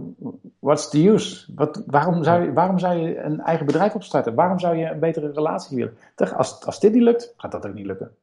what's 0.59 0.89
the 0.89 1.07
use? 1.07 1.53
Waarom, 1.85 2.23
zou 2.23 2.43
je, 2.43 2.53
waarom 2.53 2.79
zou 2.79 2.97
je 2.97 3.17
een 3.17 3.39
eigen 3.39 3.65
bedrijf 3.65 3.95
opstarten? 3.95 4.35
Waarom 4.35 4.59
zou 4.59 4.75
je 4.75 4.85
een 4.85 4.99
betere 4.99 5.31
relatie 5.31 5.77
willen? 5.77 5.97
Als, 6.15 6.65
als 6.65 6.79
dit 6.79 6.93
niet 6.93 7.03
lukt, 7.03 7.33
gaat 7.37 7.51
dat 7.51 7.67
ook 7.67 7.73
niet 7.73 7.85
lukken. 7.85 8.15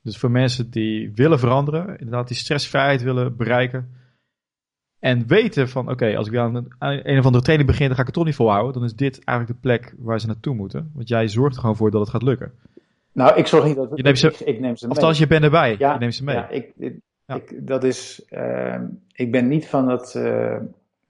Dus 0.00 0.18
voor 0.18 0.30
mensen 0.30 0.70
die 0.70 1.12
willen 1.14 1.38
veranderen, 1.38 1.98
inderdaad 1.98 2.28
die 2.28 2.36
stressvrijheid 2.36 3.02
willen 3.02 3.36
bereiken, 3.36 4.00
en 5.02 5.26
weten 5.26 5.68
van, 5.68 5.90
oké, 5.90 6.16
als 6.16 6.28
ik 6.28 6.36
aan 6.36 6.54
een, 6.54 6.72
een 6.78 7.18
of 7.18 7.24
andere 7.24 7.44
training 7.44 7.70
begin, 7.70 7.86
dan 7.86 7.94
ga 7.94 8.00
ik 8.00 8.06
het 8.06 8.16
toch 8.16 8.24
niet 8.24 8.34
volhouden. 8.34 8.72
Dan 8.72 8.84
is 8.84 8.94
dit 8.94 9.24
eigenlijk 9.24 9.58
de 9.58 9.68
plek 9.68 9.94
waar 9.98 10.20
ze 10.20 10.26
naartoe 10.26 10.54
moeten. 10.54 10.90
Want 10.94 11.08
jij 11.08 11.28
zorgt 11.28 11.54
er 11.54 11.60
gewoon 11.60 11.76
voor 11.76 11.90
dat 11.90 12.00
het 12.00 12.10
gaat 12.10 12.22
lukken. 12.22 12.52
Nou, 13.12 13.36
ik 13.36 13.46
zorg 13.46 13.64
niet 13.64 13.76
dat 13.76 13.88
het, 13.88 13.98
je 13.98 14.02
neemt 14.02 14.18
ze, 14.18 14.44
ik, 14.44 14.60
neem 14.60 14.76
ze 14.76 14.86
mee. 14.86 14.96
Althans, 14.96 15.18
je 15.18 15.26
bent 15.26 15.44
erbij. 15.44 15.76
Ja, 15.78 15.92
je 15.92 15.98
neemt 15.98 16.14
ze 16.14 16.24
mee. 16.24 16.36
Ja, 16.36 16.48
ik, 16.48 16.72
ik, 17.26 17.66
dat 17.66 17.84
is, 17.84 18.26
uh, 18.30 18.80
ik 19.12 19.32
ben 19.32 19.48
niet 19.48 19.66
van, 19.66 19.88
het, 19.88 20.14
uh, 20.14 20.56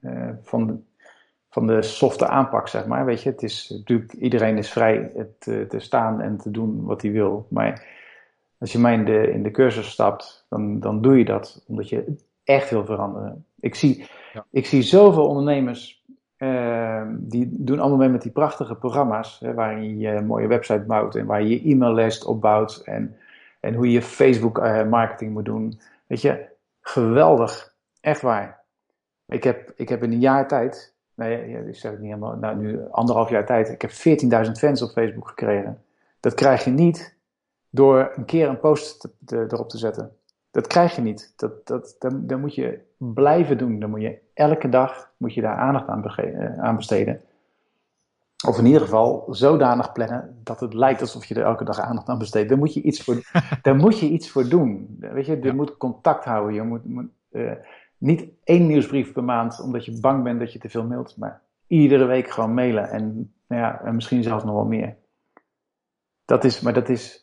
uh, 0.01 0.29
van, 0.43 0.67
de, 0.67 0.77
van 1.51 1.67
de 1.67 1.83
softe 1.83 2.29
aanpak, 2.29 2.69
zeg 2.69 2.87
maar. 2.87 3.05
Weet 3.05 3.23
je, 3.23 3.31
het 3.31 3.43
is 3.43 3.69
natuurlijk, 3.69 4.13
iedereen 4.13 4.59
is 4.59 4.71
vrij 4.71 5.13
te, 5.39 5.67
te 5.69 5.79
staan 5.79 6.21
en 6.21 6.37
te 6.37 6.51
doen 6.51 6.85
wat 6.85 7.03
hij 7.03 7.11
wil. 7.11 7.47
Maar 7.51 7.87
als 8.59 8.73
je 8.73 8.79
mij 8.79 8.95
in 8.95 9.05
de, 9.05 9.33
in 9.33 9.43
de 9.43 9.51
cursus 9.51 9.91
stapt, 9.91 10.47
dan, 10.49 10.81
dan 10.81 11.03
doe 11.03 11.19
je 11.19 11.25
dat 11.25 11.65
omdat 11.67 11.89
je 11.89 12.17
echt 12.45 12.71
wil 12.71 12.85
veranderen. 12.85 13.45
Ik 13.61 13.75
zie, 13.75 14.07
ja. 14.33 14.47
ik 14.51 14.67
zie 14.67 14.83
zoveel 14.83 15.27
ondernemers 15.27 16.02
uh, 16.43 17.03
die 17.19 17.49
doen 17.51 17.79
allemaal 17.79 17.99
mee 17.99 18.09
met 18.09 18.23
die 18.23 18.33
prachtige 18.33 18.75
programma's, 18.75 19.41
hè, 19.41 19.55
waarin 19.55 19.99
je 19.99 20.09
een 20.09 20.27
mooie 20.27 20.47
website 20.47 20.85
bouwt 20.87 21.15
en 21.15 21.27
waar 21.27 21.43
je 21.43 21.49
je 21.49 21.71
e-maillijst 21.71 22.25
opbouwt 22.25 22.83
en, 22.85 23.17
en 23.61 23.75
hoe 23.75 23.91
je 23.91 24.03
Facebook 24.03 24.59
uh, 24.59 24.89
marketing 24.89 25.33
moet 25.33 25.45
doen. 25.45 25.81
Weet 26.07 26.21
je, 26.21 26.47
geweldig. 26.81 27.75
Echt 28.01 28.21
waar. 28.21 28.61
Ik 29.27 29.45
heb, 29.45 29.73
ik 29.77 29.89
heb 29.89 30.03
in 30.03 30.13
een 30.13 30.21
jaar 30.21 30.49
tijd, 30.49 30.95
nee, 31.15 31.67
ik 31.67 31.77
zeg 31.77 31.91
het 31.91 32.01
niet 32.01 32.11
helemaal, 32.11 32.37
nou 32.37 32.57
nu 32.57 32.81
anderhalf 32.91 33.31
jaar 33.31 33.47
tijd, 33.47 33.69
ik 33.69 33.83
heb 33.83 33.91
14.000 33.91 34.53
fans 34.53 34.83
op 34.83 34.91
Facebook 34.91 35.29
gekregen. 35.29 35.83
Dat 36.21 36.35
krijg 36.35 36.65
je 36.65 36.71
niet 36.71 37.17
door 37.71 38.13
een 38.15 38.25
keer 38.25 38.49
een 38.49 38.61
post 38.61 39.09
erop 39.27 39.69
te 39.69 39.79
zetten. 39.79 40.17
Dat 40.53 40.67
krijg 40.67 40.97
je 40.97 41.03
niet. 41.03 41.33
Dat, 41.37 41.67
dat, 41.67 41.97
dan, 41.99 42.27
dan 42.27 42.41
moet 42.41 42.55
je 42.55 42.81
blijven 42.97 43.59
doen. 43.59 43.79
Dan 43.81 43.91
moet 43.91 44.01
je 44.01 44.19
elke 44.35 44.69
dag 44.69 45.11
moet 45.17 45.35
je 45.35 45.41
daar 45.41 45.57
aandacht 45.57 45.89
aan, 45.89 46.01
bege- 46.03 46.57
aan 46.59 46.77
besteden. 46.77 47.21
Of 48.47 48.59
in 48.59 48.67
ieder 48.67 48.81
geval 48.81 49.27
zodanig 49.31 49.93
plannen 49.93 50.41
dat 50.45 50.61
het 50.61 50.75
lijkt 50.75 51.01
alsof 51.01 51.25
je 51.25 51.35
er 51.35 51.43
elke 51.45 51.65
dag 51.65 51.79
aandacht 51.79 52.09
aan 52.09 52.19
besteedt. 52.19 52.49
Daar 52.49 52.59
moet 52.59 52.75
je 52.75 52.83
iets 52.83 53.03
voor, 53.05 53.17
daar 53.63 53.77
moet 53.77 53.99
je 53.99 54.09
iets 54.09 54.31
voor 54.31 54.49
doen. 54.49 54.97
Weet 55.01 55.27
je, 55.27 55.37
je 55.37 55.43
Ja. 55.43 55.53
moet 55.53 55.77
contact 55.77 56.25
houden. 56.25 56.55
Je 56.55 56.63
moet, 56.63 56.85
moet, 56.85 57.11
eh, 57.31 57.53
niet 57.99 58.29
één 58.45 58.67
nieuwsbrief 58.67 59.13
per 59.13 59.25
maand 59.25 59.61
omdat 59.61 59.85
je 59.85 60.01
bang 60.01 60.23
bent 60.23 60.39
dat 60.39 60.53
je 60.53 60.59
te 60.59 60.69
veel 60.69 60.85
mailt, 60.85 61.17
maar 61.17 61.43
iedere 61.67 62.05
week 62.05 62.31
gewoon 62.31 62.55
mailen. 62.55 62.91
En, 62.91 63.33
nou 63.47 63.63
ja, 63.63 63.81
en 63.85 63.95
misschien 63.95 64.23
zelfs 64.23 64.45
nog 64.45 64.55
wel 64.55 64.65
meer. 64.65 64.97
Dat 66.25 66.45
is, 66.45 66.61
maar 66.61 66.73
dat 66.73 66.89
is, 66.89 67.22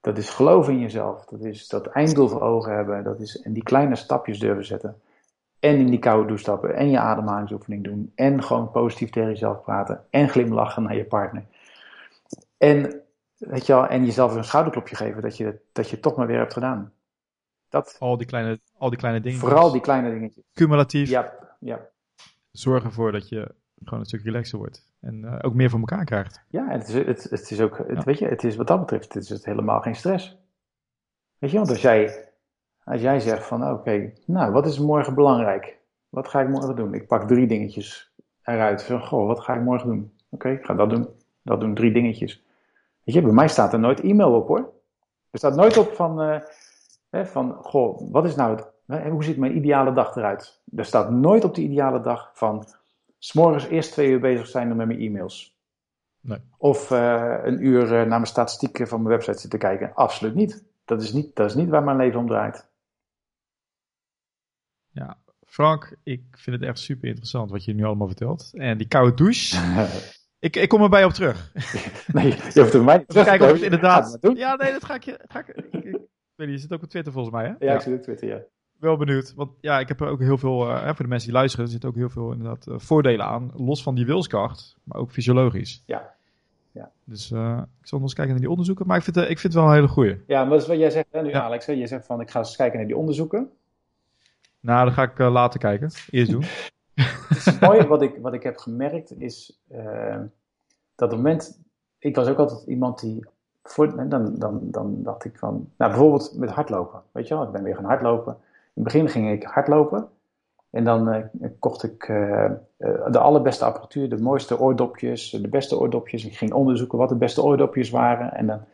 dat 0.00 0.18
is 0.18 0.30
geloven 0.30 0.72
in 0.72 0.78
jezelf. 0.80 1.24
Dat 1.24 1.40
is 1.40 1.68
dat 1.68 1.86
einddoel 1.86 2.28
voor 2.28 2.40
ogen 2.40 2.74
hebben. 2.74 3.04
Dat 3.04 3.20
is, 3.20 3.40
en 3.42 3.52
die 3.52 3.62
kleine 3.62 3.96
stapjes 3.96 4.38
durven 4.38 4.64
zetten. 4.64 5.00
En 5.58 5.76
in 5.76 5.86
die 5.86 5.98
koude 5.98 6.26
douche 6.26 6.42
stappen. 6.42 6.74
En 6.74 6.90
je 6.90 6.98
ademhalingsoefening 6.98 7.84
doen. 7.84 8.12
En 8.14 8.42
gewoon 8.42 8.70
positief 8.70 9.10
tegen 9.10 9.28
jezelf 9.28 9.62
praten. 9.62 10.04
En 10.10 10.28
glimlachen 10.28 10.82
naar 10.82 10.96
je 10.96 11.04
partner. 11.04 11.44
En, 12.58 13.00
weet 13.36 13.66
je 13.66 13.72
wel, 13.72 13.86
en 13.86 14.04
jezelf 14.04 14.34
een 14.34 14.44
schouderklopje 14.44 14.96
geven 14.96 15.22
dat 15.22 15.36
je, 15.36 15.60
dat 15.72 15.86
je 15.86 15.92
het 15.92 16.02
toch 16.02 16.16
maar 16.16 16.26
weer 16.26 16.38
hebt 16.38 16.52
gedaan. 16.52 16.92
Dat, 17.68 17.96
Al 17.98 18.16
die 18.16 18.26
kleine, 18.26 18.60
al 18.78 18.88
die 18.90 18.98
kleine 18.98 19.20
dingen. 19.20 19.38
vooral 19.38 19.70
die 19.72 19.80
kleine 19.80 20.10
dingetjes. 20.10 20.44
Cumulatief 20.54 21.08
Ja, 21.08 21.32
ja. 21.58 21.80
zorgen 22.50 22.88
ervoor 22.88 23.12
dat 23.12 23.28
je 23.28 23.54
gewoon 23.84 24.00
een 24.00 24.06
stuk 24.06 24.22
relaxer 24.22 24.58
wordt. 24.58 24.89
En 25.00 25.24
eh, 25.24 25.38
ook 25.40 25.54
meer 25.54 25.70
voor 25.70 25.78
elkaar 25.78 26.04
krijgt. 26.04 26.42
Ja, 26.48 26.68
het 26.68 26.88
is, 26.88 26.94
het, 26.94 27.22
het 27.30 27.50
is 27.50 27.60
ook, 27.60 27.78
het, 27.78 27.96
Ja. 27.96 28.02
weet 28.02 28.18
je, 28.18 28.26
het 28.26 28.44
is 28.44 28.56
wat 28.56 28.66
dat 28.66 28.80
betreft, 28.80 29.14
het 29.14 29.22
is 29.22 29.28
het 29.28 29.44
helemaal 29.44 29.80
geen 29.80 29.94
stress. 29.94 30.38
Weet 31.38 31.50
je, 31.50 31.56
want 31.56 31.68
als 31.68 31.82
jij, 31.82 32.28
als 32.84 33.00
jij 33.00 33.20
zegt 33.20 33.46
van, 33.46 33.70
oké, 33.70 34.12
nou, 34.26 34.52
wat 34.52 34.66
is 34.66 34.78
morgen 34.78 35.14
belangrijk? 35.14 35.78
Wat 36.08 36.28
ga 36.28 36.40
ik 36.40 36.48
morgen 36.48 36.76
doen? 36.76 36.94
Ik 36.94 37.06
pak 37.06 37.28
drie 37.28 37.46
dingetjes 37.46 38.12
eruit. 38.42 38.82
Van, 38.82 39.00
goh, 39.00 39.26
wat 39.26 39.40
ga 39.40 39.54
ik 39.54 39.62
morgen 39.62 39.88
doen? 39.88 40.12
Oké, 40.30 40.48
ik 40.50 40.64
ga 40.64 40.74
dat 40.74 40.90
doen. 40.90 41.08
Dat 41.42 41.60
doen, 41.60 41.74
drie 41.74 41.92
dingetjes. 41.92 42.44
Weet 43.04 43.14
je, 43.14 43.22
bij 43.22 43.32
mij 43.32 43.48
staat 43.48 43.72
er 43.72 43.78
nooit 43.78 44.00
e-mail 44.00 44.34
op 44.34 44.48
hoor. 44.48 44.72
Er 45.30 45.38
staat 45.38 45.54
nooit 45.54 45.76
op 45.76 45.92
van, 45.92 46.20
eh, 46.20 46.40
hè, 47.10 47.26
van 47.26 47.52
goh, 47.62 48.10
wat 48.12 48.24
is 48.24 48.34
nou 48.34 48.56
het, 48.56 48.66
hè, 48.86 49.10
hoe 49.10 49.24
ziet 49.24 49.36
mijn 49.36 49.56
ideale 49.56 49.92
dag 49.92 50.16
eruit? 50.16 50.62
Er 50.76 50.84
staat 50.84 51.10
nooit 51.10 51.44
op 51.44 51.54
de 51.54 51.62
ideale 51.62 52.00
dag 52.00 52.30
van, 52.34 52.64
s'morgens 53.20 53.66
eerst 53.66 53.92
twee 53.92 54.10
uur 54.10 54.20
bezig 54.20 54.46
zijn 54.46 54.68
met 54.68 54.86
mijn 54.86 55.00
e-mails. 55.00 55.58
Nee. 56.20 56.38
Of 56.56 56.90
eh, 56.90 57.38
een 57.42 57.66
uur 57.66 57.82
eh, 57.82 57.90
naar 57.90 58.08
mijn 58.08 58.26
statistieken 58.26 58.88
van 58.88 59.02
mijn 59.02 59.14
website 59.14 59.38
zitten 59.38 59.58
kijken. 59.58 59.94
Absoluut 59.94 60.34
niet. 60.34 60.64
Dat 60.84 61.02
is 61.02 61.12
niet, 61.12 61.36
dat 61.36 61.50
is 61.50 61.54
niet 61.54 61.68
waar 61.68 61.84
mijn 61.84 61.96
leven 61.96 62.20
om 62.20 62.26
draait. 62.26 62.68
Frank, 65.50 65.96
ik 66.02 66.22
vind 66.30 66.60
het 66.60 66.68
echt 66.68 66.78
super 66.78 67.08
interessant 67.08 67.50
wat 67.50 67.64
je 67.64 67.74
nu 67.74 67.84
allemaal 67.84 68.06
vertelt. 68.06 68.50
En 68.54 68.78
die 68.78 68.88
koude 68.88 69.14
douche, 69.16 69.56
ik, 70.38 70.56
ik 70.56 70.68
kom 70.68 70.82
erbij 70.82 71.04
op 71.04 71.12
terug. 71.12 71.52
nee, 72.12 72.26
je 72.26 72.60
hoeft 72.60 72.74
er 72.74 72.84
mij 72.84 72.98
niet 72.98 73.10
Even 73.14 73.24
kijken 73.24 73.46
of 73.46 73.52
het 73.52 73.62
inderdaad... 73.62 74.18
Ja, 74.34 74.54
nee, 74.54 74.72
dat 74.72 74.84
ga 74.84 74.94
ik 74.94 75.02
je... 75.02 75.24
Ga 75.28 75.38
ik, 75.38 75.48
ik, 75.48 75.64
ik, 75.72 75.84
ik 75.84 75.98
weet 76.34 76.48
niet, 76.48 76.56
je 76.56 76.58
zit 76.58 76.72
ook 76.72 76.82
op 76.82 76.88
Twitter 76.88 77.12
volgens 77.12 77.34
mij, 77.34 77.44
hè? 77.44 77.66
Ja, 77.66 77.74
ik 77.74 77.80
zie 77.80 77.92
het 77.92 78.00
op 78.00 78.06
Twitter, 78.06 78.28
ja. 78.28 78.42
Wel 78.80 78.96
benieuwd. 78.96 79.34
Want 79.34 79.50
ja, 79.60 79.78
ik 79.78 79.88
heb 79.88 80.00
er 80.00 80.08
ook 80.08 80.20
heel 80.20 80.38
veel... 80.38 80.68
hè, 80.68 80.94
voor 80.94 81.04
de 81.04 81.10
mensen 81.10 81.28
die 81.28 81.38
luisteren, 81.38 81.64
er 81.64 81.70
zitten 81.70 81.88
ook 81.88 81.94
heel 81.94 82.08
veel 82.08 82.32
inderdaad 82.32 82.66
eh, 82.66 82.74
voordelen 82.78 83.26
aan. 83.26 83.50
Los 83.54 83.82
van 83.82 83.94
die 83.94 84.06
wilskracht, 84.06 84.76
maar 84.82 84.98
ook 84.98 85.10
fysiologisch. 85.10 85.82
Ja. 85.86 86.14
Ja. 86.72 86.90
Dus 87.04 87.30
eh, 87.30 87.62
ik 87.80 87.86
zal 87.86 87.98
nog 87.98 88.02
eens 88.02 88.14
kijken 88.14 88.32
naar 88.32 88.40
die 88.42 88.50
onderzoeken. 88.50 88.86
Maar 88.86 88.96
ik 88.96 89.02
vind, 89.02 89.16
ik 89.16 89.26
vind 89.26 89.42
het 89.42 89.52
wel 89.52 89.64
een 89.64 89.74
hele 89.74 89.88
goeie. 89.88 90.22
Ja, 90.26 90.40
maar 90.40 90.50
dat 90.50 90.60
is 90.60 90.66
wat 90.66 90.78
jij 90.78 90.90
zegt 90.90 91.06
hè, 91.10 91.22
nu, 91.22 91.28
Ja. 91.28 91.42
Alex. 91.42 91.66
Hè? 91.66 91.72
Je 91.72 91.86
zegt 91.86 92.06
van, 92.06 92.20
ik 92.20 92.30
ga 92.30 92.38
eens 92.38 92.56
kijken 92.56 92.78
naar 92.78 92.86
die 92.86 92.96
onderzoeken. 92.96 93.50
Nou, 94.60 94.84
dan 94.84 94.94
ga 94.94 95.02
ik 95.02 95.18
later 95.18 95.60
kijken. 95.60 95.90
Eerst 96.10 96.30
doen. 96.30 96.44
Het 97.28 97.46
is 97.46 97.58
mooi, 97.58 97.86
wat 97.86 98.02
ik, 98.02 98.16
wat 98.20 98.34
ik 98.34 98.42
heb 98.42 98.56
gemerkt 98.56 99.20
is 99.20 99.60
dat 100.94 101.08
op 101.08 101.16
het 101.16 101.16
moment... 101.16 101.60
Ik 101.98 102.16
was 102.16 102.28
ook 102.28 102.38
altijd 102.38 102.66
iemand 102.66 103.00
die... 103.00 103.26
Voor, 103.62 104.08
dan, 104.08 104.34
dan, 104.38 104.60
dan 104.70 105.02
dacht 105.02 105.24
ik 105.24 105.38
van... 105.38 105.70
Nou, 105.76 105.90
bijvoorbeeld 105.90 106.34
met 106.36 106.50
hardlopen. 106.50 107.02
Weet 107.12 107.28
je 107.28 107.34
wel, 107.34 107.42
ik 107.42 107.50
ben 107.52 107.62
weer 107.62 107.74
gaan 107.74 107.84
hardlopen. 107.84 108.36
In 108.80 108.86
het 108.86 108.94
begin 108.94 109.10
ging 109.10 109.30
ik 109.30 109.42
hardlopen. 109.42 110.08
En 110.70 110.84
dan 110.84 111.08
eh, 111.08 111.50
kocht 111.58 111.82
ik 111.82 112.08
eh, 112.08 112.44
eh, 112.44 112.52
de 113.10 113.18
allerbeste 113.18 113.64
apparatuur, 113.64 114.08
de 114.08 114.18
mooiste 114.18 114.58
oordopjes, 114.58 115.30
de 115.30 115.48
beste 115.48 115.78
oordopjes. 115.78 116.24
Ik 116.24 116.36
ging 116.36 116.52
onderzoeken 116.52 116.98
wat 116.98 117.08
de 117.08 117.16
beste 117.16 117.42
oordopjes 117.42 117.90
waren. 117.90 118.32
En 118.34 118.46
dan, 118.46 118.64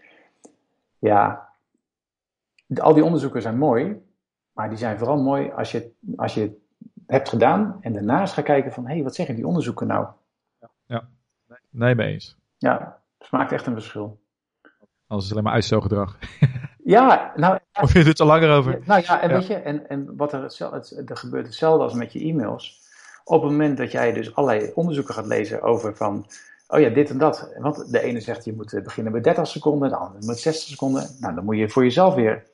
ja, 0.99 1.49
al 2.77 2.95
die 2.95 3.05
onderzoeken 3.05 3.43
zijn 3.43 3.59
mooi, 3.59 4.03
maar 4.53 4.69
die 4.69 4.79
zijn 4.79 4.99
vooral 4.99 5.23
mooi 5.23 5.51
als 5.51 5.73
je, 5.73 5.93
als 6.17 6.35
je 6.35 6.41
het 6.41 6.57
hebt 7.07 7.29
gedaan 7.29 7.79
en 7.81 7.93
daarnaast 7.93 8.35
gaat 8.35 8.45
kijken 8.45 8.73
van, 8.73 8.87
hé, 8.87 8.95
hey, 8.95 9.03
wat 9.03 9.15
zeggen 9.15 9.35
die 9.35 9.47
onderzoeken 9.47 9.87
nou? 9.87 10.07
Nee, 11.71 11.95
mee 11.95 12.13
eens. 12.13 12.37
Ja, 12.59 13.01
het 13.19 13.31
maakt 13.31 13.53
echt 13.53 13.67
een 13.67 13.73
verschil. 13.73 14.21
Anders 15.07 15.23
is 15.23 15.25
het 15.25 15.33
alleen 15.33 15.45
maar 15.45 15.53
uitstelgedrag. 15.53 16.19
Ja, 16.87 17.33
nou, 17.37 17.59
Of 17.83 17.93
je 17.93 18.05
doet 18.05 18.19
er 18.19 18.27
langer 18.27 18.51
over. 18.51 18.73
Ja, 18.73 18.79
nou 18.85 19.03
ja, 19.05 19.21
en 19.21 19.29
Ja. 19.29 19.35
weet 19.35 19.47
je, 19.47 19.55
en, 19.55 19.89
en 19.89 20.17
wat 20.17 20.33
er, 20.33 20.43
het, 20.43 21.11
er 21.11 21.17
gebeurt 21.17 21.47
hetzelfde 21.47 21.83
als 21.83 21.95
met 21.95 22.13
je 22.13 22.21
e-mails. 22.21 22.83
Op 23.25 23.43
het 23.43 23.51
moment 23.51 23.77
dat 23.77 23.93
jij 23.93 24.13
dus 24.13 24.35
allerlei 24.35 24.73
onderzoeken 24.75 25.15
gaat 25.15 25.27
lezen 25.27 25.63
over 25.63 25.97
van, 25.97 26.27
oh 26.69 26.81
ja, 26.81 26.89
dit 26.89 27.11
en 27.11 27.19
dat. 27.19 27.53
Want 27.59 27.93
de 27.93 28.01
ene 28.01 28.21
zegt 28.21 28.45
je 28.45 28.53
moet 28.53 28.73
eh, 28.73 28.83
beginnen 28.83 29.13
met 29.13 29.25
30 29.25 29.47
seconden, 29.47 29.89
de 29.89 29.97
andere 29.97 30.27
met 30.27 30.39
60 30.39 30.69
seconden. 30.69 31.17
Nou, 31.21 31.35
dan 31.35 31.45
moet 31.45 31.57
je 31.57 31.69
voor 31.69 31.83
jezelf 31.83 32.15
weer 32.15 32.47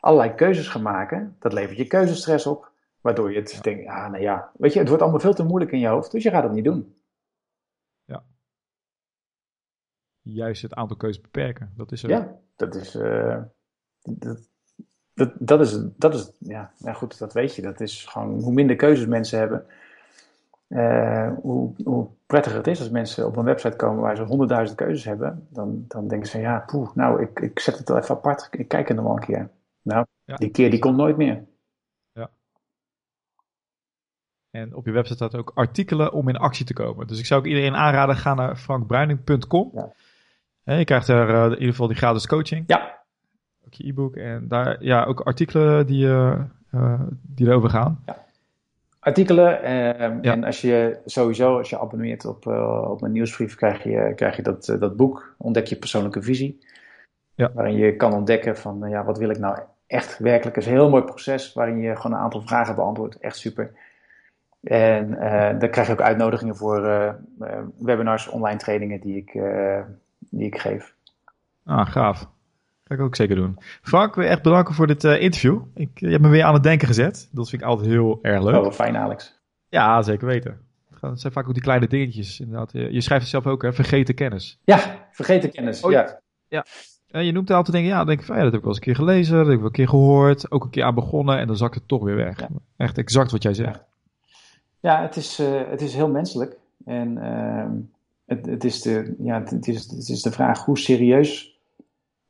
allerlei 0.00 0.34
keuzes 0.34 0.68
gaan 0.68 0.82
maken. 0.82 1.36
Dat 1.38 1.52
levert 1.52 1.76
je 1.76 1.86
keuzestress 1.86 2.46
op, 2.46 2.70
waardoor 3.00 3.32
je 3.32 3.38
het 3.38 3.58
denkt, 3.62 3.88
ah, 3.88 4.10
nou 4.10 4.22
ja, 4.22 4.50
weet 4.56 4.72
je, 4.72 4.78
het 4.78 4.88
wordt 4.88 5.02
allemaal 5.02 5.20
veel 5.20 5.34
te 5.34 5.44
moeilijk 5.44 5.72
in 5.72 5.78
je 5.78 5.88
hoofd, 5.88 6.10
dus 6.10 6.22
je 6.22 6.30
gaat 6.30 6.42
het 6.42 6.52
niet 6.52 6.64
doen. 6.64 6.96
Juist 10.22 10.62
het 10.62 10.74
aantal 10.74 10.96
keuzes 10.96 11.22
beperken. 11.22 11.72
Dat 11.76 11.92
is 11.92 12.02
er. 12.02 12.10
Ja, 12.10 12.38
dat 12.56 12.74
is, 12.74 12.94
eh, 12.94 13.42
dat, 14.02 14.38
dat, 15.14 15.32
dat 15.38 15.60
is, 15.60 15.78
dat 15.96 16.14
is, 16.14 16.30
ja, 16.38 16.70
ja, 16.76 16.92
goed, 16.92 17.18
dat 17.18 17.32
weet 17.32 17.54
je. 17.54 17.62
Dat 17.62 17.80
is 17.80 18.04
gewoon, 18.04 18.40
hoe 18.40 18.52
minder 18.52 18.76
keuzes 18.76 19.06
mensen 19.06 19.38
hebben, 19.38 19.66
eh, 20.68 21.32
hoe, 21.40 21.72
hoe 21.84 22.08
prettiger 22.26 22.58
het 22.58 22.66
is 22.66 22.78
als 22.78 22.90
mensen 22.90 23.26
op 23.26 23.36
een 23.36 23.44
website 23.44 23.76
komen 23.76 24.02
waar 24.02 24.16
ze 24.16 24.22
honderdduizend 24.22 24.78
keuzes 24.78 25.04
hebben. 25.04 25.46
Dan, 25.50 25.84
dan 25.88 26.08
denken 26.08 26.26
ze 26.26 26.32
van, 26.32 26.40
ja, 26.40 26.64
poeh, 26.66 26.94
nou, 26.94 27.22
ik, 27.22 27.40
ik 27.40 27.58
zet 27.58 27.78
het 27.78 27.88
wel 27.88 27.98
even 27.98 28.14
apart, 28.14 28.48
ik 28.50 28.68
kijk 28.68 28.88
er 28.88 28.94
nog 28.94 29.04
wel 29.04 29.14
een 29.14 29.24
keer. 29.24 29.50
Nou, 29.82 30.06
Ja. 30.24 30.36
die 30.36 30.50
keer 30.50 30.70
die 30.70 30.78
komt 30.80 30.96
nooit 30.96 31.16
meer. 31.16 31.46
En 34.50 34.74
op 34.74 34.86
je 34.86 34.92
website 34.92 35.16
staat 35.16 35.34
ook 35.36 35.52
artikelen 35.54 36.12
om 36.12 36.28
in 36.28 36.36
actie 36.36 36.66
te 36.66 36.72
komen. 36.72 37.06
Dus 37.06 37.18
ik 37.18 37.26
zou 37.26 37.40
ook 37.40 37.46
iedereen 37.46 37.76
aanraden, 37.76 38.16
ga 38.16 38.34
naar 38.34 38.56
frankbruining.com. 38.56 39.70
Ja. 39.74 40.76
Je 40.76 40.84
krijgt 40.84 41.08
er 41.08 41.34
eh, 41.34 41.44
in 41.44 41.50
ieder 41.50 41.68
geval 41.68 41.86
die 41.86 41.96
gratis 41.96 42.26
coaching. 42.26 42.64
Ja, 42.66 42.97
Ook 43.68 43.74
je 43.74 43.88
e-book. 43.88 44.16
En 44.16 44.48
daar 44.48 44.76
ja, 44.80 45.04
ook 45.04 45.20
artikelen 45.20 45.86
die, 45.86 46.06
eh, 46.06 46.40
eh, 46.70 47.00
die 47.22 47.46
erover 47.46 47.70
gaan. 47.70 48.04
artikelen. 49.00 49.62
eh, 49.62 50.22
Ja. 50.22 50.32
En 50.32 50.44
als 50.44 50.60
je 50.60 50.98
sowieso, 51.04 51.58
als 51.58 51.70
je 51.70 51.78
abonneert 51.80 52.24
op, 52.24 52.46
eh, 52.46 52.90
op 52.90 53.00
mijn 53.00 53.12
nieuwsbrief, 53.12 53.54
krijg 53.54 53.82
je, 53.82 54.12
krijg 54.16 54.36
je 54.36 54.42
dat, 54.42 54.76
dat 54.78 54.96
boek, 54.96 55.34
Ontdek 55.36 55.66
je 55.66 55.76
persoonlijke 55.76 56.22
visie. 56.22 56.64
Ja. 57.34 57.50
Waarin 57.54 57.76
je 57.76 57.96
kan 57.96 58.12
ontdekken 58.12 58.56
van, 58.56 58.88
ja, 58.88 59.04
wat 59.04 59.18
wil 59.18 59.30
ik 59.30 59.38
nou 59.38 59.58
echt 59.86 60.18
werkelijk. 60.18 60.56
Het 60.56 60.64
is 60.64 60.70
een 60.70 60.76
heel 60.78 60.90
mooi 60.90 61.02
proces 61.02 61.52
waarin 61.52 61.78
je 61.78 61.96
gewoon 61.96 62.16
een 62.16 62.22
aantal 62.22 62.42
vragen 62.42 62.74
beantwoordt. 62.74 63.18
Echt 63.18 63.36
super. 63.36 63.72
En 64.62 65.10
daar 65.58 65.68
krijg 65.68 65.86
je 65.86 65.92
ook 65.92 66.00
uitnodigingen 66.00 66.56
voor 66.56 66.80
webinars, 67.78 68.28
online 68.28 68.58
trainingen 68.58 69.00
die 69.00 69.16
ik, 69.16 69.32
die 70.30 70.46
ik 70.46 70.58
geef. 70.58 70.94
Ah, 71.64 71.86
gaaf. 71.86 72.28
Ga 72.88 72.94
ik 72.94 73.00
ook 73.00 73.16
zeker 73.16 73.36
doen. 73.36 73.58
Frank, 73.82 74.14
je 74.14 74.24
echt 74.24 74.42
bedanken 74.42 74.74
voor 74.74 74.86
dit 74.86 75.04
eh, 75.04 75.22
interview. 75.22 75.60
Ik, 75.74 75.90
je 75.94 76.08
hebt 76.08 76.22
me 76.22 76.28
weer 76.28 76.44
aan 76.44 76.54
het 76.54 76.62
denken 76.62 76.86
gezet. 76.86 77.28
Dat 77.32 77.48
vind 77.48 77.62
ik 77.62 77.68
altijd 77.68 77.88
heel 77.88 78.18
erg 78.22 78.42
leuk. 78.42 78.64
Oh, 78.64 78.72
fijn, 78.72 78.96
Alex. 78.96 79.40
Ja, 79.68 80.02
zeker 80.02 80.26
weten. 80.26 80.60
Het 81.00 81.20
zijn 81.20 81.32
vaak 81.32 81.46
ook 81.46 81.54
die 81.54 81.62
kleine 81.62 81.86
dingetjes. 81.86 82.40
Inderdaad. 82.40 82.72
Je 82.72 82.92
je 82.92 83.00
schrijft 83.00 83.22
het 83.22 83.32
zelf 83.32 83.46
ook, 83.46 83.62
hè? 83.62 83.72
vergeten 83.72 84.14
kennis. 84.14 84.58
Ja, 84.64 85.06
vergeten 85.10 85.50
kennis. 85.50 85.82
Oh, 85.82 85.90
ja. 85.90 86.20
En 87.10 87.24
je 87.24 87.32
noemt 87.32 87.50
een 87.50 87.56
aantal 87.56 87.74
dingen, 87.74 87.88
ja, 87.88 87.96
dan 87.96 88.06
denk 88.06 88.20
ik 88.20 88.26
van, 88.26 88.36
ja, 88.36 88.42
dat 88.42 88.52
heb 88.52 88.60
ik 88.60 88.66
wel 88.66 88.76
eens 88.76 88.86
een 88.86 88.94
keer 88.94 89.04
gelezen, 89.04 89.36
dat 89.36 89.44
heb 89.44 89.54
ik 89.54 89.60
wel 89.60 89.66
een 89.66 89.74
keer 89.74 89.88
gehoord, 89.88 90.50
ook 90.50 90.64
een 90.64 90.70
keer 90.70 90.84
aan 90.84 90.94
begonnen 90.94 91.38
en 91.38 91.46
dan 91.46 91.56
zakt 91.56 91.74
het 91.74 91.88
toch 91.88 92.02
weer 92.02 92.16
weg. 92.16 92.40
Ja. 92.40 92.48
Echt 92.76 92.98
exact 92.98 93.30
wat 93.30 93.42
jij 93.42 93.54
zegt. 93.54 93.84
Ja, 94.80 95.02
het 95.02 95.16
is, 95.16 95.38
eh, 95.38 95.60
het 95.68 95.80
is 95.80 95.94
heel 95.94 96.08
menselijk. 96.08 96.56
En 96.84 97.18
ehm, 97.18 97.70
het, 98.26 98.46
het, 98.46 98.64
is 98.64 98.82
de, 98.82 99.14
ja, 99.18 99.42
het, 99.42 99.68
is, 99.68 99.90
het 99.90 100.08
is 100.08 100.22
de 100.22 100.32
vraag 100.32 100.64
hoe 100.64 100.78
serieus 100.78 101.57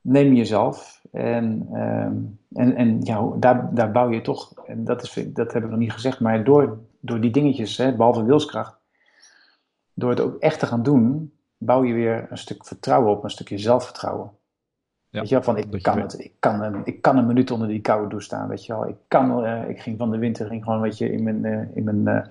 neem 0.09 0.28
je 0.28 0.36
jezelf? 0.36 1.02
En, 1.12 1.68
ehm, 1.72 2.16
en, 2.52 2.76
en 2.76 3.00
ja, 3.02 3.30
daar, 3.36 3.74
daar 3.74 3.90
bouw 3.90 4.11
je 4.11 4.20
toch, 4.20 4.52
en 4.66 4.84
dat, 4.84 5.02
is, 5.02 5.24
dat 5.26 5.52
heb 5.52 5.64
ik 5.64 5.70
nog 5.70 5.78
niet 5.78 5.92
gezegd, 5.92 6.20
maar 6.20 6.44
door, 6.44 6.78
door 7.00 7.20
die 7.20 7.30
dingetjes, 7.30 7.76
hè, 7.76 7.96
behalve 7.96 8.24
wilskracht, 8.24 8.76
door 9.94 10.11
het 10.11 10.20
ook 10.20 10.38
echt 10.38 10.59
te 10.59 10.66
gaan 10.66 10.82
doen, 10.82 11.32
bouw 11.56 11.84
je 11.84 11.94
weer 11.94 12.26
een 12.30 12.38
stuk 12.38 12.66
vertrouwen 12.66 13.11
op, 13.11 13.24
een 13.24 13.30
stukje 13.30 13.59
zelfvertrouwen. 13.59 14.30
Ja, 15.11 15.20
weet 15.20 15.28
je 15.28 15.34
wel, 15.34 15.44
van 15.44 15.56
ik 15.56 15.82
kan 15.82 16.00
het, 16.00 16.18
ik 16.18 16.32
kan, 16.38 16.62
een, 16.62 16.80
ik 16.84 17.02
kan 17.02 17.16
een 17.16 17.26
minuut 17.26 17.50
onder 17.50 17.68
die 17.68 17.80
koude 17.80 18.09
douche 18.09 18.26
staan, 18.26 18.48
weet 18.48 18.66
je 18.66 18.72
wel. 18.72 18.88
Ik 18.88 18.96
kan, 19.09 19.44
uh, 19.44 19.68
ik 19.68 19.80
ging 19.80 19.98
van 19.98 20.11
de 20.11 20.18
winter 20.18 20.46
ging 20.46 20.64
gewoon, 20.64 20.80
weet 20.80 20.98
je, 20.98 21.12
in 21.12 21.22
mijn, 21.22 21.44
uh, 21.44 21.76
in 21.76 21.84
mijn 21.84 22.30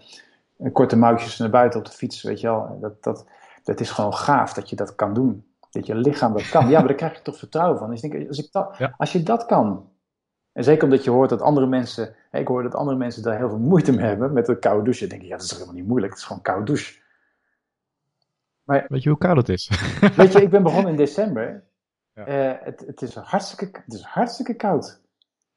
uh, 0.58 0.74
korte 0.74 0.98
mouwtjes 0.98 1.38
naar 1.38 1.50
buiten 1.50 1.80
op 1.80 1.86
de 1.86 1.92
fiets, 1.92 2.22
weet 2.22 2.40
je 2.40 2.48
wel. 2.48 2.78
Dat, 2.82 3.04
dat, 3.04 3.26
dat 3.64 3.80
is 3.80 3.92
gewoon 3.92 4.14
gaaf 4.14 4.54
dat 4.54 4.70
je 4.70 4.76
dat 4.76 4.96
kan 4.96 5.14
doen. 5.14 5.46
Dat 5.78 5.86
je 5.86 5.96
lichaam 5.96 6.34
dat 6.34 6.50
kan. 6.50 6.70
Ja, 6.70 6.80
maar 6.80 6.88
daar 6.88 6.98
krijg 6.98 7.16
je 7.16 7.22
toch 7.22 7.38
vertrouwen 7.38 7.80
van. 7.80 7.90
Dus 7.90 8.02
ik 8.02 8.12
denk, 8.12 8.28
als, 8.28 8.38
ik 8.38 8.52
dat, 8.52 8.78
ja. 8.78 8.94
als 8.98 9.12
je 9.12 9.24
dat 9.24 9.46
kan, 9.46 9.90
en 10.52 10.64
zeker 10.64 10.84
omdat 10.84 11.04
je 11.04 11.10
hoort 11.10 11.30
dat 11.30 11.42
andere 11.42 11.68
mensen, 11.68 12.16
ik 12.32 12.48
hoor 12.48 12.64
dat 12.64 12.76
andere 12.76 12.98
mensen 12.98 13.24
daar 13.24 13.38
heel 13.38 13.50
veel 13.50 13.60
moeite 13.60 13.92
mee 13.92 14.06
hebben 14.06 14.34
met 14.34 14.48
een 14.48 14.60
koude 14.60 14.84
douche. 14.84 15.00
Dan 15.00 15.10
denk 15.10 15.22
je, 15.22 15.28
ja, 15.28 15.36
dat 15.36 15.46
is 15.46 15.52
helemaal 15.52 15.74
niet 15.74 15.88
moeilijk, 15.88 16.12
het 16.12 16.22
is 16.22 16.28
gewoon 16.28 16.42
koude 16.42 16.66
douche. 16.66 17.00
Maar, 18.64 18.86
weet 18.90 19.04
je 19.04 19.10
hoe 19.10 19.18
koud 19.18 19.38
het 19.38 19.50
is? 19.50 19.72
weet 20.16 20.34
je, 20.34 20.42
ik 20.42 20.50
ben 20.50 20.64
begonnen 20.64 20.92
in 20.92 20.98
december. 20.98 21.64
Ja. 22.14 22.28
Uh, 22.28 22.66
het, 22.66 22.84
het, 22.88 23.02
is 23.02 23.16
hartstikke, 23.16 23.82
het 23.86 23.94
is 23.94 24.02
hartstikke 24.02 24.54
koud. 24.54 25.02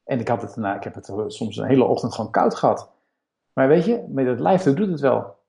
En 0.03 0.19
ik, 0.19 0.27
had 0.27 0.41
het, 0.41 0.55
nou, 0.55 0.77
ik 0.77 0.83
heb 0.83 0.95
het 0.95 1.11
soms 1.27 1.57
een 1.57 1.67
hele 1.67 1.83
ochtend 1.83 2.15
gewoon 2.15 2.31
koud 2.31 2.55
gehad. 2.55 2.91
Maar 3.53 3.67
weet 3.67 3.85
je, 3.85 4.05
met 4.07 4.25
het 4.25 4.39
lijf 4.39 4.63
doet 4.63 4.89
het 4.89 4.99
wel. 4.99 5.39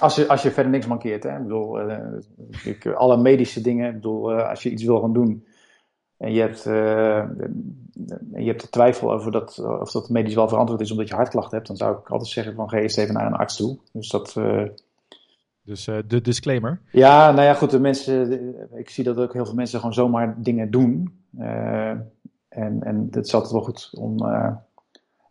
Als 0.00 0.14
je, 0.14 0.28
als 0.28 0.42
je 0.42 0.50
verder 0.50 0.72
niks 0.72 0.86
mankeert. 0.86 1.22
Hè? 1.22 1.36
Ik 1.36 1.42
bedoel, 1.42 1.90
uh, 1.90 1.98
ik, 2.64 2.86
alle 2.86 3.16
medische 3.16 3.60
dingen. 3.60 3.88
Ik 3.88 3.94
bedoel, 3.94 4.32
uh, 4.32 4.48
als 4.48 4.62
je 4.62 4.70
iets 4.70 4.84
wil 4.84 5.00
gaan 5.00 5.12
doen. 5.12 5.46
En 6.16 6.32
je 6.32 6.40
hebt, 6.40 6.62
je 8.32 8.46
hebt 8.46 8.60
de 8.60 8.68
twijfel 8.70 9.12
over 9.12 9.32
dat, 9.32 9.58
of 9.58 9.90
dat 9.90 10.08
medisch 10.08 10.34
wel 10.34 10.48
verantwoord 10.48 10.80
is 10.80 10.90
omdat 10.90 11.08
je 11.08 11.14
hartklachten 11.14 11.56
hebt. 11.56 11.68
Dan 11.68 11.76
zou 11.76 11.98
ik 11.98 12.10
altijd 12.10 12.30
zeggen 12.30 12.54
van 12.54 12.68
ga 12.68 12.78
eerst 12.78 12.98
even 12.98 13.14
naar 13.14 13.26
een 13.26 13.36
arts 13.36 13.56
toe. 13.56 13.78
Dus 13.92 14.08
dat... 14.08 14.36
Dus 15.62 15.84
de 15.84 16.20
disclaimer. 16.20 16.80
Ja, 16.90 17.30
nou 17.30 17.42
ja, 17.42 17.54
goed. 17.54 17.70
De 17.70 17.80
mensen, 17.80 18.54
ik 18.74 18.90
zie 18.90 19.04
dat 19.04 19.18
ook 19.18 19.32
heel 19.32 19.44
veel 19.44 19.54
mensen 19.54 19.78
gewoon 19.78 19.94
zomaar 19.94 20.34
dingen 20.42 20.70
doen. 20.70 21.18
En, 22.48 22.82
en 22.82 23.08
het 23.10 23.26
is 23.26 23.34
altijd 23.34 23.52
wel 23.52 23.62
goed 23.62 23.90
om. 23.98 24.16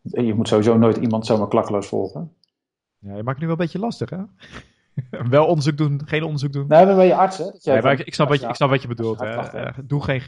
Je 0.01 0.33
moet 0.33 0.47
sowieso 0.47 0.77
nooit 0.77 0.97
iemand 0.97 1.25
zomaar 1.25 1.47
klakkeloos 1.47 1.87
volgen. 1.87 2.31
Ja, 3.03 3.15
je 3.15 3.23
maakt 3.23 3.39
nu 3.39 3.45
wel 3.45 3.55
een 3.55 3.61
beetje 3.61 3.79
lastig, 3.79 4.09
hè? 4.09 4.17
wel 5.29 5.45
onderzoek 5.45 5.77
doen, 5.77 6.01
geen 6.05 6.23
onderzoek 6.23 6.53
doen. 6.53 6.67
Nee, 6.67 6.85
dan 6.85 6.95
ben 6.95 7.05
je 7.05 7.15
arts, 7.15 7.37
hè? 7.37 7.81
Maar 7.81 7.91
ik, 7.91 7.99
ik, 7.99 8.13
snap 8.13 8.29
wat 8.29 8.41
je, 8.41 8.47
ik 8.47 8.55
snap 8.55 8.69
wat 8.69 8.81
je 8.81 8.87
bedoelt. 8.87 9.19
Hè? 9.19 9.69
doe 9.83 10.03
geen, 10.03 10.21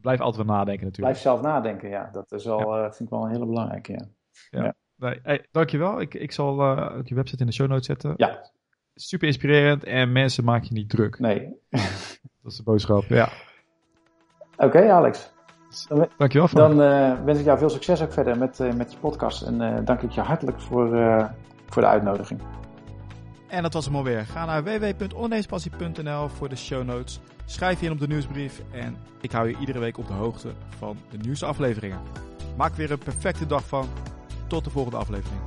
blijf 0.00 0.20
altijd 0.20 0.46
wel 0.46 0.56
nadenken, 0.56 0.84
natuurlijk. 0.86 0.96
Blijf 0.96 1.18
zelf 1.18 1.40
nadenken, 1.40 1.88
ja. 1.88 2.10
Dat 2.12 2.32
is 2.32 2.44
wel, 2.44 2.76
ja. 2.76 2.82
vind 2.82 3.00
ik 3.00 3.08
wel 3.08 3.24
een 3.24 3.30
hele 3.30 3.46
belangrijke, 3.46 3.92
ja. 3.92 4.08
ja. 4.50 4.64
ja. 4.64 4.74
Nee, 4.96 5.20
hey, 5.22 5.46
dankjewel. 5.50 6.00
Ik, 6.00 6.14
ik 6.14 6.32
zal 6.32 6.62
ook 6.62 7.08
je 7.08 7.14
website 7.14 7.40
in 7.40 7.46
de 7.46 7.52
show 7.52 7.68
notes 7.68 7.86
zetten. 7.86 8.14
Ja 8.16 8.50
super 9.00 9.26
inspirerend 9.26 9.84
en 9.84 10.12
mensen 10.12 10.44
maak 10.44 10.62
je 10.62 10.74
niet 10.74 10.90
druk. 10.90 11.18
Nee. 11.18 11.56
Dat 12.42 12.52
is 12.52 12.56
de 12.56 12.62
boodschap, 12.62 13.04
ja. 13.08 13.28
Oké, 14.56 14.64
okay, 14.64 14.88
Alex. 14.88 15.32
Dan, 15.88 16.08
Dankjewel. 16.16 16.48
Dan 16.52 16.80
uh, 16.80 17.24
wens 17.24 17.38
ik 17.38 17.44
jou 17.44 17.58
veel 17.58 17.70
succes 17.70 18.02
ook 18.02 18.12
verder 18.12 18.38
met, 18.38 18.58
uh, 18.58 18.72
met 18.72 18.92
je 18.92 18.98
podcast. 18.98 19.42
En 19.42 19.60
uh, 19.60 19.78
dank 19.84 20.02
ik 20.02 20.10
je 20.10 20.20
hartelijk 20.20 20.60
voor, 20.60 20.96
voor 21.72 21.82
de 21.82 21.88
uitnodiging. 21.88 22.40
En 23.48 23.62
dat 23.62 23.72
was 23.72 23.84
hem 23.84 23.96
alweer. 23.96 24.26
Ga 24.26 24.44
naar 24.44 24.64
www.ondernemerspassie.nl 24.64 26.28
voor 26.28 26.48
de 26.48 26.56
show 26.56 26.84
notes. 26.84 27.20
Schrijf 27.44 27.80
je 27.80 27.86
in 27.86 27.92
op 27.92 27.98
de 27.98 28.06
nieuwsbrief. 28.06 28.62
En 28.70 28.96
ik 29.20 29.32
hou 29.32 29.48
je 29.48 29.56
iedere 29.60 29.78
week 29.78 29.98
op 29.98 30.06
de 30.06 30.12
hoogte 30.12 30.52
van 30.78 30.96
de 31.10 31.16
nieuwste 31.16 31.46
afleveringen. 31.46 32.00
Maak 32.56 32.74
weer 32.74 32.90
een 32.90 32.98
perfecte 32.98 33.46
dag 33.46 33.66
van. 33.66 33.88
Tot 34.46 34.64
de 34.64 34.70
volgende 34.70 34.98
aflevering. 34.98 35.40